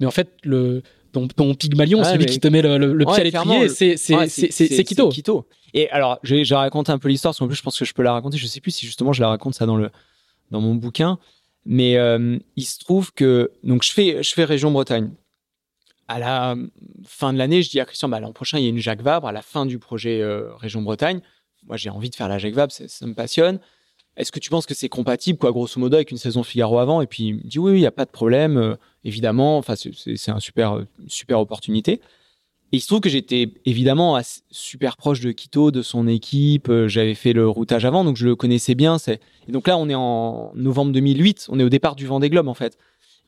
[0.00, 0.82] Mais en fait, le
[1.12, 3.68] ton, ton Pygmalion, celui mais- qui te met le, le- le pied Ouais, à l'étrier,
[3.68, 5.44] c'est c'est Ouais, c'est Quito.
[5.74, 7.92] Et alors, j'ai j'ai raconté un peu l'histoire, parce qu'en plus, je pense que je
[7.92, 8.38] peux la raconter.
[8.38, 9.90] Je sais plus si justement je la raconte ça dans le
[10.50, 11.18] dans mon bouquin,
[11.66, 15.10] mais euh, il se trouve que donc je fais je fais région Bretagne.
[16.08, 16.56] À la
[17.04, 19.02] fin de l'année, je dis à Christian, bah, l'an prochain, il y a une Jacques
[19.02, 21.20] Vabre à la fin du projet euh, Région Bretagne.
[21.66, 23.58] Moi, j'ai envie de faire la Jacques Vabre, ça, me passionne.
[24.16, 27.02] Est-ce que tu penses que c'est compatible, quoi, grosso modo, avec une saison Figaro avant?
[27.02, 28.74] Et puis, il me dit, oui, il n'y a pas de problème, euh,
[29.04, 29.58] évidemment.
[29.58, 32.00] Enfin, c'est- c'est c'est un super, une super opportunité.
[32.72, 34.18] Et il se trouve que j'étais évidemment
[34.50, 36.68] super proche de Quito, de son équipe.
[36.68, 38.96] euh, J'avais fait le routage avant, donc je le connaissais bien.
[39.46, 41.46] Et donc là, on est en novembre 2008.
[41.50, 42.76] On est au départ du Vendée Globe, en fait.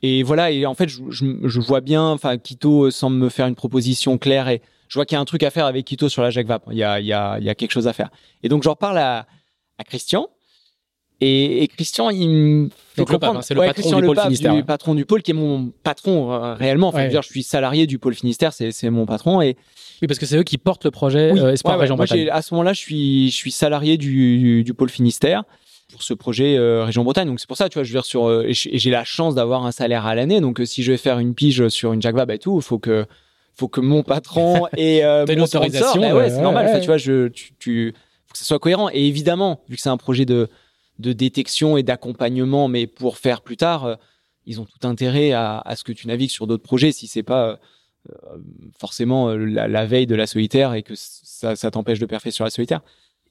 [0.03, 0.51] Et voilà.
[0.51, 2.03] Et en fait, je, je, je vois bien.
[2.07, 5.21] Enfin, Quito euh, semble me faire une proposition claire et je vois qu'il y a
[5.21, 6.65] un truc à faire avec Quito sur la Jacques Vabre.
[6.71, 8.09] Il y a, il y a, il y a quelque chose à faire.
[8.43, 9.27] Et donc, j'en reparle à,
[9.77, 10.27] à Christian.
[11.23, 13.39] Et, et Christian, il me fait Donc le comprendre.
[13.39, 14.63] hein, c'est le Ouais, patron Christian du Le pôle Pape, ouais.
[14.63, 16.87] patron du pôle, qui est mon patron euh, réellement.
[16.87, 17.11] Enfin, je veux Ouais.
[17.11, 19.39] dire, je suis salarié du pôle Finistère, c'est mon patron.
[19.39, 19.55] Et
[20.01, 21.81] Oui, parce que c'est eux qui portent le projet oui, euh, Espoir ouais, ouais.
[21.83, 22.27] Région Bretagne.
[22.31, 25.43] à ce moment-là, je suis, je suis salarié du, du pôle Finistère
[25.91, 27.27] pour ce projet euh, Région Bretagne.
[27.27, 29.35] Donc c'est pour ça, tu vois, je veux dire sur euh, et j'ai la chance
[29.35, 30.41] d'avoir un salaire à l'année.
[30.41, 32.63] Donc euh, si je vais faire une pige sur une Jacques Vabre et tout, il
[32.63, 33.05] faut que
[33.53, 36.65] faut que mon patron et mon sponsor- autorisation, bah ouais, ouais, c'est normal.
[36.67, 36.79] ouais.
[36.79, 37.93] Tu vois, je tu, tu
[38.27, 38.89] faut que ça soit cohérent.
[38.93, 40.49] Et évidemment, vu que c'est un projet de
[40.99, 43.97] de détection et d'accompagnement, mais pour faire plus tard,
[44.45, 47.23] ils ont tout intérêt à, à ce que tu navigues sur d'autres projets si c'est
[47.23, 47.59] pas
[48.79, 52.43] forcément la, la veille de la solitaire et que ça, ça t'empêche de perfer sur
[52.43, 52.81] la solitaire.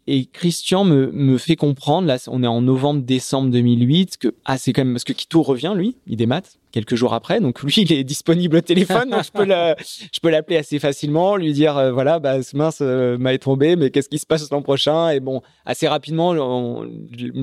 [0.07, 4.73] Et Christian me, me fait comprendre, là on est en novembre-décembre 2008, que ah, c'est
[4.73, 7.93] quand même parce que Kito revient, lui, il démat quelques jours après, donc lui il
[7.93, 12.43] est disponible au téléphone, donc je peux l'appeler assez facilement, lui dire euh, voilà, bah,
[12.43, 15.11] ce mince euh, m'a tombé, mais qu'est-ce qui se passe l'an prochain?
[15.11, 16.35] Et bon, assez rapidement,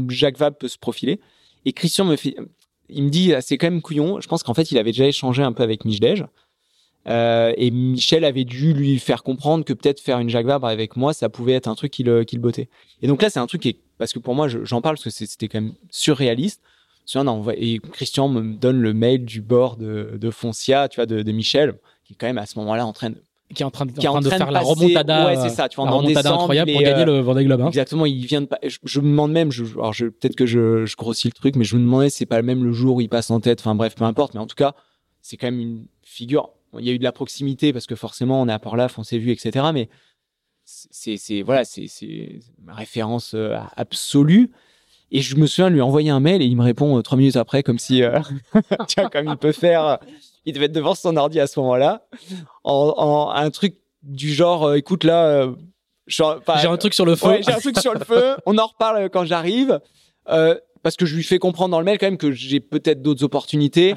[0.10, 1.20] Jacques Vabre peut se profiler.
[1.66, 2.36] Et Christian me fait,
[2.90, 4.22] il me dit, ah, c'est quand même couillon.
[4.22, 6.26] Je pense qu'en fait, il avait déjà échangé un peu avec Michdej.
[7.08, 10.96] Euh, et Michel avait dû lui faire comprendre que peut-être faire une Jacques Vabre avec
[10.98, 12.68] moi, ça pouvait être un truc qui le, qui le bottait.
[13.02, 14.96] Et donc là, c'est un truc qui est, parce que pour moi, je- j'en parle
[14.96, 16.62] parce que c'était quand même surréaliste.
[17.16, 21.06] Non, on et Christian me donne le mail du bord de, de Foncia, tu vois,
[21.06, 23.16] de, de Michel, qui est quand même à ce moment-là en train de,
[23.56, 25.26] Qui est en train de, qui est en train de faire la remontada.
[25.26, 27.20] Ouais, euh, c'est ça, tu vois, la en remontada décembre, incroyable pour gagner euh, le
[27.22, 27.62] Vendée Globe.
[27.62, 27.68] Hein.
[27.70, 28.50] Exactement, il vient de.
[28.68, 31.56] Je, je me demande même, je, alors je, peut-être que je, je grossis le truc,
[31.56, 33.62] mais je me demandais si c'est pas même le jour où il passe en tête.
[33.62, 34.34] Enfin bref, peu importe.
[34.34, 34.74] Mais en tout cas,
[35.22, 36.50] c'est quand même une figure.
[36.80, 39.04] Il y a eu de la proximité parce que forcément on est à Port-Laf, on
[39.04, 39.68] s'est vu, etc.
[39.74, 39.90] Mais
[40.66, 41.88] c'est, voilà, c'est,
[42.62, 44.52] ma référence euh, absolue.
[45.10, 47.38] Et je me souviens lui envoyer un mail et il me répond euh, trois minutes
[47.38, 48.20] après, comme si, euh,
[48.88, 49.86] tiens, comme il peut faire.
[49.86, 49.96] euh,
[50.46, 52.06] Il devait être devant son ordi à ce moment-là,
[52.66, 55.50] en, en un truc du genre, écoute là.
[56.08, 57.28] J'ai un truc sur le feu.
[57.28, 58.36] Ouais, j'ai un truc sur le feu.
[58.46, 59.80] On en reparle quand j'arrive.
[60.26, 63.24] Parce que je lui fais comprendre dans le mail quand même que j'ai peut-être d'autres
[63.24, 63.96] opportunités.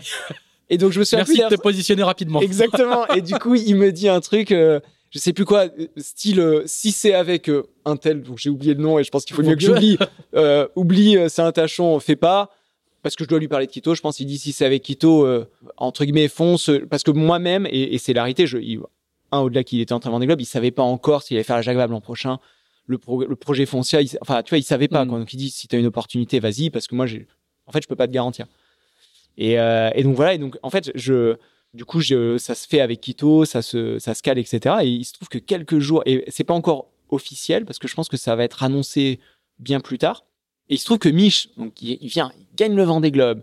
[0.70, 2.40] Et donc je me suis Merci de te positionner rapidement.
[2.40, 3.06] Exactement.
[3.08, 4.80] Et du coup, il me dit un truc, euh,
[5.10, 8.50] je sais plus quoi, euh, style euh, si c'est avec euh, un tel, donc j'ai
[8.50, 9.98] oublié le nom et je pense qu'il faut mieux que j'oublie.
[10.36, 12.50] Euh, oublie, c'est un tachon, fais pas.
[13.02, 14.82] Parce que je dois lui parler de Quito, je pense qu'il dit si c'est avec
[14.82, 15.26] Quito,
[15.76, 16.70] entre guillemets, fonce.
[16.88, 18.80] Parce que moi-même, et, et c'est la réalité, je, il-
[19.32, 21.36] un au-delà qu'il était en train de vendre des globes, il savait pas encore s'il
[21.36, 22.38] allait faire la Jacques l'an prochain.
[22.86, 25.04] Le, pro- le projet Foncia, il- enfin, tu vois, il savait pas.
[25.04, 25.08] Mm.
[25.08, 25.18] Quoi.
[25.20, 27.26] Donc il dit si tu as une opportunité, vas-y, parce que moi, j'ai,
[27.66, 28.46] en fait, je peux pas te garantir.
[29.38, 31.36] Et, euh, et donc voilà, et donc en fait, je,
[31.72, 34.76] du coup, ça se fait avec Quito, ça se, ça se cale, etc.
[34.82, 37.94] Et il se trouve que quelques jours, et c'est pas encore officiel parce que je
[37.94, 39.20] pense que ça va être annoncé
[39.58, 40.24] bien plus tard.
[40.68, 43.42] Et il se trouve que Mich, donc il, vient, il gagne le Vendée Globe.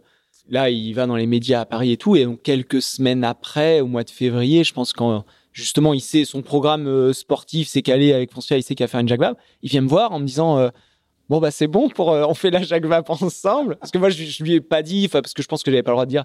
[0.50, 2.16] Là, il va dans les médias à Paris et tout.
[2.16, 6.24] Et donc quelques semaines après, au mois de février, je pense quand justement il sait
[6.24, 9.20] son programme euh, sportif s'est calé avec Foncia, il sait qu'il va faire une Jacques
[9.20, 9.38] Vabre.
[9.62, 10.58] Il vient me voir en me disant.
[10.58, 10.70] euh,
[11.30, 14.10] Bon bah c'est bon pour euh, on fait la Jacques Vabre ensemble parce que moi
[14.10, 16.06] je, je lui ai pas dit parce que je pense que j'avais pas le droit
[16.06, 16.24] de dire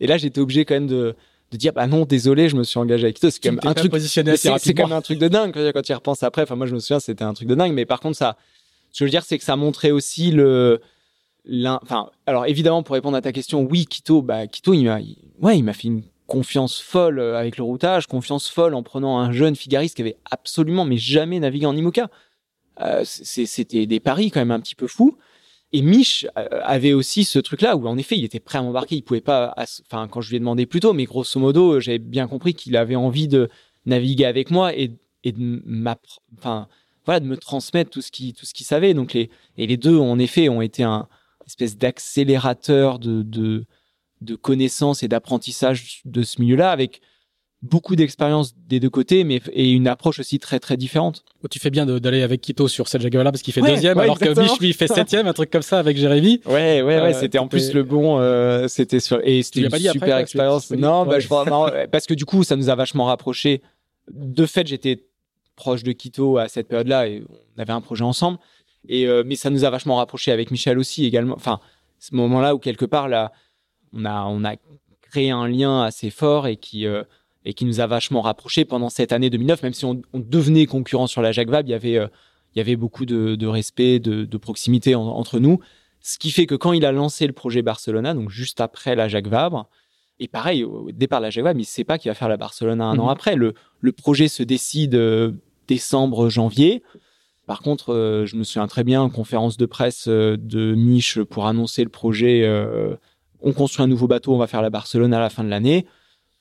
[0.00, 1.16] et là j'étais obligé quand même de
[1.50, 3.74] de dire bah non désolé je me suis engagé avec toi c'est quand même un
[3.74, 6.42] truc c'est quand même un de dingue quand, tu y repenses après.
[6.42, 7.72] Enfin, moi, je me souviens, c'était un truc de dingue.
[7.72, 8.36] Mais par contre, ça,
[8.92, 10.80] ce que je veux dire, c'est que ça montrait aussi le.
[11.66, 14.98] Enfin, alors évidemment, pour répondre à ta question, oui, Quito, bah, Quito, il m'a,
[15.40, 19.18] ouais, il m'a fait une confiance folle euh, avec le routage, confiance folle en prenant
[19.18, 22.08] un jeune figariste qui avait absolument, mais jamais navigué en IMOCA.
[22.80, 25.16] Euh, c'était des paris quand même un petit peu fous.
[25.72, 28.96] Et Mich euh, avait aussi ce truc-là où, en effet, il était prêt à m'embarquer.
[28.96, 31.98] Il pouvait pas, enfin, quand je lui ai demandé plus tôt, mais grosso modo, j'avais
[31.98, 33.48] bien compris qu'il avait envie de
[33.86, 34.88] naviguer avec moi et,
[35.24, 35.62] de
[36.38, 36.68] enfin,
[37.04, 38.94] voilà, de me transmettre tout ce qu'il, tout ce qu'il savait.
[38.94, 41.08] Donc les, et les deux, en effet, ont été un
[41.46, 43.64] espèce d'accélérateur de, de,
[44.20, 47.00] de connaissances et d'apprentissage de ce milieu-là avec
[47.64, 51.24] beaucoup d'expérience des deux côtés, mais et une approche aussi très très différente.
[51.50, 53.96] Tu fais bien d'aller avec Quito sur cette Jacques Vabre parce qu'il fait Ouais, deuxième,
[53.96, 54.52] ouais, alors que exactement.
[54.52, 56.40] Mich lui fait septième, un truc comme ça avec Jérémy.
[56.46, 57.14] Ouais, ouais, ouais.
[57.14, 58.18] Euh, c'était en plus le bon.
[58.20, 60.70] euh, c'était sur et c'était une après, super quoi, expérience.
[60.70, 63.62] Non, bah, je vois- non, ouais, parce que du coup, ça nous a vachement rapprochés.
[64.12, 65.04] De fait, j'étais
[65.56, 67.24] proche de Quito à cette période-là et
[67.56, 68.38] on avait un projet ensemble.
[68.88, 71.34] Et euh, mais ça nous a vachement rapprochés avec Michel aussi également.
[71.36, 71.60] Enfin,
[71.98, 73.32] ce moment-là où quelque part là,
[73.94, 74.56] on a on a
[75.00, 77.02] créé un lien assez fort et qui euh,
[77.44, 80.66] et qui nous a vachement rapprochés pendant cette année 2009, même si on, on devenait
[80.66, 82.08] concurrent sur la Jacques Vabre, il y avait, euh,
[82.54, 85.60] il y avait beaucoup de, de respect, de, de proximité entre nous.
[86.00, 89.08] Ce qui fait que quand il a lancé le projet Barcelona, donc juste après la
[89.08, 89.68] Jacques Vabre,
[90.20, 92.28] et pareil, au départ de la Jacques Vabre, il ne sait pas qu'il va faire
[92.28, 93.10] la Barcelona un an mhm.
[93.10, 93.36] après.
[93.36, 95.32] Le, le projet se décide euh,
[95.68, 96.82] décembre, janvier.
[97.46, 101.82] Par contre, euh, je me souviens très bien, conférence de presse de Mich pour annoncer
[101.84, 102.48] le projet.
[103.42, 105.84] on construit un nouveau bateau, on va faire la Barcelone à la fin de l'année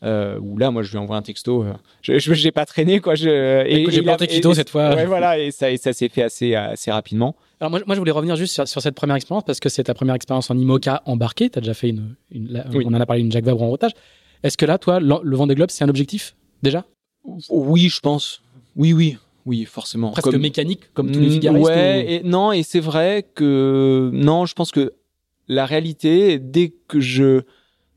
[0.04, 1.64] euh, où là, moi, je lui envoie un texto.
[1.64, 3.16] Euh, je, j'ai pas traîné, quoi.
[3.16, 4.96] Je, et, j'ai planté Quito cette fois.
[4.96, 7.36] Ouais, voilà, et ça, et ça s'est fait assez, assez rapidement.
[7.60, 9.86] Alors moi, moi, je voulais revenir juste sur, sur cette première expérience parce que c'est
[9.86, 11.50] ta première expérience en IMOCA embarqué.
[11.50, 13.94] Tu as déjà fait une, une on en a parlé une Jacques Vabre en rotage.
[14.44, 16.84] Est-ce que là, toi, le, vent Vendée Globe, c'est un objectif déjà?
[17.50, 18.42] Oui, je pense.
[18.76, 19.18] Oui, oui.
[19.46, 20.12] Oui, forcément.
[20.12, 20.42] Presque comme...
[20.42, 21.66] mécanique, comme tous les mm, figaristes.
[21.66, 24.94] Ouais, et non, et c'est vrai que non, je pense que
[25.48, 27.42] la réalité, dès que je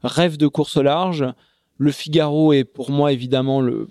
[0.03, 1.25] rêve de course au large,
[1.79, 3.89] le Figaro est pour moi évidemment le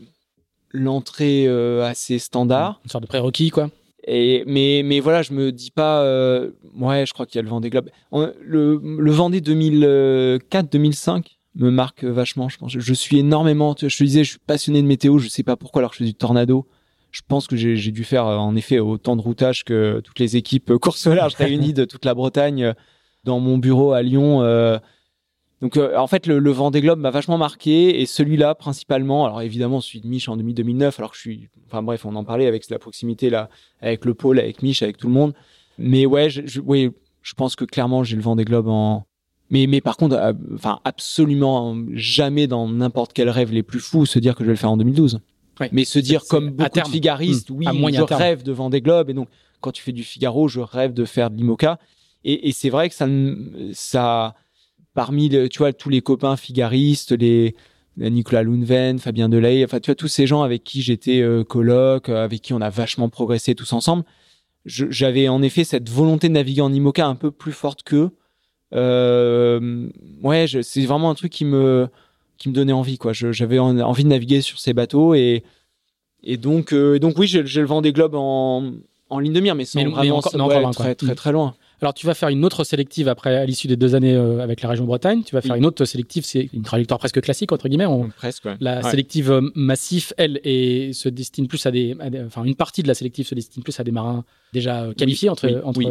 [0.72, 2.82] l'entrée euh, assez standard.
[2.84, 3.70] Une sorte de prérequis, quoi.
[4.08, 6.02] Et mais mais voilà, je me dis pas.
[6.04, 7.90] Euh, ouais, je crois qu'il y a le Vendée Globe.
[8.12, 12.50] le le Vendée 2004-2005 me marque vachement.
[12.50, 12.78] Je pense.
[12.78, 13.76] Je, suis énormément.
[13.80, 15.18] Je te disais, je suis passionné de météo.
[15.18, 15.82] Je sais pas pourquoi.
[15.82, 16.68] Alors je fais du tornado.
[17.12, 20.74] Je pense que j'ai dû faire en effet autant de routage que toutes les équipes
[20.76, 22.74] course au large réunies de toute la Bretagne
[23.24, 24.44] dans mon bureau à Lyon.
[24.44, 24.78] Euh,
[25.66, 29.26] donc euh, en fait le, le Vendée Globe m'a vachement marqué et celui-là principalement.
[29.26, 32.24] Alors évidemment celui de Mich en 2009 alors que je suis enfin bref, on en
[32.24, 33.50] parlait avec la proximité là
[33.82, 35.34] avec le pôle, avec Mich, avec tout le monde.
[35.80, 36.92] Mais ouais, je, je oui,
[37.24, 39.08] je pense que clairement j'ai le Vendée Globe en
[39.50, 44.06] mais mais par contre euh, enfin absolument jamais dans n'importe quel rêve les plus fous
[44.06, 45.20] se dire que je vais le faire en 2012.
[45.72, 47.56] Mais se dire comme beaucoup de figaristes, mmh.
[47.56, 49.30] oui, je rêve de Vendée Globe et donc
[49.62, 51.80] quand tu fais du Figaro, je rêve de faire de l'Imoca
[52.24, 53.08] et, et c'est vrai que ça
[53.74, 54.36] ça
[54.96, 57.54] parmi tu vois tous les copains figaristes, les
[57.98, 62.10] Nicolas Lundven, Fabien Delay, enfin tu vois tous ces gens avec qui j'étais euh, coloc,
[62.10, 64.04] euh, avec qui on a vachement progressé tous ensemble.
[64.66, 68.10] J'avais en effet cette volonté de naviguer en IMOCA un peu plus forte qu'eux.
[68.74, 69.88] Euh,
[70.24, 71.88] ouais, c'est vraiment un truc qui me
[72.38, 73.14] qui me donnait envie quoi.
[73.14, 75.44] J'avais envie de naviguer sur ces bateaux et
[76.24, 78.72] et donc euh, donc oui, j'ai le vent des globes en
[79.10, 81.56] en ligne de mire, mais sans mais, vraiment mais très, très très loin.
[81.82, 84.62] Alors, tu vas faire une autre sélective après, à l'issue des deux années euh, avec
[84.62, 85.24] la région Bretagne.
[85.24, 87.88] Tu vas faire une autre sélective, c'est une trajectoire presque classique, entre guillemets.
[88.18, 91.96] presque, La sélective euh, massif, elle, et se destine plus à des,
[92.26, 94.24] Enfin, une partie de la sélective se destine plus à des marins
[94.54, 95.62] déjà euh, qualifiés entre.
[95.64, 95.82] entre,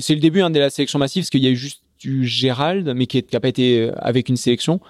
[0.00, 2.26] C'est le début hein, de la sélection massive, parce qu'il y a eu juste du
[2.26, 4.80] Gérald, mais qui n'a pas été avec une sélection.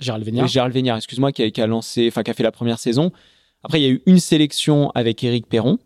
[0.00, 0.48] Gérald Véniard.
[0.48, 3.12] Gérald Véniard, excuse-moi, qui a, qui a lancé, enfin, qui a fait la première saison.
[3.62, 5.78] Après, il y a eu une sélection avec Éric Perron.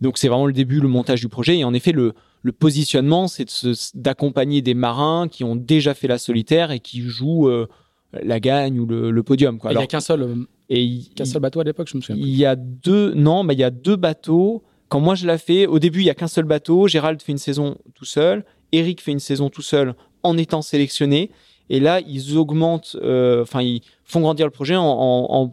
[0.00, 1.58] Donc, c'est vraiment le début, le montage du projet.
[1.58, 2.12] Et en effet, le,
[2.42, 3.46] le positionnement, c'est
[3.94, 7.68] d'accompagner des marins qui ont déjà fait la solitaire et qui jouent euh,
[8.12, 9.58] la gagne ou le, podium.
[9.58, 9.72] Quoi.
[9.72, 12.22] il n'y a qu'un seul, euh, qu'un seul bateau à l'époque, je me souviens.
[12.22, 14.64] Il y a deux, non, mais il y a deux bateaux.
[14.88, 16.88] Quand moi je l'ai fait, au début il y a qu'un seul bateau.
[16.88, 18.44] Gérald fait une saison tout seul.
[18.72, 19.94] Eric fait une saison tout seul
[20.24, 21.30] en étant sélectionné.
[21.70, 25.52] Et là, ils augmentent, euh, enfin, ils font grandir le projet en, en,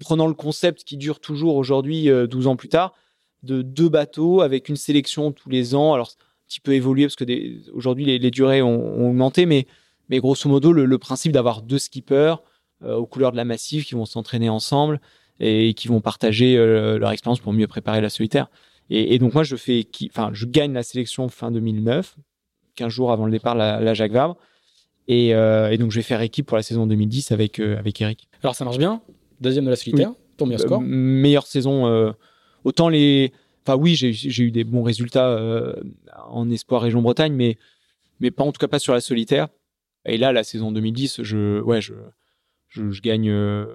[0.00, 2.94] prenant le concept qui dure toujours aujourd'hui, 12 ans plus tard,
[3.44, 5.94] de deux bateaux avec une sélection tous les ans.
[5.94, 9.66] Alors, un petit peu évolué parce que aujourd'hui, les, durées ont, augmenté, mais,
[10.08, 12.36] mais grosso modo, le, principe d'avoir deux skippers
[12.82, 15.00] euh, aux couleurs de la massive qui vont s'entraîner ensemble
[15.40, 18.48] et qui vont partager euh, leur expérience pour mieux préparer la solitaire.
[18.90, 22.16] Et, donc, moi, je fais, enfin, je gagne la sélection fin 2009,
[22.76, 24.36] 15 jours avant le départ, la, la Jacques Vabre.
[25.08, 28.28] Et, euh, et, donc, je vais faire équipe pour la saison 2010 avec, avec Eric.
[28.42, 29.00] Alors, ça marche bien.
[29.40, 30.12] Deuxième de la solitaire.
[30.36, 32.14] Ton meilleur score Meilleure saison
[32.64, 33.32] autant les,
[33.64, 35.74] enfin oui, j'ai eu des bons résultats euh,
[36.26, 37.56] en espoir région Bretagne, mais
[38.20, 39.48] mais pas en tout cas pas sur la solitaire.
[40.06, 43.30] Et là, la saison 2010, je gagne.
[43.30, 43.66] Euh,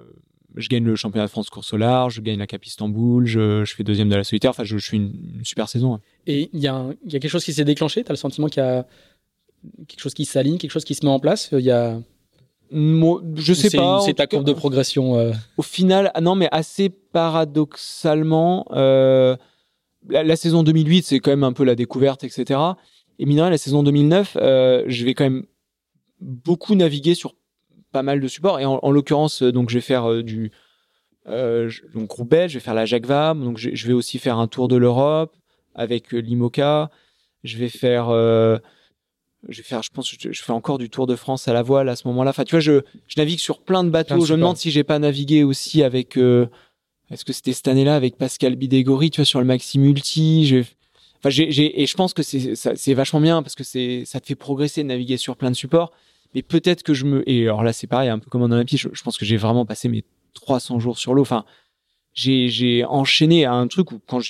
[0.56, 3.64] je gagne le championnat de France course au large, je gagne la Cap Istanbul, je,
[3.64, 4.50] je fais deuxième de la solitaire.
[4.50, 5.12] Enfin, je, une,
[5.44, 6.00] super saison.
[6.26, 8.02] Et il y, a y a quelque chose qui s'est déclenché?
[8.02, 8.84] Tu as le sentiment qu'il y a
[9.86, 11.50] quelque chose qui s'aligne, quelque chose qui se met en place?
[11.52, 12.00] Il y a
[12.70, 14.00] moi, je sais pas.
[14.00, 15.16] C'est ta courbe de progression.
[15.16, 15.32] Euh.
[15.56, 19.36] Au final, ah non, mais assez paradoxalement, euh,
[20.08, 22.60] la, saison 2008, c'est quand même un peu la découverte, etc.
[23.18, 25.44] Et mine la saison 2009, euh, je vais quand même
[26.20, 27.34] beaucoup naviguer sur
[27.92, 28.60] pas mal de supports.
[28.60, 30.52] Et en, l'occurrence, donc, je vais faire du
[31.94, 34.48] donc Roubaix, je vais faire la Jacques Vabre, donc je, je, vais aussi faire un
[34.48, 35.36] tour de l'Europe
[35.76, 36.90] avec l'Imoca.
[37.44, 38.10] Je vais faire
[39.48, 41.62] je vais faire, je pense, je, je, fais encore du Tour de France à la
[41.62, 42.30] voile à ce moment-là.
[42.30, 44.24] Enfin, tu vois, je, je navigue sur plein de bateaux.
[44.24, 46.46] je me demande si j'ai pas navigué aussi avec, euh,
[47.10, 50.64] est-ce que c'était cette année-là avec Pascal Bidégory, tu vois, sur le Maxi Multi.
[51.18, 54.26] Enfin, j'ai, et je pense que c'est, c'est vachement bien parce que c'est, ça te
[54.26, 55.92] fait progresser de naviguer sur plein de supports.
[56.34, 58.78] Mais peut-être que je me, et alors là, c'est pareil, un peu comme en Olympique,
[58.78, 60.04] je, je pense que j'ai vraiment passé mes
[60.34, 61.22] 300 jours sur l'eau.
[61.22, 61.44] Enfin,
[62.12, 64.20] j'ai enchaîné à un truc où quand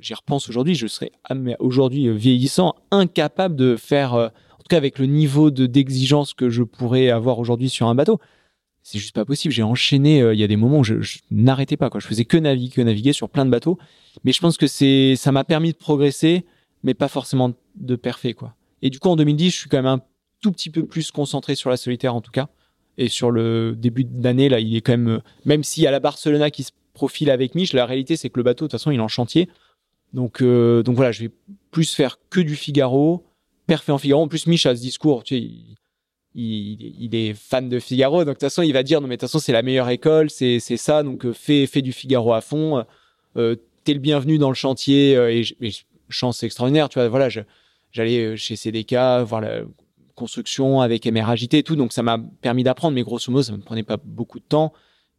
[0.00, 4.68] j'y repense aujourd'hui, je serais ah, aujourd'hui euh, vieillissant, incapable de faire, euh, en tout
[4.68, 8.18] cas avec le niveau de d'exigence que je pourrais avoir aujourd'hui sur un bateau.
[8.82, 9.52] C'est juste pas possible.
[9.52, 10.22] J'ai enchaîné.
[10.22, 10.94] Euh, il y a des moments où je,
[11.30, 11.90] n'arrêtais pas.
[11.94, 13.78] Je faisais que naviguer, que naviguer sur plein de bateaux.
[14.24, 16.46] Mais je pense que c'est, ça m'a permis de progresser,
[16.82, 18.54] mais pas forcément de parfait quoi.
[18.82, 20.00] Et du coup, en 2010, je suis quand même un
[20.40, 22.48] tout petit peu plus concentré sur la solitaire en tout cas.
[22.96, 26.00] Et sur le début d'année, là, il est quand même, même s'il y a la
[26.00, 28.90] Barcelona qui se profile avec Mich, la réalité, c'est que le bateau, de toute façon,
[28.90, 29.48] il est en chantier.
[30.12, 31.30] Donc, euh, donc voilà, je vais
[31.70, 33.24] plus faire que du Figaro,
[33.66, 34.22] parfait en Figaro.
[34.22, 35.50] En plus, Mich a ce discours, tu sais,
[36.34, 39.20] il, est fan de Figaro, donc de toute façon, il va dire, non, mais de
[39.20, 42.40] toute façon, c'est la meilleure école, c'est, ça, donc euh, fais, fais du Figaro à
[42.40, 42.84] fond.
[43.36, 45.72] Euh, t'es le bienvenu dans le chantier, et,
[46.08, 47.28] chance extraordinaire, tu vois, voilà,
[47.92, 49.62] j'allais chez CDK, voir la,
[50.20, 51.76] construction avec MRAJT et tout.
[51.76, 54.72] Donc ça m'a permis d'apprendre, mais grosso modo, ça me prenait pas beaucoup de temps.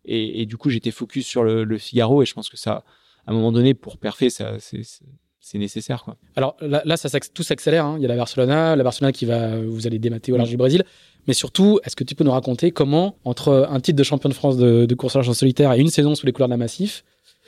[0.06, 2.84] Et, du coup, j'étais focus sur le, Figaro et je pense que ça,
[3.28, 6.04] à un moment donné, pour perfer, ça, c'est nécessaire.
[6.04, 6.18] Quoi.
[6.36, 7.86] Alors là, ça, tout s'accélère.
[7.86, 7.96] Hein.
[7.98, 10.58] Il y a la Barcelona, la Barcelona qui va, vous allez démater au large du
[10.58, 10.84] Brésil.
[11.28, 14.34] Mais surtout, est-ce que tu peux nous raconter comment, entre un titre de champion de
[14.34, 17.04] France de, course à en solitaire et une saison sous les couleurs de la Massif,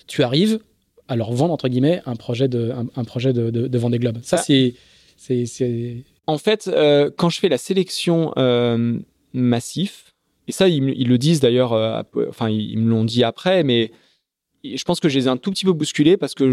[0.08, 0.60] tu arrives
[1.08, 4.20] à leur vendre, entre guillemets, un projet de, un, projet de, de, Vendée Globe?
[4.22, 4.44] Ça, ah.
[4.45, 4.76] c'est
[5.18, 8.98] c'est en fait, euh, quand je fais la sélection euh,
[9.34, 10.14] massif,
[10.48, 13.91] et ça, ils, le disent d'ailleurs, euh, enfin, ils, me l'ont dit après, mais
[14.64, 16.44] je pense que je les ai un tout petit peu bousculés parce que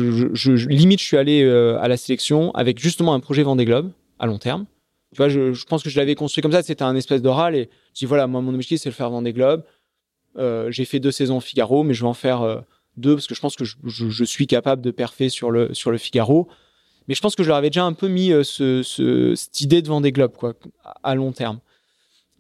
[0.67, 4.39] limite, je suis allé à la sélection avec justement un projet Vendée Globe à long
[4.39, 4.67] terme.
[5.13, 7.69] Tu vois, je, pense que je l'avais construit comme ça, c'était un espèce d'oral et
[7.95, 9.63] je dis voilà, moi, mon objectif, c'est le faire Vendée Globe.
[10.37, 12.65] j'ai fait deux saisons Figaro, mais je vais en faire
[12.97, 15.99] deux parce que je pense que je, suis capable de perfer sur le, sur le
[15.99, 16.49] Figaro.
[17.09, 19.61] Mais je pense que je leur avais déjà un peu mis euh, ce, ce, cette
[19.63, 20.55] idée de Vendée Globe, quoi,
[21.03, 21.59] à long terme.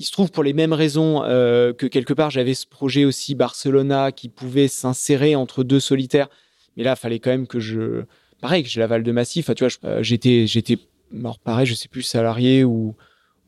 [0.01, 3.35] Il se trouve pour les mêmes raisons euh, que quelque part j'avais ce projet aussi
[3.35, 6.31] Barcelona qui pouvait s'insérer entre deux solitaires.
[6.77, 8.05] Mais là, il fallait quand même que je,
[8.40, 9.51] pareil, que j'ai l'aval de Massif.
[9.55, 10.78] tu vois, euh, j'étais, j'étais,
[11.44, 12.97] pareil, je sais plus salarié ou,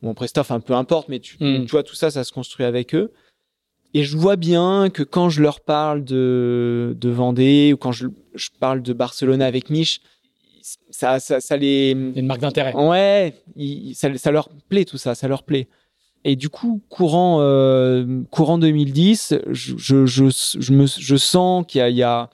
[0.03, 1.09] ou en presta, enfin peu importe.
[1.09, 1.65] Mais tu, hmm.
[1.65, 3.13] tu vois, tout ça, ça se construit avec eux.
[3.95, 8.09] Et je vois bien que quand je leur parle de, de Vendée ou quand je,
[8.35, 10.03] je parle de Barcelona avec Mich,
[10.91, 11.93] ça, ça, ça les.
[11.93, 12.75] Une marque d'intérêt.
[12.75, 13.35] Ouais,
[13.95, 15.67] ça, ça, leur plaît tout ça, ça leur plaît.
[16.25, 20.25] Et du coup, courant, euh, courant 2010, je, je, je,
[20.61, 22.31] je, me, je sens qu'il y y a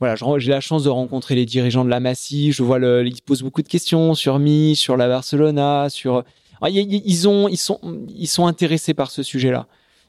[0.00, 2.56] voilà, j'ai la chance de rencontrer les dirigeants de la Massif.
[2.56, 6.24] Je vois le, ils posent beaucoup de questions sur Mi, sur la Barcelona, sur.
[6.68, 9.66] Ils ont, ils sont, ils sont intéressés par ce sujet-là.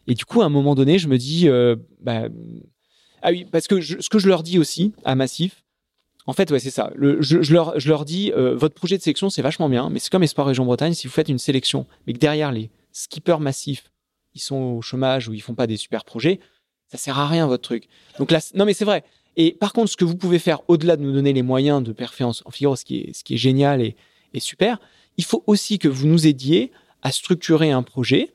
[0.07, 2.27] Et du coup, à un moment donné, je me dis, euh, bah,
[3.21, 5.64] ah oui, parce que ce que je leur dis aussi à Massif,
[6.27, 6.91] en fait, ouais, c'est ça.
[6.97, 7.53] Je,
[7.87, 10.65] leur, dis, euh, votre projet de sélection, c'est vachement bien, mais c'est comme Espoir Région
[10.65, 13.91] Bretagne, si vous faites une sélection, mais que derrière les skippers massifs,
[14.33, 16.39] ils sont au chômage ou ils font pas des super projets,
[16.87, 17.87] ça sert à rien votre truc.
[18.17, 19.03] Donc là, non mais c'est vrai.
[19.37, 21.91] Et par contre, ce que vous pouvez faire au-delà de nous donner les moyens de
[21.91, 23.95] performance en Figaro, ce qui est, génial et,
[24.39, 24.79] super,
[25.17, 26.71] il faut aussi que vous nous aidiez
[27.01, 28.33] à structurer un projet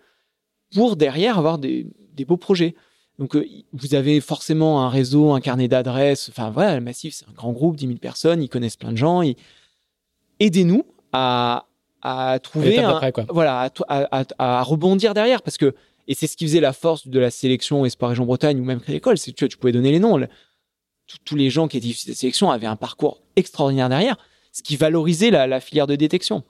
[0.73, 1.87] pour derrière avoir des
[2.27, 2.75] beaux projets.
[3.21, 6.31] Donc, euh, vous avez forcément un réseau, un carnet d'adresses.
[6.31, 8.97] Enfin, voilà, le Massif, c'est un grand groupe, 10 000 personnes, ils connaissent plein de
[8.97, 9.23] gens.
[10.41, 11.67] Aidez-nous à,
[12.01, 12.99] à trouver, un,
[13.29, 15.75] voilà, à, à, rebondir derrière, parce que
[16.09, 18.81] et c'est ce qui faisait la force de la sélection Espoir Région Bretagne ou même
[18.89, 20.19] l'école, c'est que tu, pouvais donner les noms.
[21.25, 24.17] tous les gens qui étaient issus de la sélection avaient un parcours extraordinaire derrière,
[24.51, 26.43] ce qui valorisait la, la filière de détection.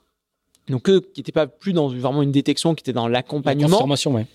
[0.69, 3.77] Donc eux qui n'étaient pas plus dans vraiment une détection, qui étaient dans l'accompagnement.
[3.77, 4.25] Formation, ouais.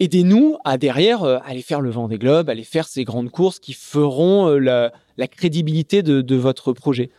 [0.00, 3.58] Aidez-nous à derrière euh, aller faire le vent des globes, aller faire ces grandes courses
[3.58, 7.10] qui feront euh, la, crédibilité de, votre projet.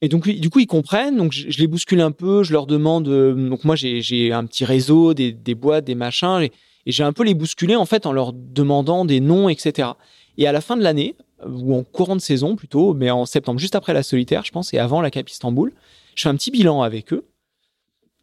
[0.00, 3.08] Et donc du coup ils comprennent, donc je, les bouscule un peu, je leur demande,
[3.08, 6.52] euh, donc moi j'ai un petit réseau, des, boîtes, des machins, et,
[6.86, 9.90] j'ai un peu les bousculé en fait en leur demandant des noms, etc.
[10.38, 11.14] Et à la fin de l'année,
[11.46, 14.72] ou en courant de saison plutôt, mais en septembre, juste après la solitaire, je pense,
[14.74, 15.72] et avant la Cap Istanbul,
[16.14, 17.24] je fais un petit bilan avec eux.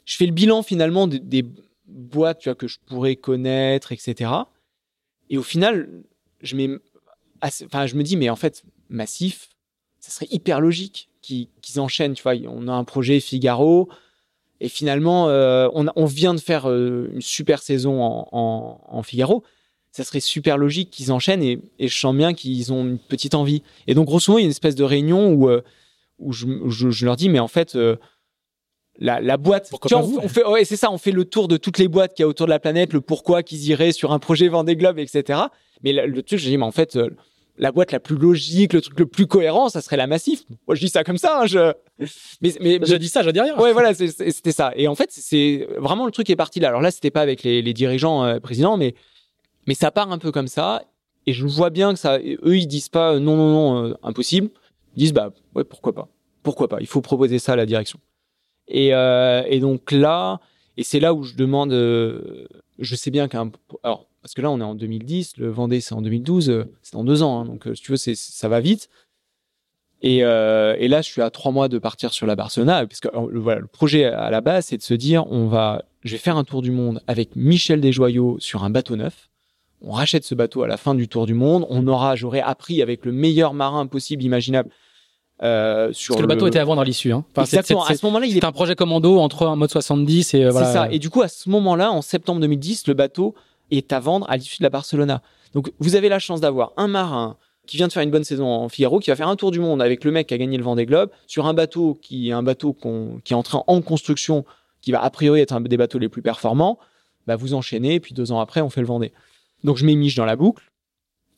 [0.03, 1.45] Je fais le bilan finalement des
[1.89, 4.31] boîtes tu vois, que je pourrais connaître, etc.
[5.29, 6.03] Et au final,
[6.41, 9.49] je, je me dis, mais en fait, Massif,
[9.99, 12.13] ça serait hyper logique qu'ils enchaînent.
[12.13, 13.89] Tu vois, on a un projet Figaro,
[14.61, 19.43] et finalement, euh, on, vient de faire euh, une super saison en, Figaro.
[19.91, 23.63] Ça serait super logique qu'ils enchaînent, et, je sens bien qu'ils ont une petite envie.
[23.87, 25.61] Et donc, grosso modo, il y a une espèce de réunion où, euh,
[26.29, 27.77] je, leur dis, mais en fait,
[28.99, 29.71] la, la boîte.
[29.91, 32.25] on, fait, ouais, c'est ça, on fait le tour de toutes les boîtes qu'il y
[32.25, 35.39] a autour de la planète, le pourquoi qu'ils iraient sur un projet Vendée Globe, etc.
[35.83, 37.09] Mais le truc, je dis, mais en fait, euh,
[37.59, 40.43] la boîte la plus logique, le truc le plus cohérent, ça serait la Massif.
[40.67, 41.41] Moi, je dis ça comme ça.
[41.41, 41.73] Hein, je...
[42.41, 43.57] Mais, mais je dis ça, je dis rien.
[43.59, 44.71] Ouais, voilà, c'était ça.
[44.77, 46.69] Et en fait, c'est vraiment le truc est parti là.
[46.69, 48.95] Alors là, c'était pas avec les, les dirigeants euh, présidents, mais
[49.67, 50.83] Mais ça part un peu comme ça,
[51.25, 53.93] et je vois bien que ça, eux, ils disent pas euh, non, non, non, euh,
[54.01, 54.49] impossible.
[54.95, 56.07] Ils disent bah ouais, pourquoi pas,
[56.41, 56.77] pourquoi pas.
[56.79, 57.99] Il faut proposer ça à la direction.
[58.69, 60.39] Et, euh, et donc là,
[60.77, 62.47] et c'est là où je demande, euh,
[62.77, 63.51] je sais bien qu'un,
[63.83, 66.93] alors parce que là on est en 2010, le Vendée c'est en 2012, euh, c'est
[66.93, 68.89] dans deux ans, hein, donc si tu veux, ça va vite.
[70.01, 73.39] Et, là, je suis à trois mois de partir sur la Barcelona, puisque euh, le,
[73.39, 76.37] voilà, le projet à la base, c'est de se dire, on va, je vais faire
[76.37, 79.29] un tour du monde avec Michel Desjoyaux sur un bateau neuf.
[79.81, 81.65] On rachète ce bateau à la fin du tour du monde.
[81.69, 84.69] On aura, j'aurais appris avec le meilleur marin possible, imaginable,
[85.41, 87.11] euh, sur Parce que le bateau était à vendre à l'issue.
[87.13, 87.23] Hein.
[87.31, 87.83] Enfin, Exactement.
[87.85, 90.67] À ce moment-là, il est un projet commando entre un mode 70 et euh, voilà.
[90.67, 90.91] c'est ça.
[90.91, 93.35] Et du coup, à ce moment-là, en septembre 2010, le bateau
[93.71, 95.21] est à vendre à l'issue de la Barcelona.
[95.53, 98.47] Donc, vous avez la chance d'avoir un marin qui vient de faire une bonne saison
[98.47, 100.57] en Figaro, qui va faire un tour du monde avec le mec qui a gagné
[100.57, 102.75] le Vendée Globe, sur un bateau qui est un bateau
[103.23, 104.43] qui est en train en construction,
[104.81, 106.79] qui va a priori être un des bateaux les plus performants.
[107.27, 109.13] Bah, vous enchaînez, et puis deux ans après, on fait le Vendée.
[109.63, 110.63] Donc, je mets Mich dans la boucle.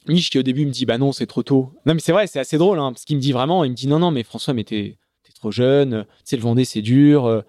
[0.08, 1.72] Mich qui au début me dit bah non c'est trop tôt.
[1.86, 3.76] Non mais c'est vrai c'est assez drôle hein, parce qu'il me dit vraiment il me
[3.76, 6.82] dit non non mais François mais t'es t'es trop jeune, tu sais le Vendée c'est
[6.82, 7.42] dur, euh,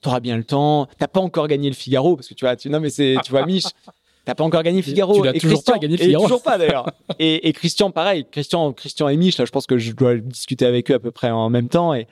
[0.00, 2.68] t'auras bien le temps, t'as pas encore gagné le Figaro parce que tu vois tu
[2.70, 3.66] non mais c'est tu vois Mich
[4.24, 5.14] t'as pas encore gagné le Figaro.
[5.20, 6.24] Tu l'as et toujours Christian- pas gagné le et Figaro.
[6.24, 6.90] toujours pas d'ailleurs.
[7.18, 10.66] Et, et Christian pareil Christian Christian et Mich là je pense que je dois discuter
[10.66, 12.06] avec eux à peu près en même temps et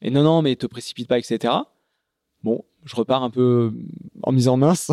[0.00, 1.52] et non non mais te précipite pas etc
[2.42, 3.72] bon je repars un peu
[4.22, 4.90] en me disant mince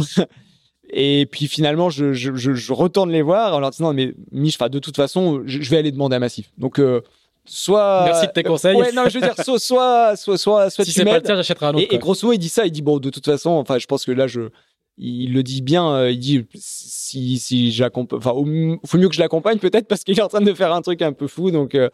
[0.90, 4.58] et puis finalement, je, je, je, je retourne les voir en leur disant mais Mich,
[4.58, 6.52] de toute façon, je, vais aller demander à Massif.
[6.58, 7.02] Donc euh,
[7.46, 8.76] soit Merci de tes conseils.
[8.76, 11.36] Ouais, non, je veux dire soit soit soit soit, soit si c'est pas le tien,
[11.36, 11.88] j'achèterai un autre.
[11.90, 14.06] Et, grosso modo, il dit ça, il dit bon, de toute façon, enfin, je pense
[14.06, 14.50] que là, je
[14.98, 18.34] il le dit bien, euh, il dit si si j'accompagne, enfin,
[18.86, 21.02] faut mieux que je l'accompagne peut-être parce qu'il est en train de faire un truc
[21.02, 21.76] un peu fou, donc.
[21.76, 21.90] euh,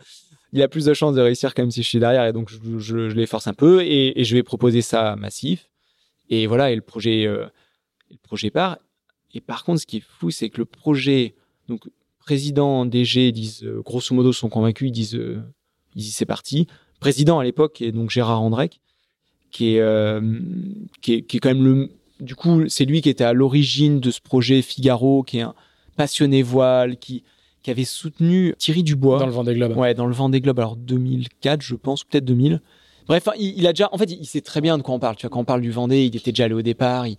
[0.53, 2.49] il a plus de chances de réussir quand même si je suis derrière et donc
[2.49, 5.69] je, je, je les force un peu et, et je vais proposer ça à Massif
[6.29, 7.25] et voilà et le projet
[8.11, 8.77] le projet part
[9.33, 11.35] et par contre ce qui est fou c'est que le projet
[11.67, 11.87] donc
[12.19, 15.41] président DG disent euh, grosso modo sont convaincus ils disent euh,
[15.95, 16.67] ils disent c'est parti
[16.99, 18.79] président à l'époque est donc Gérard Andrec
[19.51, 20.39] qui est, euh,
[21.01, 21.89] qui est qui est quand même le
[22.19, 25.55] du coup c'est lui qui était à l'origine de ce projet Figaro qui est un
[25.95, 27.23] passionné voile qui
[27.63, 29.77] qui avait soutenu Thierry Dubois dans le Vendée Globe.
[29.77, 32.61] Ouais, dans le Vendée Globe, alors 2004, je pense, peut-être 2000.
[33.07, 34.99] Bref, hein, il, il a déjà, en fait, il sait très bien de quoi on
[34.99, 35.15] parle.
[35.15, 37.07] Tu vois, quand on parle du Vendée, il était déjà allé au départ.
[37.07, 37.17] Il,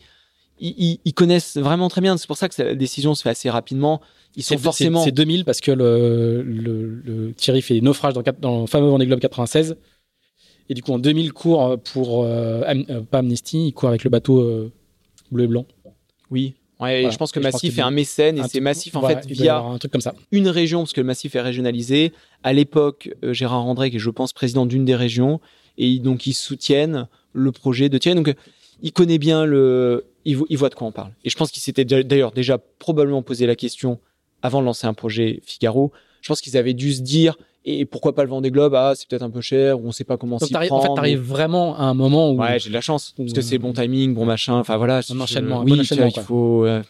[0.62, 2.16] il, il- ils connaissent vraiment très bien.
[2.16, 4.00] C'est pour ça que la décision se fait assez rapidement.
[4.36, 5.00] Ils sont forcément.
[5.00, 9.06] c'est- C'est 2000 parce que le, le, le Thierry fait naufrage dans, le fameux Vendée
[9.06, 9.76] Globe 96.
[10.68, 13.88] Et du coup, en 2000, il court pour, euh, Am- euh, pas Amnesty, il court
[13.90, 14.72] avec le bateau euh,
[15.30, 15.66] bleu et blanc.
[16.30, 16.54] Oui.
[16.80, 17.10] Ouais, Voilà.
[17.10, 19.56] je pense que Et Massif est un mécène et c'est Massif en voilà, fait via
[19.58, 20.14] avoir un truc comme ça.
[20.32, 22.12] une région parce que le Massif est régionalisé.
[22.42, 25.40] À l'époque, euh, Gérard André, qui est, je pense, président d'une des régions,
[25.78, 28.16] et donc ils soutiennent le projet de Thierry.
[28.16, 28.34] Donc, euh,
[28.82, 31.12] il connaît bien le, il, vo- il voit de quoi on parle.
[31.24, 33.98] Et je pense qu'il s'était d'ailleurs déjà probablement posé la question
[34.42, 35.92] avant de lancer un projet Figaro.
[36.20, 38.74] Je pense qu'ils avaient dû se dire, et pourquoi pas le Vendée Globe?
[38.74, 40.72] Ah, c'est peut-être un peu cher, ou on sait pas comment s'y prendre.
[40.74, 43.40] en fait, t'arrives vraiment à un moment où Ouais, j'ai de la chance parce que
[43.40, 44.54] c'est bon timing, bon machin.
[44.54, 46.64] Enfin voilà, Un je- enchaînement, un oui, bon enchaînement, vois, il faut.
[46.66, 46.82] euh,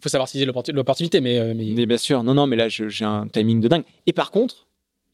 [0.00, 2.68] faut savoir saisir l'opportu- l'opportunité, mais, euh, mais mais bien sûr, non, non, mais là,
[2.68, 3.84] j'ai un timing de dingue.
[4.06, 4.66] Et par contre,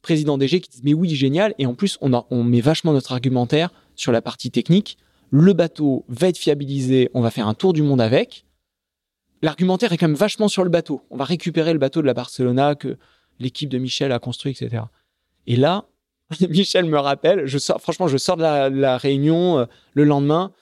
[0.02, 1.54] président DG qui dit, mais oui, génial.
[1.58, 4.96] Et en plus, on, a, on met vachement notre argumentaire sur la partie technique.
[5.32, 8.44] Le bateau va être fiabilisé, on va faire un tour du monde avec.
[9.40, 11.00] L'argumentaire est quand même vachement sur le bateau.
[11.10, 12.98] On va récupérer le bateau de la Barcelona que
[13.40, 14.84] l'équipe de Michel a construit, etc.
[15.46, 15.86] Et là,
[16.50, 19.64] Michel me rappelle, je sors, franchement, je sors de la, la réunion euh,
[19.94, 20.52] le lendemain.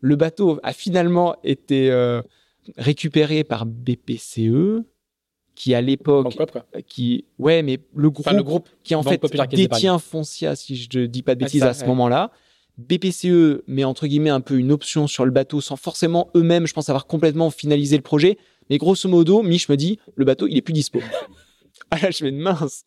[0.00, 2.22] Le bateau a finalement été euh,
[2.78, 4.84] récupéré par BPCE,
[5.56, 6.62] qui à l'époque quoi.
[6.86, 9.20] qui ouais mais le groupe, Enfin, le groupe qui en fait
[9.50, 11.88] détient Foncia si je ne dis pas de Ah, bêtises ça, à ce ouais.
[11.88, 12.30] moment-là
[12.88, 16.74] BPCE met entre guillemets un peu une option sur le bateau sans forcément eux-mêmes je
[16.74, 18.38] pense avoir complètement finalisé le projet.
[18.68, 21.00] Mais grosso modo Mich me dit le bateau il est plus dispo.
[21.92, 22.84] Ah là je me dis mince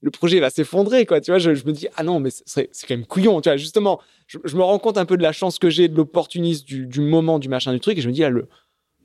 [0.00, 1.20] le projet va s'effondrer quoi.
[1.20, 3.56] Tu vois je, me dis ah non mais c'est quand même couillon tu vois.
[3.56, 7.00] Justement je, me rends compte un peu de la chance que j'ai de l'opportunisme du,
[7.00, 8.48] moment du machin du truc et je me dis là le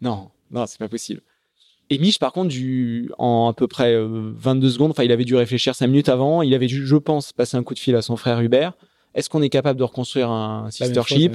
[0.01, 1.21] non non c'est pas possible.
[1.91, 5.25] Et Mich, par contre, du, en à peu près euh, 22 secondes, enfin, il avait
[5.25, 6.41] dû réfléchir 5 minutes avant.
[6.41, 8.77] Il avait dû, je pense, passer un coup de fil à son frère Hubert.
[9.15, 11.33] Est-ce qu'on est capable de reconstruire un sister ship.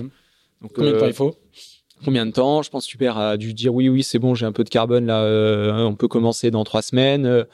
[0.63, 1.37] Donc, Combien de euh, temps il faut
[2.05, 4.47] Combien de temps Je pense que Hubert a dû dire oui, oui, c'est bon, j'ai
[4.47, 5.23] un peu de carbone là.
[5.23, 7.27] euh, on peut commencer dans trois semaines.
[7.27, 7.45] euh,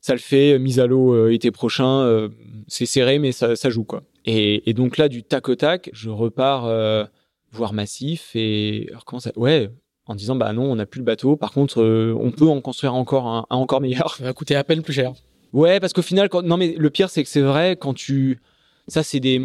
[0.00, 0.58] ça le fait.
[0.58, 2.00] Mise à l'eau euh, été prochain.
[2.00, 2.28] euh,
[2.68, 4.02] c'est serré, mais ça, ça joue quoi.
[4.24, 7.04] Et, et donc là, du tac au tac, je repars euh,
[7.52, 9.68] voir Massif et comment ça Ouais,
[10.06, 11.36] en disant bah non, on n'a plus le bateau.
[11.36, 14.14] Par contre, euh, on peut en construire encore un, un encore meilleur.
[14.16, 15.12] Ça va coûter à peine plus cher.
[15.52, 16.42] Ouais, parce qu'au final, quand...
[16.42, 18.40] non mais le pire c'est que c'est vrai quand tu,
[18.88, 19.40] ça c'est des,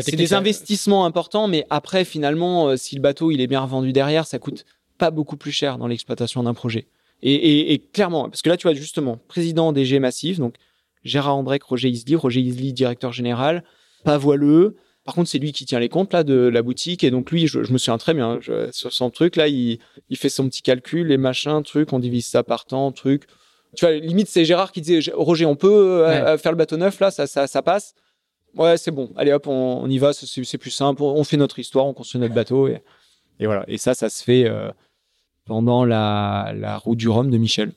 [0.00, 3.92] c'est des investissements importants, mais après finalement, euh, si le bateau il est bien revendu
[3.92, 4.64] derrière, ça coûte
[4.98, 6.86] pas beaucoup plus cher dans l'exploitation d'un projet.
[7.22, 10.56] Et, et, et, clairement, parce que là, tu vois, justement, président DG Massif, donc
[11.04, 13.64] Gérard Andrec, Roger Isli, Roger Isli, directeur général,
[14.04, 14.76] pas voileux.
[15.04, 17.46] Par contre, c'est lui qui tient les comptes là de la boutique et donc lui,
[17.48, 19.78] je, je me souviens très bien je, sur son truc là, il,
[20.10, 23.24] il fait son petit calcul, les machins, trucs, on divise ça par temps, truc.
[23.76, 27.00] Tu vois, limite c'est Gérard qui disait Roger, on peut euh, faire le bateau neuf
[27.00, 27.94] là, ça, ça, ça passe.
[28.56, 29.10] Ouais, c'est bon.
[29.16, 31.02] Allez hop, on, on y va, c'est plus simple.
[31.02, 32.82] On fait notre histoire, on construit notre bateau et,
[33.40, 33.64] et voilà.
[33.68, 34.70] Et ça, ça se fait euh,
[35.44, 37.72] pendant la, la route du Rhum de Michel,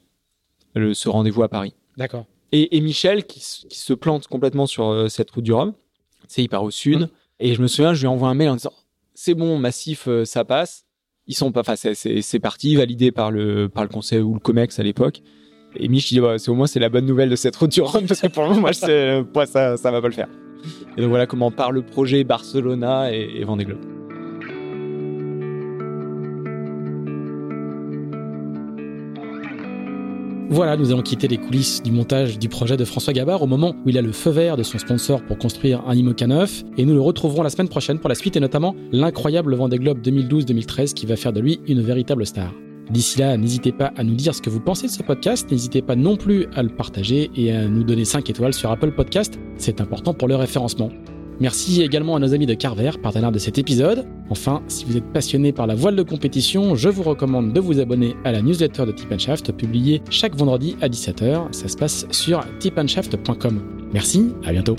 [0.76, 1.74] le, ce rendez-vous à Paris.
[1.98, 2.26] D'accord.
[2.52, 5.74] Et, et, Michel qui, qui, se plante complètement sur euh, cette route du Rhum,
[6.28, 7.02] c'est il part au sud.
[7.02, 7.10] Mmh.
[7.40, 8.74] Et je me souviens, je lui envoie un mail en disant
[9.14, 10.86] c'est bon, massif, euh, ça passe.
[11.28, 14.78] Ils sont pas, enfin c'est parti, validé par le par le conseil ou le Comex
[14.78, 15.24] à l'époque.
[15.76, 17.82] Et Mich dit bah, c'est au moins c'est la bonne nouvelle de cette route du
[17.82, 18.72] Rhum parce que pour le moment moi,
[19.34, 20.30] moi ça ça va pas le faire.
[20.98, 23.80] Et donc voilà comment part le projet Barcelona et, et Vendée Globe.
[30.56, 33.76] Voilà, nous allons quitter les coulisses du montage du projet de François Gabard au moment
[33.84, 36.86] où il a le feu vert de son sponsor pour construire un IMOCA 9 et
[36.86, 40.94] nous le retrouverons la semaine prochaine pour la suite et notamment l'incroyable Vendée Globe 2012-2013
[40.94, 42.54] qui va faire de lui une véritable star.
[42.90, 45.82] D'ici là, n'hésitez pas à nous dire ce que vous pensez de ce podcast, n'hésitez
[45.82, 49.40] pas non plus à le partager et à nous donner 5 étoiles sur Apple Podcast,
[49.58, 50.92] c'est important pour le référencement.
[51.40, 54.06] Merci également à nos amis de Carver, partenaires de cet épisode.
[54.30, 57.80] Enfin, si vous êtes passionné par la voile de compétition, je vous recommande de vous
[57.80, 61.52] abonner à la newsletter de Tip Shaft publiée chaque vendredi à 17h.
[61.52, 63.62] Ça se passe sur tipandshaft.com.
[63.94, 64.78] Merci, à bientôt.